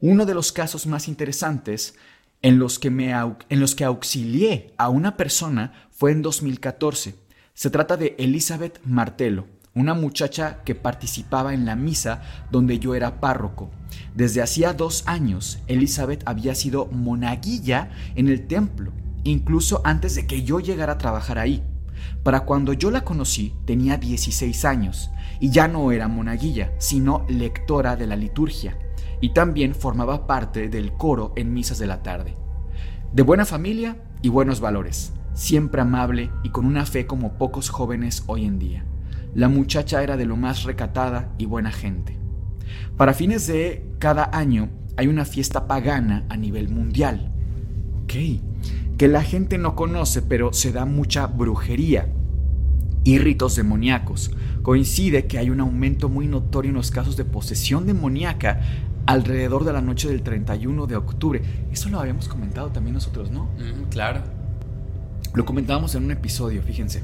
Uno 0.00 0.26
de 0.26 0.34
los 0.34 0.52
casos 0.52 0.86
más 0.86 1.08
interesantes 1.08 1.94
en 2.42 2.58
los 2.58 2.78
que, 2.78 2.90
me, 2.90 3.12
en 3.12 3.60
los 3.60 3.74
que 3.74 3.84
auxilié 3.84 4.74
a 4.76 4.90
una 4.90 5.16
persona 5.16 5.72
fue 5.90 6.12
en 6.12 6.20
2014. 6.20 7.14
Se 7.54 7.70
trata 7.70 7.96
de 7.96 8.14
Elizabeth 8.18 8.78
Martelo, 8.84 9.46
una 9.74 9.94
muchacha 9.94 10.62
que 10.64 10.74
participaba 10.74 11.54
en 11.54 11.64
la 11.64 11.76
misa 11.76 12.20
donde 12.50 12.78
yo 12.78 12.94
era 12.94 13.20
párroco. 13.20 13.70
Desde 14.14 14.42
hacía 14.42 14.74
dos 14.74 15.02
años, 15.06 15.60
Elizabeth 15.66 16.22
había 16.26 16.54
sido 16.54 16.86
monaguilla 16.92 17.88
en 18.16 18.28
el 18.28 18.46
templo, 18.46 18.92
incluso 19.24 19.80
antes 19.82 20.14
de 20.14 20.26
que 20.26 20.42
yo 20.42 20.60
llegara 20.60 20.92
a 20.92 20.98
trabajar 20.98 21.38
ahí. 21.38 21.62
Para 22.22 22.40
cuando 22.40 22.74
yo 22.74 22.90
la 22.90 23.02
conocí 23.02 23.54
tenía 23.64 23.96
16 23.96 24.66
años 24.66 25.10
y 25.40 25.48
ya 25.48 25.68
no 25.68 25.90
era 25.90 26.06
monaguilla, 26.06 26.72
sino 26.76 27.24
lectora 27.30 27.96
de 27.96 28.06
la 28.06 28.16
liturgia 28.16 28.76
y 29.20 29.30
también 29.30 29.74
formaba 29.74 30.26
parte 30.26 30.68
del 30.68 30.92
coro 30.92 31.32
en 31.36 31.52
misas 31.52 31.78
de 31.78 31.86
la 31.86 32.02
tarde. 32.02 32.34
De 33.12 33.22
buena 33.22 33.44
familia 33.44 33.96
y 34.22 34.28
buenos 34.28 34.60
valores, 34.60 35.12
siempre 35.34 35.80
amable 35.80 36.30
y 36.42 36.50
con 36.50 36.66
una 36.66 36.86
fe 36.86 37.06
como 37.06 37.34
pocos 37.38 37.70
jóvenes 37.70 38.24
hoy 38.26 38.44
en 38.44 38.58
día. 38.58 38.84
La 39.34 39.48
muchacha 39.48 40.02
era 40.02 40.16
de 40.16 40.26
lo 40.26 40.36
más 40.36 40.64
recatada 40.64 41.32
y 41.38 41.46
buena 41.46 41.70
gente. 41.70 42.18
Para 42.96 43.14
fines 43.14 43.46
de 43.46 43.84
cada 43.98 44.30
año 44.32 44.70
hay 44.96 45.08
una 45.08 45.24
fiesta 45.24 45.66
pagana 45.66 46.24
a 46.28 46.36
nivel 46.36 46.68
mundial. 46.68 47.32
Ok, 48.02 48.14
que 48.96 49.08
la 49.08 49.22
gente 49.22 49.58
no 49.58 49.76
conoce, 49.76 50.22
pero 50.22 50.52
se 50.52 50.72
da 50.72 50.86
mucha 50.86 51.26
brujería 51.26 52.08
y 53.04 53.18
ritos 53.18 53.56
demoníacos. 53.56 54.30
Coincide 54.62 55.26
que 55.26 55.38
hay 55.38 55.50
un 55.50 55.60
aumento 55.60 56.08
muy 56.08 56.26
notorio 56.26 56.70
en 56.70 56.76
los 56.76 56.90
casos 56.90 57.16
de 57.16 57.24
posesión 57.24 57.86
demoníaca 57.86 58.60
alrededor 59.06 59.64
de 59.64 59.72
la 59.72 59.80
noche 59.80 60.08
del 60.08 60.22
31 60.22 60.86
de 60.86 60.96
octubre. 60.96 61.42
Eso 61.70 61.88
lo 61.88 62.00
habíamos 62.00 62.28
comentado 62.28 62.68
también 62.70 62.94
nosotros, 62.94 63.30
¿no? 63.30 63.48
claro. 63.90 64.22
Lo 65.34 65.44
comentábamos 65.44 65.94
en 65.94 66.04
un 66.04 66.10
episodio, 66.10 66.62
fíjense. 66.62 67.02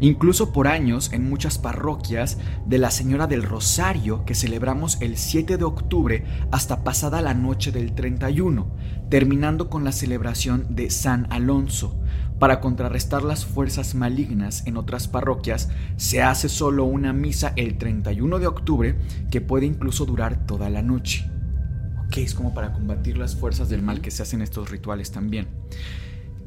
Incluso 0.00 0.52
por 0.52 0.66
años 0.66 1.12
en 1.12 1.28
muchas 1.28 1.58
parroquias 1.58 2.38
de 2.66 2.78
la 2.78 2.90
Señora 2.90 3.28
del 3.28 3.44
Rosario 3.44 4.24
que 4.24 4.34
celebramos 4.34 5.00
el 5.00 5.16
7 5.16 5.56
de 5.58 5.64
octubre 5.64 6.24
hasta 6.50 6.82
pasada 6.82 7.22
la 7.22 7.34
noche 7.34 7.70
del 7.70 7.94
31, 7.94 8.66
terminando 9.08 9.70
con 9.70 9.84
la 9.84 9.92
celebración 9.92 10.66
de 10.74 10.90
San 10.90 11.28
Alonso. 11.30 12.00
Para 12.38 12.60
contrarrestar 12.60 13.22
las 13.22 13.44
fuerzas 13.44 13.94
malignas 13.94 14.66
en 14.66 14.76
otras 14.76 15.06
parroquias, 15.06 15.68
se 15.96 16.22
hace 16.22 16.48
solo 16.48 16.84
una 16.84 17.12
misa 17.12 17.52
el 17.56 17.78
31 17.78 18.38
de 18.38 18.46
octubre 18.46 18.96
que 19.30 19.40
puede 19.40 19.66
incluso 19.66 20.04
durar 20.06 20.46
toda 20.46 20.68
la 20.68 20.82
noche. 20.82 21.30
Ok, 22.06 22.18
es 22.18 22.34
como 22.34 22.52
para 22.52 22.72
combatir 22.72 23.16
las 23.16 23.36
fuerzas 23.36 23.68
del 23.68 23.82
mal 23.82 24.00
que 24.00 24.10
se 24.10 24.22
hacen 24.22 24.42
estos 24.42 24.70
rituales 24.70 25.12
también. 25.12 25.46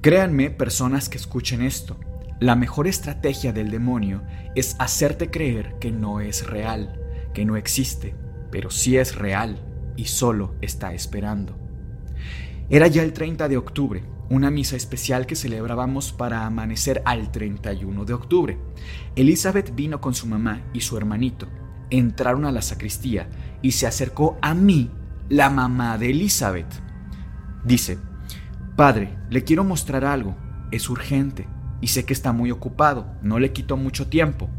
Créanme, 0.02 0.52
personas 0.52 1.10
que 1.10 1.18
escuchen 1.18 1.62
esto, 1.62 1.98
la 2.40 2.56
mejor 2.56 2.88
estrategia 2.88 3.54
del 3.54 3.72
demonio 3.72 4.22
es 4.56 4.76
hacerte 4.78 5.32
creer 5.32 5.76
que 5.80 5.92
no 5.92 6.20
es 6.20 6.46
real, 6.46 7.00
que 7.34 7.46
no 7.46 7.56
existe, 7.56 8.14
pero 8.52 8.70
sí 8.70 8.98
es 8.98 9.16
real 9.16 9.58
y 9.96 10.06
solo 10.06 10.54
está 10.62 10.94
esperando. 10.94 11.56
Era 12.70 12.88
ya 12.88 13.04
el 13.04 13.14
30 13.14 13.48
de 13.48 13.58
octubre, 13.58 14.04
una 14.30 14.50
misa 14.52 14.76
especial 14.76 15.26
que 15.26 15.36
celebrábamos 15.36 16.12
para 16.12 16.46
amanecer 16.46 17.02
al 17.06 17.32
31 17.32 18.06
de 18.06 18.14
octubre. 18.14 18.58
Elizabeth 19.16 19.76
vino 19.76 20.02
con 20.02 20.14
su 20.14 20.28
mamá 20.28 20.62
y 20.74 20.82
su 20.82 20.98
hermanito. 20.98 21.48
Entraron 21.90 22.46
a 22.46 22.52
la 22.52 22.62
sacristía 22.62 23.30
y 23.62 23.72
se 23.72 23.88
acercó 23.88 24.38
a 24.42 24.54
mí, 24.54 24.90
la 25.30 25.50
mamá 25.50 25.98
de 25.98 26.12
Elizabeth. 26.12 26.82
Dice, 27.64 27.98
Padre, 28.76 29.18
le 29.30 29.44
quiero 29.44 29.64
mostrar 29.64 30.06
algo, 30.06 30.36
es 30.72 30.90
urgente 30.90 31.48
y 31.82 31.88
sé 31.88 32.06
que 32.06 32.14
está 32.14 32.32
muy 32.32 32.52
ocupado, 32.52 33.16
no 33.22 33.40
le 33.40 33.54
quito 33.54 33.78
mucho 33.78 34.08
tiempo, 34.08 34.50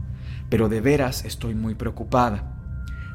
pero 0.48 0.68
de 0.68 0.81
veras 0.81 1.25
estoy 1.25 1.54
muy 1.54 1.75
preocupada. 1.75 2.52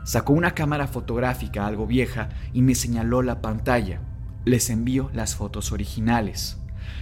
Sacó 0.03 0.33
una 0.33 0.51
cámara 0.51 0.87
fotográfica 0.87 1.65
algo 1.65 1.87
vieja 1.87 2.29
y 2.53 2.61
me 2.61 2.75
señaló 2.75 3.21
la 3.21 3.41
pantalla. 3.41 4.01
Les 4.45 4.69
envío 4.69 5.09
las 5.13 5.35
fotos 5.35 5.71
originales. 5.71 6.57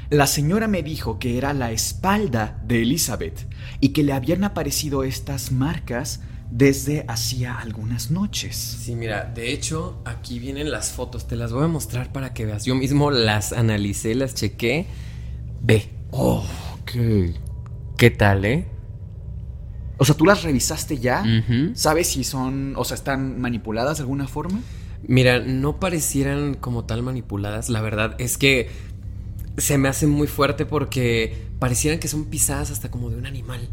La 0.10 0.28
señora 0.28 0.68
me 0.68 0.82
dijo 0.82 1.20
que 1.20 1.38
era 1.38 1.54
la 1.54 1.72
espalda 1.72 2.60
de 2.66 2.82
Elizabeth 2.82 3.48
y 3.80 3.90
que 3.90 4.04
le 4.04 4.14
habían 4.14 4.44
aparecido 4.44 5.04
estas 5.04 5.52
marcas 5.52 6.22
desde 6.52 7.06
hacía 7.08 7.60
algunas 7.60 8.10
noches. 8.10 8.56
Sí, 8.56 8.96
mira, 8.96 9.26
de 9.26 9.54
hecho 9.54 10.02
aquí 10.06 10.40
vienen 10.40 10.72
las 10.72 10.92
fotos, 10.92 11.28
te 11.28 11.36
las 11.36 11.52
voy 11.52 11.64
a 11.64 11.68
mostrar 11.68 12.12
para 12.12 12.34
que 12.34 12.46
veas. 12.46 12.66
Yo 12.66 12.76
mismo 12.76 13.12
las 13.12 13.54
analicé, 13.54 14.16
las 14.16 14.34
chequé 14.34 14.88
Ve. 15.62 15.90
Oh, 16.12 16.44
ok. 16.82 16.92
¿Qué 17.98 18.10
tal, 18.10 18.46
eh? 18.46 18.66
O 19.98 20.06
sea, 20.06 20.16
¿tú 20.16 20.26
las 20.26 20.44
revisaste 20.44 20.98
ya? 20.98 21.24
¿Sabes 21.74 22.08
si 22.08 22.24
son, 22.24 22.74
o 22.78 22.86
sea, 22.86 22.96
están 22.96 23.40
manipuladas 23.40 23.98
de 23.98 24.04
alguna 24.04 24.28
forma? 24.28 24.62
Mira, 25.04 25.40
no 25.40 25.80
parecieran 25.80 26.54
como 26.56 26.86
tal 26.86 27.04
manipuladas. 27.04 27.70
La 27.70 27.82
verdad 27.82 28.16
es 28.20 28.38
que 28.38 28.70
se 29.58 29.78
me 29.78 29.90
hace 29.90 30.08
muy 30.08 30.28
fuerte 30.28 30.66
porque 30.66 31.48
parecieran 31.60 32.00
que 32.00 32.08
son 32.08 32.26
pisadas 32.26 32.72
hasta 32.72 32.92
como 32.92 33.10
de 33.10 33.18
un 33.18 33.26
animal. 33.26 33.70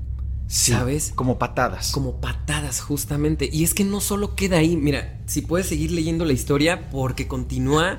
¿Sabes? 0.49 1.13
Como 1.15 1.39
patadas. 1.39 1.91
Como 1.91 2.21
patadas, 2.21 2.81
justamente. 2.81 3.49
Y 3.53 3.65
es 3.65 3.75
que 3.75 3.85
no 3.85 4.01
solo 4.01 4.37
queda 4.37 4.59
ahí. 4.59 4.77
Mira, 4.77 5.19
si 5.27 5.43
puedes 5.43 5.67
seguir 5.67 5.91
leyendo 5.91 6.25
la 6.25 6.33
historia 6.33 6.89
porque 6.91 7.27
continúa 7.27 7.99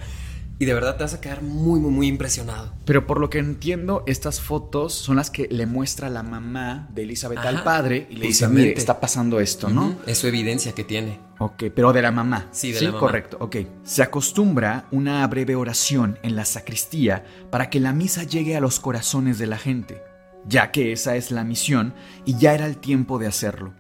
y 0.60 0.66
de 0.66 0.74
verdad 0.74 0.98
te 0.98 1.04
vas 1.04 1.14
a 1.14 1.22
quedar 1.22 1.42
muy, 1.44 1.80
muy, 1.80 1.92
muy 1.92 2.08
impresionado. 2.08 2.74
Pero 2.86 3.06
por 3.06 3.20
lo 3.20 3.30
que 3.30 3.38
entiendo, 3.40 4.04
estas 4.08 4.42
fotos 4.42 4.94
son 4.94 5.18
las 5.18 5.30
que 5.30 5.48
le 5.52 5.66
muestra 5.66 6.10
la 6.10 6.24
mamá 6.24 6.88
de 6.94 7.04
Elizabeth 7.04 7.40
al 7.40 7.64
padre 7.64 8.08
y 8.10 8.16
le 8.16 8.28
dice, 8.28 8.48
mire, 8.48 8.74
está 8.74 9.00
pasando 9.00 9.40
esto, 9.40 9.70
¿no? 9.70 9.88
Ujú, 9.88 10.00
Es 10.08 10.18
su 10.18 10.28
evidencia 10.28 10.74
que 10.74 10.84
tiene. 10.84 11.20
Ok, 11.40 11.66
pero 11.76 11.94
de 11.94 12.02
la 12.02 12.12
mamá. 12.12 12.48
Sí, 12.52 12.72
de 12.72 12.82
la 12.82 12.88
mamá. 12.90 13.00
correcto, 13.00 13.38
ok. 13.40 13.58
Se 13.84 14.02
acostumbra 14.02 14.88
una 14.92 15.26
breve 15.28 15.56
oración 15.56 16.18
en 16.24 16.36
la 16.36 16.46
sacristía 16.46 17.24
para 17.52 17.70
que 17.70 17.80
la 17.80 17.94
misa 17.94 18.24
llegue 18.24 18.56
a 18.58 18.60
los 18.62 18.80
corazones 18.80 19.38
de 19.38 19.46
la 19.48 19.58
gente, 19.60 20.02
ya 20.48 20.72
que 20.72 20.92
esa 20.92 21.16
es 21.16 21.30
la 21.30 21.44
misión 21.44 21.94
y 22.26 22.38
ya 22.38 22.56
era 22.56 22.66
el 22.66 22.78
tiempo 22.78 23.20
de 23.20 23.28
hacerlo. 23.28 23.74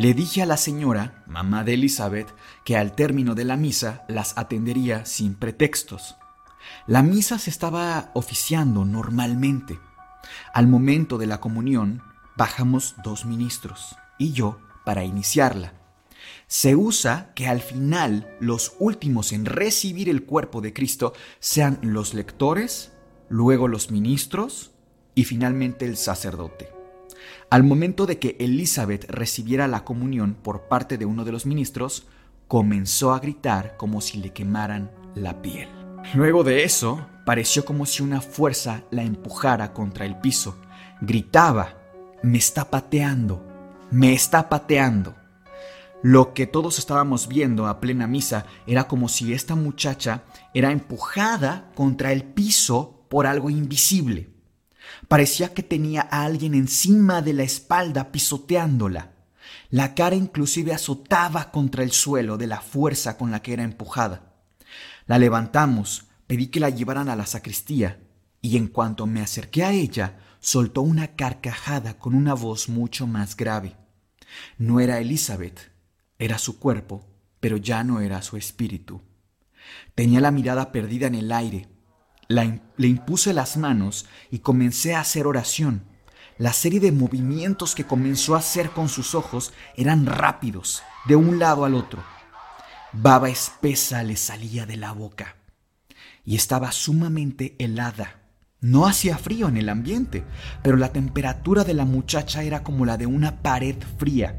Le 0.00 0.14
dije 0.14 0.40
a 0.40 0.46
la 0.46 0.56
señora, 0.56 1.22
mamá 1.26 1.62
de 1.62 1.74
Elizabeth, 1.74 2.34
que 2.64 2.78
al 2.78 2.94
término 2.94 3.34
de 3.34 3.44
la 3.44 3.58
misa 3.58 4.02
las 4.08 4.38
atendería 4.38 5.04
sin 5.04 5.34
pretextos. 5.34 6.16
La 6.86 7.02
misa 7.02 7.38
se 7.38 7.50
estaba 7.50 8.10
oficiando 8.14 8.86
normalmente. 8.86 9.78
Al 10.54 10.68
momento 10.68 11.18
de 11.18 11.26
la 11.26 11.38
comunión, 11.38 12.02
bajamos 12.34 12.94
dos 13.04 13.26
ministros 13.26 13.94
y 14.18 14.32
yo 14.32 14.58
para 14.86 15.04
iniciarla. 15.04 15.74
Se 16.46 16.76
usa 16.76 17.32
que 17.34 17.46
al 17.46 17.60
final 17.60 18.26
los 18.40 18.72
últimos 18.78 19.32
en 19.32 19.44
recibir 19.44 20.08
el 20.08 20.24
cuerpo 20.24 20.62
de 20.62 20.72
Cristo 20.72 21.12
sean 21.40 21.78
los 21.82 22.14
lectores, 22.14 22.90
luego 23.28 23.68
los 23.68 23.90
ministros 23.90 24.70
y 25.14 25.24
finalmente 25.24 25.84
el 25.84 25.98
sacerdote. 25.98 26.79
Al 27.50 27.64
momento 27.64 28.06
de 28.06 28.18
que 28.18 28.36
Elizabeth 28.38 29.04
recibiera 29.10 29.68
la 29.68 29.84
comunión 29.84 30.34
por 30.34 30.68
parte 30.68 30.98
de 30.98 31.06
uno 31.06 31.24
de 31.24 31.32
los 31.32 31.46
ministros, 31.46 32.06
comenzó 32.48 33.12
a 33.12 33.20
gritar 33.20 33.76
como 33.76 34.00
si 34.00 34.18
le 34.18 34.32
quemaran 34.32 34.90
la 35.14 35.42
piel. 35.42 35.68
Luego 36.14 36.44
de 36.44 36.64
eso, 36.64 37.06
pareció 37.24 37.64
como 37.64 37.86
si 37.86 38.02
una 38.02 38.20
fuerza 38.20 38.84
la 38.90 39.02
empujara 39.02 39.72
contra 39.72 40.06
el 40.06 40.16
piso. 40.16 40.56
Gritaba, 41.00 41.76
me 42.22 42.38
está 42.38 42.70
pateando, 42.70 43.46
me 43.90 44.12
está 44.12 44.48
pateando. 44.48 45.14
Lo 46.02 46.32
que 46.32 46.46
todos 46.46 46.78
estábamos 46.78 47.28
viendo 47.28 47.66
a 47.66 47.78
plena 47.78 48.06
misa 48.06 48.46
era 48.66 48.88
como 48.88 49.08
si 49.08 49.34
esta 49.34 49.54
muchacha 49.54 50.22
era 50.54 50.72
empujada 50.72 51.70
contra 51.74 52.12
el 52.12 52.24
piso 52.24 53.04
por 53.08 53.26
algo 53.26 53.50
invisible. 53.50 54.30
Parecía 55.08 55.52
que 55.54 55.62
tenía 55.62 56.08
a 56.10 56.24
alguien 56.24 56.54
encima 56.54 57.22
de 57.22 57.32
la 57.32 57.42
espalda 57.42 58.12
pisoteándola. 58.12 59.12
La 59.70 59.94
cara 59.94 60.16
inclusive 60.16 60.72
azotaba 60.72 61.50
contra 61.50 61.82
el 61.82 61.92
suelo 61.92 62.36
de 62.36 62.46
la 62.46 62.60
fuerza 62.60 63.16
con 63.16 63.30
la 63.30 63.40
que 63.42 63.52
era 63.52 63.62
empujada. 63.62 64.34
La 65.06 65.18
levantamos, 65.18 66.06
pedí 66.26 66.48
que 66.48 66.60
la 66.60 66.70
llevaran 66.70 67.08
a 67.08 67.16
la 67.16 67.26
sacristía, 67.26 68.00
y 68.42 68.56
en 68.56 68.68
cuanto 68.68 69.06
me 69.06 69.20
acerqué 69.20 69.64
a 69.64 69.72
ella, 69.72 70.18
soltó 70.40 70.82
una 70.82 71.08
carcajada 71.08 71.98
con 71.98 72.14
una 72.14 72.34
voz 72.34 72.68
mucho 72.68 73.06
más 73.06 73.36
grave. 73.36 73.76
No 74.58 74.80
era 74.80 74.98
Elizabeth, 74.98 75.72
era 76.18 76.38
su 76.38 76.58
cuerpo, 76.58 77.06
pero 77.40 77.56
ya 77.56 77.84
no 77.84 78.00
era 78.00 78.22
su 78.22 78.36
espíritu. 78.36 79.02
Tenía 79.94 80.20
la 80.20 80.30
mirada 80.30 80.72
perdida 80.72 81.06
en 81.06 81.14
el 81.14 81.32
aire. 81.32 81.68
Le 82.30 82.86
impuse 82.86 83.32
las 83.32 83.56
manos 83.56 84.06
y 84.30 84.38
comencé 84.38 84.94
a 84.94 85.00
hacer 85.00 85.26
oración. 85.26 85.82
La 86.38 86.52
serie 86.52 86.78
de 86.78 86.92
movimientos 86.92 87.74
que 87.74 87.84
comenzó 87.84 88.36
a 88.36 88.38
hacer 88.38 88.70
con 88.70 88.88
sus 88.88 89.16
ojos 89.16 89.52
eran 89.76 90.06
rápidos, 90.06 90.84
de 91.08 91.16
un 91.16 91.40
lado 91.40 91.64
al 91.64 91.74
otro. 91.74 92.04
Baba 92.92 93.28
espesa 93.28 94.04
le 94.04 94.16
salía 94.16 94.64
de 94.64 94.76
la 94.76 94.92
boca 94.92 95.34
y 96.24 96.36
estaba 96.36 96.70
sumamente 96.70 97.56
helada. 97.58 98.20
No 98.60 98.86
hacía 98.86 99.18
frío 99.18 99.48
en 99.48 99.56
el 99.56 99.68
ambiente, 99.68 100.22
pero 100.62 100.76
la 100.76 100.92
temperatura 100.92 101.64
de 101.64 101.74
la 101.74 101.84
muchacha 101.84 102.44
era 102.44 102.62
como 102.62 102.86
la 102.86 102.96
de 102.96 103.06
una 103.06 103.42
pared 103.42 103.76
fría. 103.98 104.38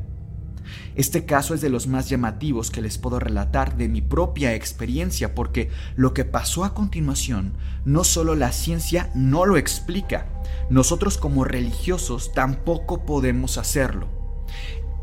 Este 0.95 1.25
caso 1.25 1.53
es 1.53 1.61
de 1.61 1.69
los 1.69 1.87
más 1.87 2.09
llamativos 2.09 2.69
que 2.69 2.81
les 2.81 2.97
puedo 2.97 3.19
relatar 3.19 3.77
de 3.77 3.87
mi 3.87 4.01
propia 4.01 4.53
experiencia, 4.55 5.33
porque 5.33 5.69
lo 5.95 6.13
que 6.13 6.25
pasó 6.25 6.65
a 6.65 6.73
continuación 6.73 7.53
no 7.85 8.03
solo 8.03 8.35
la 8.35 8.51
ciencia 8.51 9.09
no 9.15 9.45
lo 9.45 9.57
explica, 9.57 10.27
nosotros 10.69 11.17
como 11.17 11.43
religiosos 11.43 12.33
tampoco 12.33 13.05
podemos 13.05 13.57
hacerlo. 13.57 14.07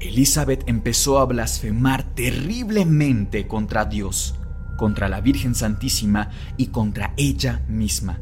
Elizabeth 0.00 0.62
empezó 0.68 1.18
a 1.18 1.24
blasfemar 1.24 2.14
terriblemente 2.14 3.48
contra 3.48 3.84
Dios, 3.84 4.36
contra 4.76 5.08
la 5.08 5.20
Virgen 5.20 5.54
Santísima 5.54 6.30
y 6.56 6.68
contra 6.68 7.14
ella 7.16 7.64
misma. 7.68 8.20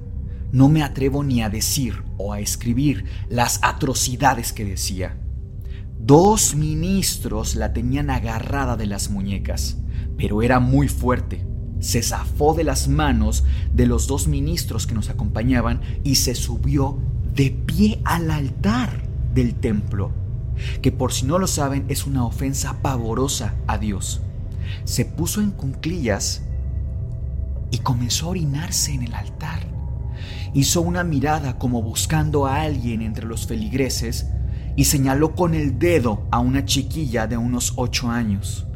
No 0.52 0.68
me 0.68 0.82
atrevo 0.82 1.22
ni 1.22 1.42
a 1.42 1.50
decir 1.50 2.02
o 2.16 2.32
a 2.32 2.40
escribir 2.40 3.04
las 3.28 3.58
atrocidades 3.62 4.52
que 4.52 4.64
decía. 4.64 5.18
Dos 6.06 6.54
ministros 6.54 7.56
la 7.56 7.72
tenían 7.72 8.10
agarrada 8.10 8.76
de 8.76 8.86
las 8.86 9.10
muñecas, 9.10 9.78
pero 10.16 10.40
era 10.40 10.60
muy 10.60 10.86
fuerte. 10.86 11.44
Se 11.80 12.00
zafó 12.00 12.54
de 12.54 12.62
las 12.62 12.86
manos 12.86 13.42
de 13.72 13.86
los 13.86 14.06
dos 14.06 14.28
ministros 14.28 14.86
que 14.86 14.94
nos 14.94 15.10
acompañaban 15.10 15.80
y 16.04 16.14
se 16.14 16.36
subió 16.36 16.96
de 17.34 17.50
pie 17.50 18.00
al 18.04 18.30
altar 18.30 19.02
del 19.34 19.56
templo, 19.56 20.12
que 20.80 20.92
por 20.92 21.12
si 21.12 21.26
no 21.26 21.40
lo 21.40 21.48
saben 21.48 21.86
es 21.88 22.06
una 22.06 22.24
ofensa 22.24 22.80
pavorosa 22.82 23.56
a 23.66 23.76
Dios. 23.76 24.20
Se 24.84 25.06
puso 25.06 25.40
en 25.40 25.50
cunclillas 25.50 26.42
y 27.72 27.78
comenzó 27.78 28.26
a 28.26 28.30
orinarse 28.30 28.92
en 28.92 29.02
el 29.02 29.12
altar. 29.12 29.66
Hizo 30.54 30.82
una 30.82 31.02
mirada 31.02 31.58
como 31.58 31.82
buscando 31.82 32.46
a 32.46 32.62
alguien 32.62 33.02
entre 33.02 33.26
los 33.26 33.48
feligreses 33.48 34.26
y 34.76 34.84
señaló 34.84 35.34
con 35.34 35.54
el 35.54 35.78
dedo 35.78 36.26
a 36.30 36.38
una 36.38 36.64
chiquilla 36.64 37.26
de 37.26 37.36
unos 37.36 37.72
ocho 37.76 38.10
años. 38.10 38.66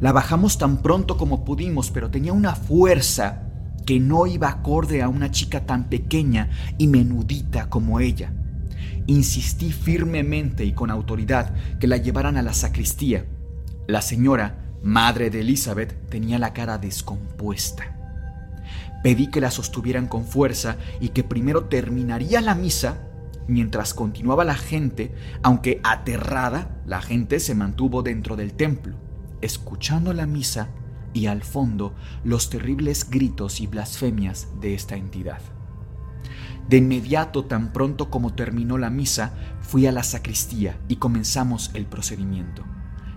La 0.00 0.12
bajamos 0.12 0.56
tan 0.58 0.82
pronto 0.82 1.16
como 1.16 1.44
pudimos, 1.44 1.90
pero 1.90 2.10
tenía 2.10 2.32
una 2.32 2.54
fuerza 2.54 3.42
que 3.84 3.98
no 3.98 4.26
iba 4.26 4.48
acorde 4.48 5.02
a 5.02 5.08
una 5.08 5.30
chica 5.30 5.66
tan 5.66 5.88
pequeña 5.88 6.50
y 6.78 6.86
menudita 6.86 7.68
como 7.68 7.98
ella. 8.00 8.32
Insistí 9.06 9.72
firmemente 9.72 10.64
y 10.64 10.72
con 10.72 10.90
autoridad 10.90 11.52
que 11.80 11.88
la 11.88 11.96
llevaran 11.96 12.36
a 12.36 12.42
la 12.42 12.54
sacristía. 12.54 13.26
La 13.88 14.02
señora, 14.02 14.60
madre 14.82 15.30
de 15.30 15.40
Elizabeth, 15.40 16.08
tenía 16.08 16.38
la 16.38 16.52
cara 16.52 16.78
descompuesta. 16.78 17.96
Pedí 19.02 19.28
que 19.28 19.40
la 19.40 19.50
sostuvieran 19.50 20.06
con 20.06 20.24
fuerza 20.24 20.76
y 21.00 21.08
que 21.08 21.24
primero 21.24 21.64
terminaría 21.64 22.40
la 22.40 22.54
misa 22.54 23.09
mientras 23.50 23.94
continuaba 23.94 24.44
la 24.44 24.54
gente, 24.54 25.12
aunque 25.42 25.80
aterrada, 25.82 26.80
la 26.86 27.02
gente 27.02 27.40
se 27.40 27.54
mantuvo 27.54 28.02
dentro 28.02 28.36
del 28.36 28.54
templo, 28.54 28.96
escuchando 29.40 30.12
la 30.12 30.26
misa 30.26 30.68
y 31.12 31.26
al 31.26 31.42
fondo 31.42 31.94
los 32.22 32.48
terribles 32.48 33.10
gritos 33.10 33.60
y 33.60 33.66
blasfemias 33.66 34.48
de 34.60 34.74
esta 34.74 34.96
entidad. 34.96 35.40
De 36.68 36.76
inmediato, 36.76 37.44
tan 37.44 37.72
pronto 37.72 38.10
como 38.10 38.34
terminó 38.34 38.78
la 38.78 38.90
misa, 38.90 39.32
fui 39.60 39.86
a 39.86 39.92
la 39.92 40.04
sacristía 40.04 40.78
y 40.86 40.96
comenzamos 40.96 41.72
el 41.74 41.86
procedimiento. 41.86 42.64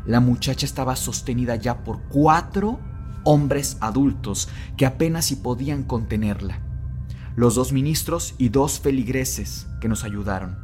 La 0.05 0.19
muchacha 0.19 0.65
estaba 0.65 0.95
sostenida 0.95 1.55
ya 1.55 1.83
por 1.83 2.01
cuatro 2.09 2.79
hombres 3.23 3.77
adultos 3.79 4.49
que 4.75 4.87
apenas 4.87 5.25
si 5.25 5.35
podían 5.35 5.83
contenerla 5.83 6.72
los 7.35 7.55
dos 7.55 7.71
ministros 7.71 8.35
y 8.37 8.49
dos 8.49 8.79
feligreses 8.79 9.67
que 9.81 9.87
nos 9.87 10.03
ayudaron. 10.03 10.57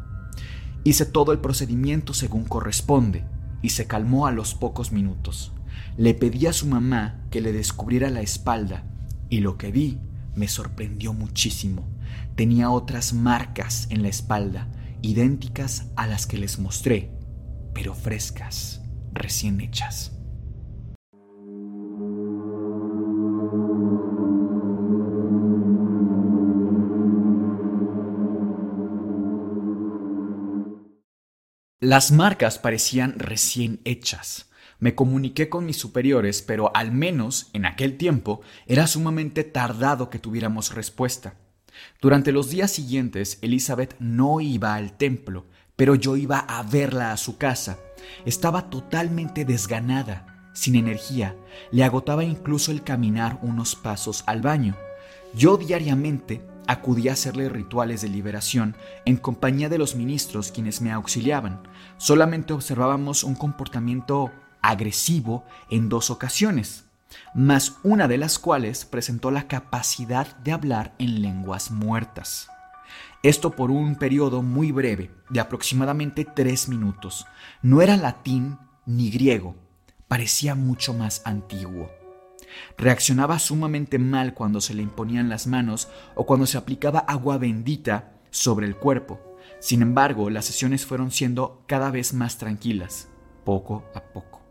Hice 0.83 1.05
todo 1.05 1.31
el 1.31 1.39
procedimiento 1.39 2.13
según 2.13 2.45
corresponde 2.45 3.25
y 3.61 3.69
se 3.69 3.87
calmó 3.87 4.27
a 4.27 4.31
los 4.31 4.53
pocos 4.53 4.91
minutos. 4.91 5.51
Le 5.97 6.13
pedí 6.13 6.47
a 6.47 6.53
su 6.53 6.67
mamá 6.67 7.25
que 7.31 7.41
le 7.41 7.51
descubriera 7.51 8.09
la 8.09 8.21
espalda 8.21 8.83
y 9.29 9.39
lo 9.39 9.57
que 9.57 9.71
vi 9.71 9.99
me 10.35 10.47
sorprendió 10.47 11.13
muchísimo. 11.13 11.87
Tenía 12.35 12.69
otras 12.69 13.13
marcas 13.13 13.87
en 13.89 14.01
la 14.01 14.07
espalda, 14.07 14.67
idénticas 15.01 15.87
a 15.95 16.07
las 16.07 16.25
que 16.25 16.37
les 16.37 16.59
mostré, 16.59 17.11
pero 17.73 17.93
frescas, 17.93 18.81
recién 19.13 19.59
hechas. 19.59 20.18
Las 31.89 32.11
marcas 32.11 32.59
parecían 32.59 33.17
recién 33.17 33.81
hechas. 33.83 34.51
Me 34.77 34.93
comuniqué 34.93 35.49
con 35.49 35.65
mis 35.65 35.77
superiores, 35.77 36.43
pero 36.43 36.71
al 36.75 36.91
menos 36.91 37.49
en 37.53 37.65
aquel 37.65 37.97
tiempo 37.97 38.41
era 38.67 38.85
sumamente 38.85 39.43
tardado 39.43 40.11
que 40.11 40.19
tuviéramos 40.19 40.75
respuesta. 40.75 41.33
Durante 41.99 42.31
los 42.31 42.51
días 42.51 42.69
siguientes, 42.69 43.39
Elizabeth 43.41 43.95
no 43.97 44.39
iba 44.39 44.75
al 44.75 44.97
templo, 44.97 45.47
pero 45.75 45.95
yo 45.95 46.15
iba 46.15 46.37
a 46.37 46.61
verla 46.61 47.11
a 47.11 47.17
su 47.17 47.39
casa. 47.39 47.79
Estaba 48.23 48.69
totalmente 48.69 49.43
desganada, 49.43 50.51
sin 50.53 50.75
energía, 50.75 51.35
le 51.71 51.83
agotaba 51.83 52.23
incluso 52.23 52.71
el 52.71 52.83
caminar 52.83 53.39
unos 53.41 53.75
pasos 53.75 54.23
al 54.27 54.43
baño. 54.43 54.77
Yo 55.33 55.57
diariamente 55.57 56.43
acudía 56.67 57.11
a 57.11 57.13
hacerle 57.13 57.49
rituales 57.49 58.01
de 58.01 58.09
liberación 58.09 58.75
en 59.05 59.17
compañía 59.17 59.69
de 59.69 59.77
los 59.77 59.95
ministros 59.95 60.51
quienes 60.51 60.81
me 60.81 60.91
auxiliaban. 60.91 61.61
Solamente 61.97 62.53
observábamos 62.53 63.23
un 63.23 63.35
comportamiento 63.35 64.31
agresivo 64.61 65.45
en 65.69 65.89
dos 65.89 66.09
ocasiones, 66.09 66.85
más 67.33 67.77
una 67.83 68.07
de 68.07 68.17
las 68.17 68.39
cuales 68.39 68.85
presentó 68.85 69.31
la 69.31 69.47
capacidad 69.47 70.37
de 70.37 70.51
hablar 70.51 70.93
en 70.99 71.21
lenguas 71.21 71.71
muertas. 71.71 72.49
Esto 73.23 73.51
por 73.51 73.71
un 73.71 73.95
periodo 73.95 74.41
muy 74.41 74.71
breve, 74.71 75.11
de 75.29 75.39
aproximadamente 75.39 76.25
tres 76.25 76.69
minutos. 76.69 77.25
No 77.61 77.81
era 77.81 77.97
latín 77.97 78.57
ni 78.85 79.11
griego, 79.11 79.55
parecía 80.07 80.55
mucho 80.55 80.93
más 80.93 81.21
antiguo. 81.25 81.98
Reaccionaba 82.77 83.39
sumamente 83.39 83.99
mal 83.99 84.33
cuando 84.33 84.61
se 84.61 84.73
le 84.73 84.81
imponían 84.81 85.29
las 85.29 85.47
manos 85.47 85.89
o 86.15 86.25
cuando 86.25 86.45
se 86.45 86.57
aplicaba 86.57 86.99
agua 86.99 87.37
bendita 87.37 88.13
sobre 88.31 88.67
el 88.67 88.75
cuerpo. 88.75 89.19
Sin 89.59 89.81
embargo, 89.81 90.29
las 90.29 90.45
sesiones 90.45 90.85
fueron 90.85 91.11
siendo 91.11 91.63
cada 91.67 91.91
vez 91.91 92.13
más 92.13 92.37
tranquilas, 92.37 93.09
poco 93.43 93.83
a 93.93 94.01
poco. 94.01 94.41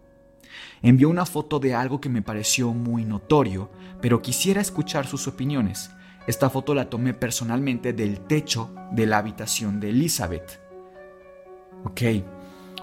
Envió 0.83 1.09
una 1.09 1.27
foto 1.27 1.59
de 1.59 1.75
algo 1.75 2.01
que 2.01 2.09
me 2.09 2.23
pareció 2.23 2.73
muy 2.73 3.05
notorio, 3.05 3.71
pero 4.01 4.23
quisiera 4.23 4.61
escuchar 4.61 5.07
sus 5.07 5.27
opiniones. 5.27 5.91
Esta 6.27 6.51
foto 6.51 6.75
la 6.75 6.91
tomé 6.91 7.15
personalmente 7.15 7.93
del 7.93 8.21
techo 8.21 8.75
de 8.93 9.07
la 9.07 9.19
habitación 9.19 9.81
de 9.81 9.91
Elizabeth. 9.91 10.61
Ok, 11.85 12.03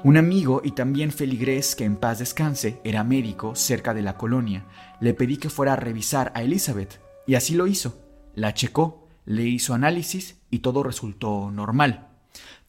un 0.05 0.17
amigo 0.17 0.61
y 0.63 0.73
también 0.73 1.11
feligrés 1.11 1.75
que 1.75 1.83
en 1.83 1.95
paz 1.95 2.19
descanse 2.19 2.79
era 2.83 3.03
médico 3.03 3.55
cerca 3.55 3.91
de 3.95 4.03
la 4.03 4.17
colonia. 4.17 4.63
Le 4.99 5.15
pedí 5.15 5.37
que 5.37 5.49
fuera 5.49 5.73
a 5.73 5.77
revisar 5.77 6.31
a 6.35 6.43
Elizabeth 6.43 7.01
y 7.25 7.33
así 7.33 7.55
lo 7.55 7.65
hizo. 7.65 7.99
La 8.35 8.53
checó, 8.53 9.07
le 9.25 9.45
hizo 9.45 9.73
análisis 9.73 10.37
y 10.51 10.59
todo 10.59 10.83
resultó 10.83 11.49
normal. 11.49 12.09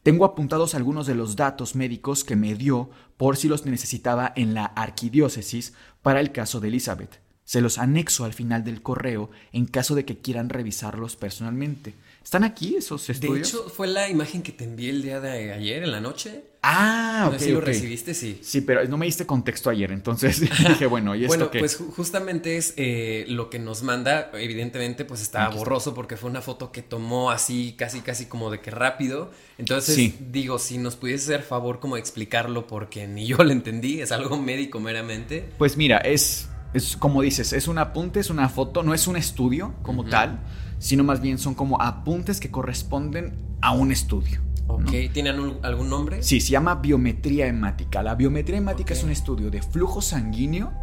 Tengo 0.01 0.25
apuntados 0.25 0.73
algunos 0.73 1.05
de 1.05 1.13
los 1.13 1.35
datos 1.35 1.75
médicos 1.75 2.23
que 2.23 2.35
me 2.35 2.55
dio 2.55 2.89
por 3.17 3.37
si 3.37 3.47
los 3.47 3.67
necesitaba 3.67 4.33
en 4.35 4.55
la 4.55 4.65
arquidiócesis 4.65 5.75
para 6.01 6.21
el 6.21 6.31
caso 6.31 6.59
de 6.59 6.69
Elizabeth. 6.69 7.21
Se 7.43 7.61
los 7.61 7.77
anexo 7.77 8.25
al 8.25 8.33
final 8.33 8.63
del 8.63 8.81
correo 8.81 9.29
en 9.51 9.67
caso 9.67 9.93
de 9.93 10.05
que 10.05 10.17
quieran 10.17 10.49
revisarlos 10.49 11.15
personalmente. 11.15 11.93
¿Están 12.27 12.43
aquí 12.43 12.75
esos 12.75 13.09
estudios? 13.09 13.49
De 13.53 13.57
hecho, 13.57 13.69
fue 13.69 13.87
la 13.87 14.09
imagen 14.09 14.41
que 14.41 14.51
te 14.51 14.65
envié 14.65 14.89
el 14.89 15.01
día 15.01 15.21
de 15.21 15.53
ayer, 15.53 15.83
en 15.83 15.91
la 15.93 16.01
noche. 16.01 16.43
Ah, 16.61 17.29
ok. 17.31 17.39
si 17.39 17.51
lo 17.53 17.59
ok. 17.59 17.65
recibiste, 17.67 18.13
sí. 18.13 18.37
Sí, 18.41 18.59
pero 18.59 18.83
no 18.85 18.97
me 18.97 19.05
diste 19.05 19.25
contexto 19.25 19.69
ayer, 19.69 19.93
entonces 19.93 20.41
dije, 20.67 20.87
bueno, 20.87 21.15
¿y 21.15 21.19
esto 21.23 21.29
Bueno, 21.29 21.49
qué? 21.51 21.59
pues 21.59 21.79
ju- 21.79 21.89
justamente 21.89 22.57
es 22.57 22.73
eh, 22.75 23.23
lo 23.29 23.49
que 23.49 23.59
nos 23.59 23.81
manda. 23.81 24.29
Evidentemente, 24.33 25.05
pues 25.05 25.21
estaba 25.21 25.45
Aquí 25.45 25.53
está. 25.53 25.59
borroso 25.69 25.93
porque 25.93 26.17
fue 26.17 26.29
una 26.29 26.41
foto 26.41 26.73
que 26.73 26.81
tomó 26.81 27.31
así, 27.31 27.75
casi, 27.77 28.01
casi 28.01 28.25
como 28.25 28.51
de 28.51 28.59
que 28.59 28.71
rápido. 28.71 29.31
Entonces, 29.57 29.95
Sí. 29.95 30.13
digo, 30.29 30.59
si 30.59 30.79
nos 30.79 30.97
pudiese 30.97 31.33
hacer 31.33 31.43
favor 31.47 31.79
como 31.79 31.95
explicarlo 31.95 32.67
porque 32.67 33.07
ni 33.07 33.25
yo 33.25 33.37
lo 33.37 33.51
entendí, 33.53 34.01
es 34.01 34.11
algo 34.11 34.35
médico 34.35 34.81
meramente. 34.81 35.47
Pues 35.57 35.77
mira, 35.77 35.99
es, 35.99 36.49
es 36.73 36.97
como 36.97 37.21
dices, 37.21 37.53
es 37.53 37.69
un 37.69 37.77
apunte, 37.77 38.19
es 38.19 38.29
una 38.29 38.49
foto, 38.49 38.83
no 38.83 38.93
es 38.93 39.07
un 39.07 39.15
estudio 39.15 39.73
como 39.81 40.03
tal, 40.03 40.41
sino 40.79 41.03
más 41.03 41.21
bien 41.21 41.37
son 41.37 41.53
como 41.55 41.81
apuntes 41.81 42.39
que 42.39 42.51
corresponden 42.51 43.35
a 43.61 43.71
un 43.71 43.91
estudio. 43.91 44.41
Ok, 44.69 44.81
¿no? 44.81 44.89
¿tienen 45.13 45.39
un- 45.39 45.57
algún 45.63 45.89
nombre? 45.89 46.21
Sí, 46.23 46.41
se 46.41 46.49
llama 46.51 46.75
biometría 46.75 47.47
hemática. 47.47 48.03
La 48.03 48.15
biometría 48.15 48.57
hemática 48.57 48.93
es 48.93 49.03
un 49.03 49.11
estudio 49.11 49.49
de 49.49 49.61
flujo 49.61 50.01
sanguíneo 50.01 50.73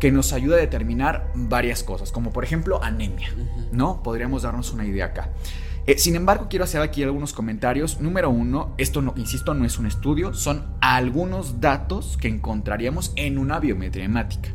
que 0.00 0.10
nos 0.10 0.32
ayuda 0.32 0.56
a 0.56 0.60
determinar 0.60 1.30
varias 1.34 1.82
cosas, 1.82 2.10
como 2.10 2.32
por 2.32 2.42
ejemplo 2.44 2.82
anemia, 2.82 3.28
¿no? 3.70 4.02
Podríamos 4.02 4.42
darnos 4.42 4.72
una 4.72 4.86
idea 4.86 5.06
acá. 5.06 5.30
Eh, 5.86 5.98
sin 5.98 6.16
embargo, 6.16 6.46
quiero 6.48 6.64
hacer 6.64 6.80
aquí 6.80 7.02
algunos 7.02 7.34
comentarios. 7.34 8.00
Número 8.00 8.30
uno, 8.30 8.72
esto 8.78 9.02
no, 9.02 9.12
insisto, 9.18 9.52
no 9.52 9.66
es 9.66 9.78
un 9.78 9.84
estudio, 9.86 10.32
son 10.32 10.64
algunos 10.80 11.60
datos 11.60 12.16
que 12.16 12.28
encontraríamos 12.28 13.12
en 13.16 13.36
una 13.36 13.60
biometría 13.60 14.06
hemática. 14.06 14.48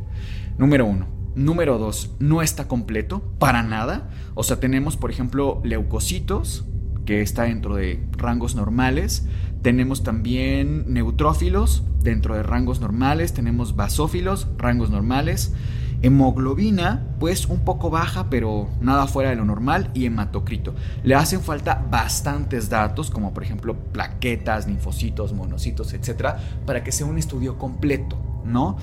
Número 0.58 0.88
uno. 0.88 1.06
Número 1.36 1.78
dos, 1.78 2.16
no 2.20 2.42
está 2.42 2.68
completo, 2.68 3.22
para 3.40 3.64
nada. 3.64 4.10
O 4.34 4.44
sea, 4.44 4.60
tenemos, 4.60 4.98
por 4.98 5.12
ejemplo, 5.12 5.62
leucocitos, 5.64 6.66
que 7.06 7.22
está 7.22 7.44
dentro 7.44 7.76
de 7.76 8.06
rangos 8.12 8.56
normales. 8.56 9.28
Tenemos 9.64 10.04
también 10.04 10.94
neutrófilos 10.94 11.84
dentro 12.02 12.36
de 12.36 12.44
rangos 12.44 12.82
normales. 12.82 13.34
Tenemos 13.34 13.76
basófilos, 13.76 14.48
rangos 14.58 14.92
normales. 14.92 15.54
Hemoglobina, 16.02 17.08
pues 17.20 17.48
un 17.48 17.62
poco 17.62 17.90
baja, 17.90 18.30
pero 18.30 18.70
nada 18.80 19.08
fuera 19.08 19.32
de 19.32 19.38
lo 19.38 19.44
normal. 19.44 19.90
Y 19.96 20.06
hematocrito. 20.06 20.76
Le 21.04 21.16
hacen 21.16 21.42
falta 21.42 21.84
bastantes 21.90 22.70
datos, 22.70 23.10
como 23.10 23.34
por 23.34 23.44
ejemplo 23.44 23.76
plaquetas, 23.92 24.68
linfocitos, 24.68 25.34
monocitos, 25.34 25.94
etcétera, 25.94 26.38
para 26.68 26.84
que 26.84 26.92
sea 26.92 27.08
un 27.08 27.18
estudio 27.18 27.58
completo, 27.58 28.18
¿no? 28.46 28.78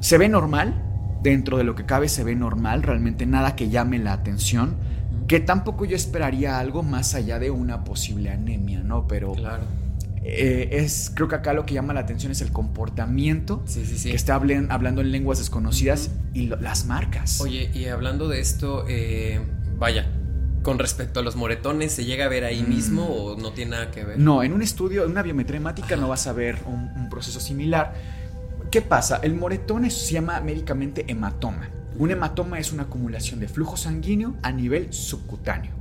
Se 0.00 0.18
ve 0.18 0.28
normal, 0.28 0.87
dentro 1.22 1.56
de 1.58 1.64
lo 1.64 1.74
que 1.74 1.84
cabe 1.84 2.08
se 2.08 2.24
ve 2.24 2.34
normal, 2.34 2.82
realmente 2.82 3.26
nada 3.26 3.56
que 3.56 3.68
llame 3.68 3.98
la 3.98 4.12
atención, 4.12 4.76
que 5.26 5.40
tampoco 5.40 5.84
yo 5.84 5.96
esperaría 5.96 6.58
algo 6.58 6.82
más 6.82 7.14
allá 7.14 7.38
de 7.38 7.50
una 7.50 7.84
posible 7.84 8.30
anemia, 8.30 8.80
¿no? 8.82 9.06
Pero 9.06 9.32
Claro. 9.32 9.62
eh, 10.22 10.68
es, 10.72 11.10
creo 11.14 11.28
que 11.28 11.34
acá 11.36 11.52
lo 11.52 11.64
que 11.66 11.74
llama 11.74 11.92
la 11.94 12.00
atención 12.00 12.32
es 12.32 12.40
el 12.40 12.50
comportamiento, 12.52 13.62
Sí, 13.66 13.84
sí, 13.84 13.98
sí. 13.98 14.10
que 14.10 14.16
está 14.16 14.34
hablen- 14.38 14.68
hablando 14.70 15.00
en 15.00 15.10
lenguas 15.12 15.38
desconocidas 15.38 16.10
y 16.34 16.46
lo- 16.46 16.56
las 16.56 16.86
marcas. 16.86 17.40
Oye, 17.40 17.70
y 17.74 17.86
hablando 17.86 18.28
de 18.28 18.40
esto, 18.40 18.84
eh, 18.88 19.40
vaya, 19.78 20.06
con 20.62 20.78
respecto 20.78 21.20
a 21.20 21.22
los 21.22 21.36
moretones, 21.36 21.92
¿se 21.92 22.04
llega 22.04 22.24
a 22.24 22.28
ver 22.28 22.44
ahí 22.44 22.62
Mm. 22.62 22.68
mismo 22.68 23.04
o 23.06 23.36
no 23.38 23.52
tiene 23.52 23.72
nada 23.72 23.90
que 23.90 24.04
ver? 24.04 24.18
No, 24.18 24.42
en 24.42 24.52
un 24.52 24.60
estudio, 24.62 25.04
en 25.04 25.10
una 25.12 25.22
biometría 25.22 25.58
hemática 25.58 25.96
no 25.96 26.08
vas 26.08 26.26
a 26.26 26.32
ver 26.32 26.58
un, 26.66 26.90
un 26.96 27.08
proceso 27.08 27.38
similar. 27.40 27.94
¿Qué 28.70 28.82
pasa? 28.82 29.16
El 29.22 29.34
moretón 29.34 29.84
es- 29.84 29.94
se 29.94 30.14
llama 30.14 30.40
médicamente 30.40 31.04
hematoma. 31.08 31.70
Un 31.98 32.10
hematoma 32.10 32.58
es 32.58 32.72
una 32.72 32.84
acumulación 32.84 33.40
de 33.40 33.48
flujo 33.48 33.76
sanguíneo 33.76 34.34
a 34.42 34.52
nivel 34.52 34.92
subcutáneo. 34.92 35.72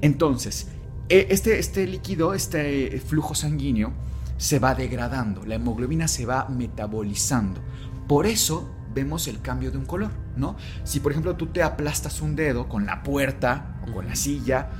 Entonces, 0.00 0.68
e- 1.08 1.26
este, 1.30 1.58
este 1.58 1.86
líquido, 1.86 2.34
este 2.34 2.98
flujo 3.00 3.34
sanguíneo, 3.34 3.92
se 4.38 4.58
va 4.58 4.74
degradando, 4.74 5.44
la 5.44 5.56
hemoglobina 5.56 6.08
se 6.08 6.26
va 6.26 6.48
metabolizando. 6.48 7.60
Por 8.08 8.26
eso 8.26 8.68
vemos 8.94 9.28
el 9.28 9.40
cambio 9.40 9.70
de 9.70 9.78
un 9.78 9.84
color, 9.86 10.10
¿no? 10.36 10.56
Si 10.84 11.00
por 11.00 11.12
ejemplo 11.12 11.36
tú 11.36 11.46
te 11.46 11.62
aplastas 11.62 12.20
un 12.20 12.34
dedo 12.34 12.68
con 12.68 12.84
la 12.86 13.02
puerta 13.02 13.76
o 13.88 13.92
con 13.92 14.06
la 14.08 14.16
silla, 14.16 14.70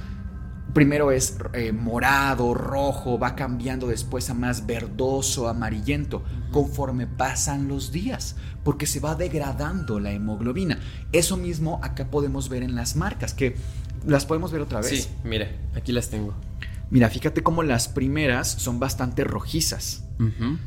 primero 0.73 1.13
es 1.13 1.37
eh, 1.53 1.73
morado, 1.73 2.55
rojo, 2.55 3.19
va 3.19 3.35
cambiando 3.35 3.87
después 3.87 4.31
a 4.31 4.35
más 4.35 4.67
verdoso, 4.67 5.49
amarillento, 5.49 6.23
conforme 6.51 7.07
pasan 7.07 7.69
los 7.69 7.93
días, 7.93 8.37
porque 8.65 8.87
se 8.87 9.01
va 9.01 9.15
degradando 9.15 10.01
la 10.01 10.13
hemoglobina. 10.13 10.79
Eso 11.13 11.37
mismo 11.37 11.81
acá 11.83 12.11
podemos 12.11 12.49
ver 12.49 12.63
en 12.63 12.75
las 12.75 12.97
marcas, 12.97 13.35
que 13.35 13.57
las 14.07 14.27
podemos 14.27 14.53
ver 14.53 14.63
otra 14.63 14.81
vez. 14.81 15.05
Sí, 15.05 15.09
mira, 15.25 15.51
aquí 15.75 15.93
las 15.93 16.09
tengo. 16.09 16.35
Mira, 16.91 17.09
fíjate 17.09 17.43
cómo 17.43 17.63
las 17.63 17.89
primeras 17.89 18.49
son 18.49 18.79
bastante 18.79 19.25
rojizas, 19.25 20.05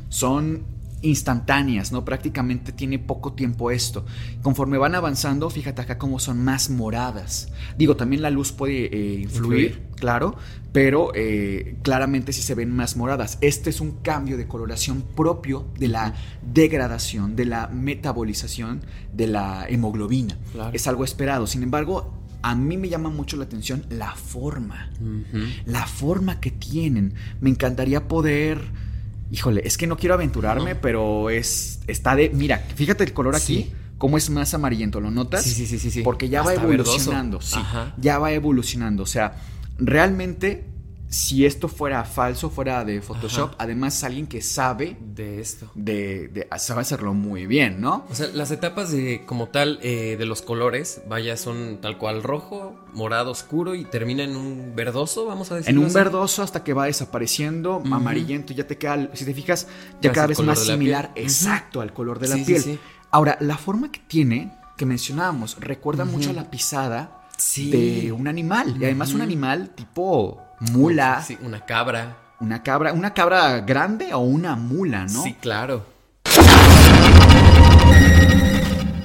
son 0.08 0.64
instantáneas, 1.02 1.92
¿no? 1.92 2.04
Prácticamente 2.04 2.72
tiene 2.72 2.98
poco 2.98 3.34
tiempo 3.34 3.70
esto. 3.70 4.04
Conforme 4.42 4.78
van 4.78 4.94
avanzando, 4.94 5.50
fíjate 5.50 5.82
acá 5.82 5.98
cómo 5.98 6.18
son 6.18 6.42
más 6.42 6.70
moradas. 6.70 7.52
Digo, 7.76 7.96
también 7.96 8.22
la 8.22 8.30
luz 8.30 8.52
puede 8.52 8.86
eh, 8.86 9.20
influir, 9.20 9.66
Influir. 9.66 9.82
claro, 9.96 10.36
pero 10.72 11.12
eh, 11.14 11.76
claramente 11.82 12.32
sí 12.32 12.42
se 12.42 12.54
ven 12.54 12.74
más 12.74 12.96
moradas. 12.96 13.38
Este 13.40 13.70
es 13.70 13.80
un 13.80 13.92
cambio 14.02 14.36
de 14.36 14.46
coloración 14.48 15.02
propio 15.02 15.66
de 15.78 15.88
la 15.88 16.14
degradación, 16.42 17.36
de 17.36 17.44
la 17.44 17.68
metabolización 17.68 18.80
de 19.12 19.26
la 19.26 19.66
hemoglobina. 19.68 20.36
Claro. 20.52 20.70
Es 20.74 20.86
algo 20.86 21.04
esperado. 21.04 21.46
Sin 21.46 21.62
embargo, 21.62 22.12
a 22.42 22.54
mí 22.54 22.76
me 22.76 22.88
llama 22.88 23.10
mucho 23.10 23.36
la 23.36 23.44
atención 23.44 23.84
la 23.90 24.14
forma 24.14 24.90
la 25.64 25.86
forma 25.86 26.40
que 26.40 26.50
tienen. 26.50 27.14
Me 27.40 27.50
encantaría 27.50 28.08
poder. 28.08 28.85
Híjole, 29.30 29.62
es 29.64 29.76
que 29.76 29.86
no 29.86 29.96
quiero 29.96 30.14
aventurarme, 30.14 30.74
No. 30.74 30.80
pero 30.80 31.30
es. 31.30 31.80
Está 31.86 32.14
de. 32.16 32.30
Mira, 32.30 32.58
fíjate 32.74 33.04
el 33.04 33.12
color 33.12 33.34
aquí. 33.36 33.64
Sí. 33.64 33.72
Cómo 33.98 34.18
es 34.18 34.28
más 34.28 34.52
amarillento, 34.52 35.00
¿lo 35.00 35.10
notas? 35.10 35.42
Sí, 35.44 35.50
sí, 35.66 35.78
sí, 35.78 35.90
sí. 35.90 36.02
Porque 36.02 36.28
ya 36.28 36.42
va 36.42 36.50
Hasta 36.50 36.62
evolucionando. 36.64 37.40
Sí, 37.40 37.56
Ajá. 37.58 37.94
ya 37.96 38.18
va 38.18 38.30
evolucionando. 38.32 39.02
O 39.02 39.06
sea, 39.06 39.36
realmente 39.78 40.64
si 41.08 41.46
esto 41.46 41.68
fuera 41.68 42.02
falso, 42.04 42.50
fuera 42.50 42.84
de 42.84 43.00
Photoshop, 43.00 43.54
además 43.58 43.96
es 43.96 44.04
alguien 44.04 44.26
que 44.26 44.42
sabe 44.42 44.96
De 45.00 45.40
esto. 45.40 45.70
de, 45.74 46.28
de- 46.28 46.48
sabe 46.58 46.80
hacerlo 46.80 47.14
muy 47.14 47.46
bien, 47.46 47.80
¿no? 47.80 48.04
O 48.10 48.14
sea, 48.14 48.26
las 48.34 48.50
etapas 48.50 48.90
de 48.90 49.24
como 49.24 49.48
tal 49.48 49.78
eh, 49.82 50.16
de 50.18 50.26
los 50.26 50.42
colores, 50.42 51.02
vaya, 51.08 51.36
son 51.36 51.78
tal 51.80 51.96
cual 51.98 52.22
rojo, 52.24 52.74
morado 52.92 53.30
oscuro 53.30 53.74
y 53.76 53.84
termina 53.84 54.24
en 54.24 54.34
un 54.36 54.72
verdoso, 54.74 55.26
vamos 55.26 55.50
a 55.52 55.54
En 55.54 55.60
decirlo 55.60 55.80
un 55.82 55.86
así. 55.86 55.94
verdoso 55.94 56.42
hasta 56.42 56.64
que 56.64 56.72
va 56.72 56.86
desapareciendo, 56.86 57.82
amarillento, 57.90 58.52
ya 58.52 58.66
te 58.66 58.76
queda, 58.76 59.08
si 59.14 59.24
te 59.24 59.32
fijas, 59.32 59.68
ya 60.02 60.12
cada 60.12 60.26
vez 60.26 60.40
más 60.40 60.58
similar, 60.58 61.12
exacto, 61.14 61.80
al 61.80 61.92
color 61.92 62.18
de 62.18 62.28
la 62.28 62.36
Sí, 62.36 62.44
piel. 62.44 62.62
sí. 62.62 62.78
Ahora, 63.12 63.38
la 63.40 63.56
forma 63.56 63.92
que 63.92 64.00
tiene, 64.00 64.52
que 64.76 64.84
mencionábamos, 64.86 65.56
recuerda 65.60 66.04
mucho 66.04 66.30
a 66.30 66.32
la 66.32 66.50
pisada 66.50 67.22
de 67.56 68.12
un 68.12 68.26
animal. 68.28 68.76
Y 68.80 68.84
además 68.84 69.12
un 69.14 69.20
animal 69.20 69.70
tipo 69.74 70.42
mula, 70.60 71.22
Sí, 71.26 71.36
una 71.42 71.64
cabra. 71.64 72.16
una 72.40 72.62
cabra, 72.62 72.92
una 72.92 73.12
cabra 73.14 73.60
grande 73.60 74.12
o 74.14 74.18
una 74.20 74.56
mula, 74.56 75.04
¿no? 75.06 75.22
Sí, 75.22 75.34
claro. 75.40 75.84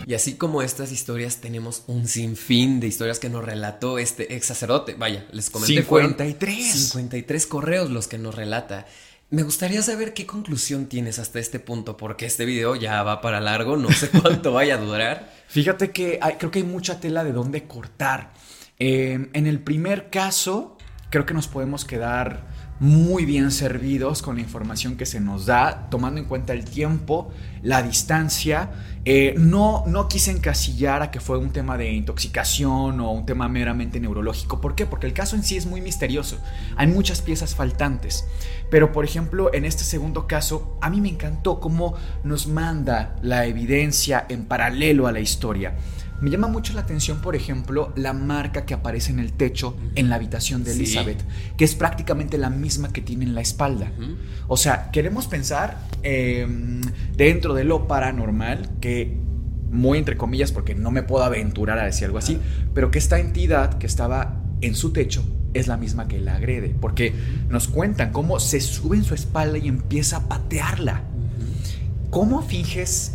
Y 0.05 0.13
así 0.13 0.33
como 0.35 0.61
estas 0.61 0.91
historias, 0.91 1.37
tenemos 1.37 1.83
un 1.87 2.05
sinfín 2.07 2.81
de 2.81 2.87
historias 2.87 3.17
que 3.19 3.29
nos 3.29 3.45
relató 3.45 3.97
este 3.97 4.35
ex 4.35 4.45
sacerdote. 4.47 4.95
Vaya, 4.95 5.25
les 5.31 5.49
comenté. 5.49 5.83
fueron 5.83 6.09
53. 6.11 6.71
53 6.89 7.47
correos 7.47 7.89
los 7.89 8.07
que 8.09 8.17
nos 8.17 8.35
relata. 8.35 8.87
Me 9.29 9.43
gustaría 9.43 9.81
saber 9.81 10.13
qué 10.13 10.25
conclusión 10.25 10.87
tienes 10.87 11.17
hasta 11.17 11.39
este 11.39 11.59
punto, 11.61 11.95
porque 11.95 12.25
este 12.25 12.43
video 12.43 12.75
ya 12.75 13.01
va 13.03 13.21
para 13.21 13.39
largo, 13.39 13.77
no 13.77 13.89
sé 13.91 14.09
cuánto 14.09 14.51
vaya 14.53 14.73
a 14.75 14.77
durar. 14.79 15.31
Fíjate 15.47 15.91
que 15.91 16.19
hay- 16.21 16.33
creo 16.35 16.51
que 16.51 16.59
hay 16.59 16.65
mucha 16.65 16.99
tela 16.99 17.23
de 17.23 17.31
dónde 17.31 17.65
cortar. 17.65 18.33
Eh, 18.79 19.29
en 19.31 19.47
el 19.47 19.59
primer 19.61 20.09
caso, 20.09 20.77
creo 21.11 21.25
que 21.25 21.33
nos 21.33 21.47
podemos 21.47 21.85
quedar 21.85 22.39
muy 22.79 23.25
bien 23.25 23.51
servidos 23.51 24.23
con 24.23 24.37
la 24.37 24.41
información 24.41 24.95
que 24.95 25.05
se 25.05 25.19
nos 25.19 25.45
da, 25.45 25.87
tomando 25.91 26.19
en 26.19 26.25
cuenta 26.25 26.53
el 26.53 26.65
tiempo, 26.65 27.29
la 27.61 27.83
distancia. 27.83 28.71
Eh, 29.05 29.35
no, 29.37 29.83
no 29.85 30.07
quise 30.07 30.31
encasillar 30.31 31.03
a 31.03 31.11
que 31.11 31.19
fue 31.19 31.37
un 31.37 31.51
tema 31.51 31.77
de 31.77 31.91
intoxicación 31.91 32.99
o 33.01 33.11
un 33.11 33.25
tema 33.25 33.47
meramente 33.49 33.99
neurológico. 33.99 34.61
¿Por 34.61 34.73
qué? 34.73 34.87
Porque 34.87 35.05
el 35.05 35.13
caso 35.13 35.35
en 35.35 35.43
sí 35.43 35.57
es 35.57 35.67
muy 35.67 35.81
misterioso. 35.81 36.39
Hay 36.75 36.87
muchas 36.87 37.21
piezas 37.21 37.53
faltantes. 37.53 38.25
Pero, 38.71 38.91
por 38.93 39.05
ejemplo, 39.05 39.53
en 39.53 39.65
este 39.65 39.83
segundo 39.83 40.27
caso, 40.27 40.79
a 40.81 40.89
mí 40.89 41.01
me 41.01 41.09
encantó 41.09 41.59
cómo 41.59 41.95
nos 42.23 42.47
manda 42.47 43.15
la 43.21 43.45
evidencia 43.45 44.25
en 44.29 44.45
paralelo 44.45 45.05
a 45.05 45.11
la 45.11 45.19
historia. 45.19 45.75
Me 46.21 46.29
llama 46.29 46.47
mucho 46.47 46.73
la 46.73 46.81
atención, 46.81 47.17
por 47.19 47.35
ejemplo, 47.35 47.91
la 47.95 48.13
marca 48.13 48.65
que 48.65 48.73
aparece 48.75 49.11
en 49.11 49.19
el 49.19 49.33
techo 49.33 49.75
en 49.95 50.07
la 50.09 50.15
habitación 50.15 50.63
de 50.63 50.71
Sí. 50.71 50.77
Elizabeth, 50.81 51.23
que 51.57 51.65
es 51.65 51.73
prácticamente 51.75 52.37
la 52.37 52.49
misma 52.51 52.93
que 52.93 53.01
tiene 53.01 53.25
en 53.25 53.33
la 53.33 53.41
espalda. 53.41 53.91
O 54.47 54.55
sea, 54.55 54.91
queremos 54.91 55.25
pensar 55.27 55.77
eh, 56.03 56.47
dentro 57.17 57.53
de 57.55 57.63
lo 57.63 57.87
paranormal 57.87 58.69
que, 58.79 59.17
muy 59.71 59.97
entre 59.97 60.15
comillas, 60.15 60.51
porque 60.51 60.75
no 60.75 60.91
me 60.91 61.01
puedo 61.01 61.23
aventurar 61.23 61.79
a 61.79 61.85
decir 61.85 62.05
algo 62.05 62.19
así, 62.19 62.37
pero 62.73 62.91
que 62.91 62.99
esta 62.99 63.19
entidad 63.19 63.77
que 63.79 63.87
estaba 63.87 64.43
en 64.61 64.75
su 64.75 64.93
techo 64.93 65.23
es 65.53 65.67
la 65.67 65.75
misma 65.75 66.07
que 66.07 66.19
la 66.19 66.35
agrede, 66.35 66.73
porque 66.79 67.13
nos 67.49 67.67
cuentan 67.67 68.11
cómo 68.11 68.39
se 68.39 68.61
sube 68.61 68.95
en 68.95 69.03
su 69.03 69.15
espalda 69.15 69.57
y 69.57 69.67
empieza 69.67 70.17
a 70.17 70.27
patearla. 70.29 71.01
¿Cómo 72.09 72.41
finges 72.41 73.13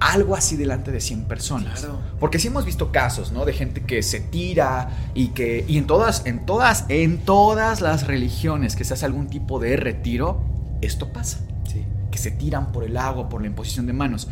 algo 0.00 0.36
así 0.36 0.56
delante 0.56 0.90
de 0.90 1.00
100 1.00 1.24
personas? 1.24 1.80
Claro. 1.80 2.00
Porque 2.20 2.38
sí 2.38 2.48
hemos 2.48 2.64
visto 2.64 2.92
casos, 2.92 3.32
¿no? 3.32 3.44
De 3.44 3.52
gente 3.52 3.82
que 3.82 4.02
se 4.02 4.20
tira 4.20 4.90
y 5.14 5.28
que 5.28 5.64
y 5.68 5.78
en 5.78 5.86
todas 5.86 6.26
en 6.26 6.46
todas 6.46 6.84
en 6.88 7.18
todas 7.18 7.80
las 7.80 8.06
religiones 8.06 8.76
que 8.76 8.84
se 8.84 8.94
hace 8.94 9.04
algún 9.06 9.28
tipo 9.28 9.58
de 9.58 9.76
retiro, 9.76 10.42
esto 10.80 11.12
pasa. 11.12 11.38
Sí. 11.70 11.84
Que 12.10 12.18
se 12.18 12.30
tiran 12.30 12.72
por 12.72 12.84
el 12.84 12.96
agua, 12.96 13.28
por 13.28 13.40
la 13.40 13.46
imposición 13.48 13.86
de 13.86 13.92
manos. 13.92 14.28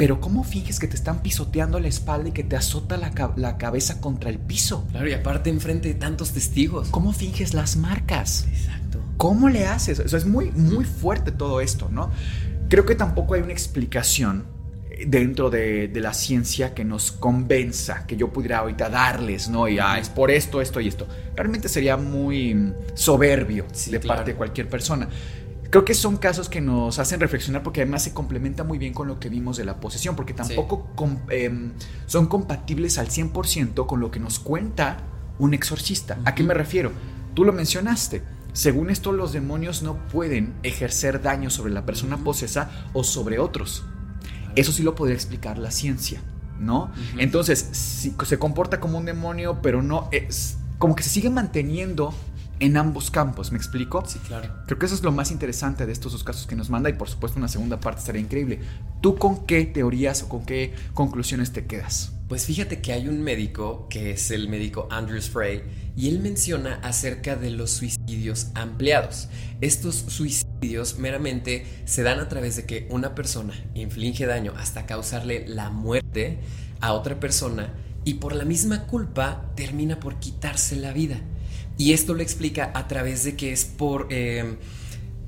Pero 0.00 0.18
¿cómo 0.18 0.44
finges 0.44 0.78
que 0.78 0.88
te 0.88 0.96
están 0.96 1.20
pisoteando 1.20 1.78
la 1.78 1.88
espalda 1.88 2.30
y 2.30 2.32
que 2.32 2.42
te 2.42 2.56
azota 2.56 2.96
la, 2.96 3.12
la 3.36 3.58
cabeza 3.58 4.00
contra 4.00 4.30
el 4.30 4.38
piso? 4.38 4.86
Claro, 4.92 5.06
y 5.06 5.12
aparte 5.12 5.50
enfrente 5.50 5.88
de 5.88 5.94
tantos 5.94 6.32
testigos. 6.32 6.88
¿Cómo 6.88 7.12
finges 7.12 7.52
las 7.52 7.76
marcas? 7.76 8.46
Exacto. 8.50 9.02
¿Cómo 9.18 9.50
le 9.50 9.66
haces? 9.66 10.00
O 10.00 10.08
sea, 10.08 10.18
es 10.18 10.24
muy, 10.24 10.52
muy 10.52 10.86
fuerte 10.86 11.32
todo 11.32 11.60
esto, 11.60 11.90
¿no? 11.90 12.10
Creo 12.70 12.86
que 12.86 12.94
tampoco 12.94 13.34
hay 13.34 13.42
una 13.42 13.52
explicación 13.52 14.46
dentro 15.06 15.50
de, 15.50 15.88
de 15.88 16.00
la 16.00 16.12
ciencia 16.14 16.74
que 16.74 16.84
nos 16.84 17.12
convenza, 17.12 18.06
que 18.06 18.16
yo 18.16 18.32
pudiera 18.32 18.58
ahorita 18.58 18.88
darles, 18.90 19.48
¿no? 19.48 19.68
Y 19.68 19.78
ah, 19.78 19.98
es 19.98 20.08
por 20.08 20.30
esto, 20.30 20.60
esto 20.60 20.80
y 20.80 20.88
esto. 20.88 21.06
Realmente 21.36 21.68
sería 21.68 21.96
muy 21.96 22.54
mm, 22.54 22.74
soberbio 22.94 23.66
Sí, 23.72 23.90
de 23.90 24.00
claro. 24.00 24.18
parte 24.18 24.32
de 24.32 24.36
cualquier 24.36 24.68
persona. 24.68 25.08
Creo 25.70 25.84
que 25.84 25.94
son 25.94 26.16
casos 26.16 26.48
que 26.48 26.60
nos 26.60 26.98
hacen 26.98 27.20
reflexionar 27.20 27.62
porque 27.62 27.82
además 27.82 28.02
se 28.02 28.12
complementa 28.12 28.64
muy 28.64 28.76
bien 28.78 28.92
con 28.92 29.06
lo 29.06 29.20
que 29.20 29.28
vimos 29.28 29.56
de 29.56 29.64
la 29.64 29.78
posesión, 29.78 30.16
porque 30.16 30.34
tampoco 30.34 30.88
com- 30.96 31.18
em, 31.30 31.72
son 32.06 32.26
compatibles 32.26 32.98
al 32.98 33.08
100% 33.08 33.86
con 33.86 34.00
lo 34.00 34.10
que 34.10 34.18
nos 34.18 34.40
cuenta 34.40 34.96
un 35.38 35.54
exorcista. 35.54 36.18
¿A 36.24 36.34
qué 36.34 36.42
me 36.42 36.54
refiero? 36.54 36.90
Tú 37.34 37.44
lo 37.44 37.52
mencionaste. 37.52 38.22
Según 38.52 38.90
esto, 38.90 39.12
los 39.12 39.32
demonios 39.32 39.82
no 39.84 40.08
pueden 40.08 40.54
ejercer 40.64 41.22
daño 41.22 41.50
sobre 41.50 41.72
la 41.72 41.86
persona 41.86 42.16
posesa 42.18 42.88
o 42.92 43.04
sobre 43.04 43.38
otros. 43.38 43.84
Eso 44.56 44.72
sí 44.72 44.82
lo 44.82 44.94
podría 44.94 45.14
explicar 45.14 45.58
la 45.58 45.70
ciencia, 45.70 46.20
¿no? 46.58 46.92
Entonces, 47.18 47.68
si 47.72 48.14
se 48.24 48.38
comporta 48.38 48.80
como 48.80 48.98
un 48.98 49.04
demonio, 49.04 49.60
pero 49.62 49.82
no 49.82 50.08
es 50.12 50.58
como 50.78 50.94
que 50.94 51.02
se 51.02 51.10
sigue 51.10 51.30
manteniendo 51.30 52.14
en 52.60 52.76
ambos 52.76 53.10
campos, 53.10 53.52
¿me 53.52 53.58
explico? 53.58 54.04
Sí, 54.06 54.18
claro. 54.20 54.50
Creo 54.66 54.78
que 54.78 54.86
eso 54.86 54.94
es 54.94 55.02
lo 55.02 55.12
más 55.12 55.30
interesante 55.30 55.86
de 55.86 55.92
estos 55.92 56.12
dos 56.12 56.22
casos 56.22 56.46
que 56.46 56.54
nos 56.54 56.68
manda 56.70 56.90
y 56.90 56.92
por 56.92 57.08
supuesto 57.08 57.38
una 57.38 57.48
segunda 57.48 57.80
parte 57.80 58.00
estaría 58.00 58.20
increíble. 58.20 58.60
¿Tú 59.00 59.16
con 59.16 59.46
qué 59.46 59.64
teorías 59.64 60.22
o 60.22 60.28
con 60.28 60.44
qué 60.44 60.74
conclusiones 60.94 61.52
te 61.52 61.66
quedas? 61.66 62.12
Pues 62.28 62.46
fíjate 62.46 62.80
que 62.80 62.92
hay 62.92 63.08
un 63.08 63.22
médico 63.22 63.88
que 63.88 64.12
es 64.12 64.30
el 64.30 64.48
médico 64.48 64.86
Andrew 64.90 65.20
Spray 65.20 65.62
y 65.96 66.08
él 66.08 66.20
menciona 66.20 66.74
acerca 66.82 67.34
de 67.34 67.50
los 67.50 67.70
suicidios 67.70 67.99
ampliados. 68.54 69.28
Estos 69.60 69.94
suicidios 69.94 70.98
meramente 70.98 71.66
se 71.84 72.02
dan 72.02 72.20
a 72.20 72.28
través 72.28 72.56
de 72.56 72.66
que 72.66 72.86
una 72.90 73.14
persona 73.14 73.54
inflige 73.74 74.26
daño 74.26 74.52
hasta 74.56 74.86
causarle 74.86 75.46
la 75.46 75.70
muerte 75.70 76.38
a 76.80 76.92
otra 76.92 77.20
persona 77.20 77.72
y 78.04 78.14
por 78.14 78.34
la 78.34 78.44
misma 78.44 78.86
culpa 78.86 79.50
termina 79.54 80.00
por 80.00 80.18
quitarse 80.18 80.76
la 80.76 80.92
vida. 80.92 81.20
Y 81.76 81.92
esto 81.92 82.14
lo 82.14 82.22
explica 82.22 82.72
a 82.74 82.88
través 82.88 83.24
de 83.24 83.36
que 83.36 83.52
es 83.52 83.64
por 83.64 84.08
eh, 84.10 84.56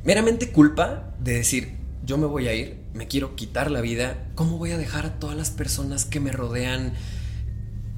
meramente 0.05 0.51
culpa 0.51 1.15
de 1.21 1.35
decir, 1.35 1.77
yo 2.05 2.19
me 2.19 2.27
voy 2.27 2.49
a 2.49 2.55
ir, 2.55 2.79
me 2.95 3.07
quiero 3.07 3.37
quitar 3.37 3.71
la 3.71 3.81
vida, 3.81 4.27
¿cómo 4.35 4.59
voy 4.59 4.73
a 4.73 4.79
dejar 4.79 5.07
a 5.07 5.19
todas 5.19 5.37
las 5.37 5.51
personas 5.51 6.05
que 6.05 6.21
me 6.21 6.33
rodean 6.33 6.95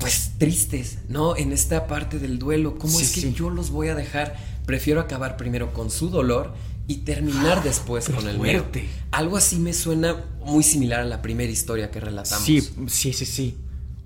pues 0.04 0.32
tristes, 0.38 0.98
¿no? 1.08 1.36
En 1.36 1.52
esta 1.52 1.86
parte 1.86 2.18
del 2.18 2.38
duelo, 2.38 2.78
¿cómo 2.78 2.98
Sí, 2.98 3.04
es 3.04 3.12
que 3.12 3.20
sí. 3.22 3.32
yo 3.34 3.50
los 3.50 3.70
voy 3.70 3.88
a 3.88 3.94
dejar? 3.94 4.36
Prefiero 4.66 5.00
acabar 5.00 5.36
primero 5.36 5.72
con 5.72 5.90
su 5.90 6.08
dolor 6.10 6.52
y 6.86 6.98
terminar 6.98 7.62
después 7.62 8.04
pero 8.06 8.18
con 8.18 8.28
el 8.28 8.38
mío. 8.38 8.52
fuerte. 8.60 8.88
Algo 9.10 9.36
así 9.36 9.56
me 9.56 9.72
suena 9.72 10.24
muy 10.44 10.62
similar 10.62 11.00
a 11.00 11.04
la 11.04 11.22
primera 11.22 11.50
historia 11.50 11.90
que 11.90 12.00
relatamos. 12.00 12.44
Sí, 12.44 12.60
sí, 12.88 13.12
sí, 13.12 13.24
sí. 13.26 13.56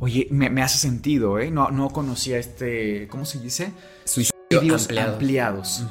Oye, 0.00 0.28
me, 0.30 0.48
me 0.50 0.62
hace 0.62 0.78
sentido, 0.78 1.38
¿eh? 1.40 1.50
No, 1.50 1.70
no 1.70 1.90
conocía 1.90 2.38
este, 2.38 3.08
¿cómo 3.08 3.24
se 3.24 3.40
dice? 3.40 3.72
Suicidio 4.04 4.32
Suicidios 4.50 4.82
ampliado. 4.82 5.12
ampliados. 5.14 5.82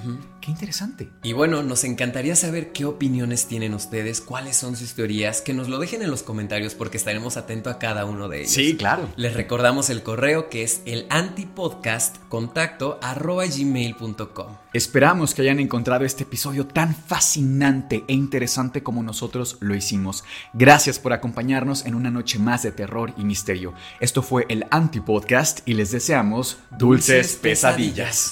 Qué 0.48 0.52
interesante. 0.52 1.10
Y 1.24 1.34
bueno, 1.34 1.62
nos 1.62 1.84
encantaría 1.84 2.34
saber 2.38 2.72
qué 2.72 2.86
opiniones 2.86 3.48
tienen 3.48 3.74
ustedes, 3.74 4.22
cuáles 4.22 4.56
son 4.56 4.78
sus 4.78 4.93
teorías, 4.93 5.41
que 5.41 5.54
nos 5.54 5.68
lo 5.68 5.78
dejen 5.78 6.02
en 6.02 6.10
los 6.10 6.24
comentarios 6.24 6.74
porque 6.74 6.95
estaremos 6.95 7.36
atentos 7.36 7.76
a 7.76 7.80
cada 7.80 8.06
uno 8.06 8.30
de 8.30 8.43
ellos. 8.43 8.78
claro. 8.78 9.10
Les 9.18 9.34
recordamos 9.34 9.89
el 9.89 10.04
correo 10.04 10.48
que 10.48 10.64
es 10.64 10.84
el 10.86 11.06
antipodcast 11.10 12.16
contacto 12.30 12.98
arroba 13.02 13.43
gmail.com. 13.45 14.56
Esperamos 14.72 15.34
que 15.34 15.41
hayan 15.41 15.60
encontrado 15.60 16.06
este 16.06 16.24
episodio 16.24 16.66
tan 16.66 16.95
fascinante 16.95 18.06
e 18.08 18.14
interesante 18.14 18.82
como 18.84 19.04
nosotros 19.04 19.58
lo 19.60 19.76
hicimos. 19.76 20.24
Gracias 20.54 20.98
por 20.98 21.12
acompañarnos 21.12 21.86
en 21.86 21.93
una 21.93 22.10
noche 22.10 22.39
más 22.39 22.64
de 22.64 22.72
terror 22.72 23.14
y 23.18 23.26
misterio. 23.26 23.74
Esto 24.00 24.22
fue 24.22 24.45
el 24.48 24.66
Antipodcast 24.72 25.68
y 25.68 25.74
les 25.74 25.91
deseamos 25.91 26.58
dulces 26.72 27.36
pesadillas. 27.36 28.32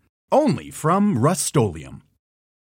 Only 0.31 0.71
from 0.71 1.17
Rust 1.17 1.53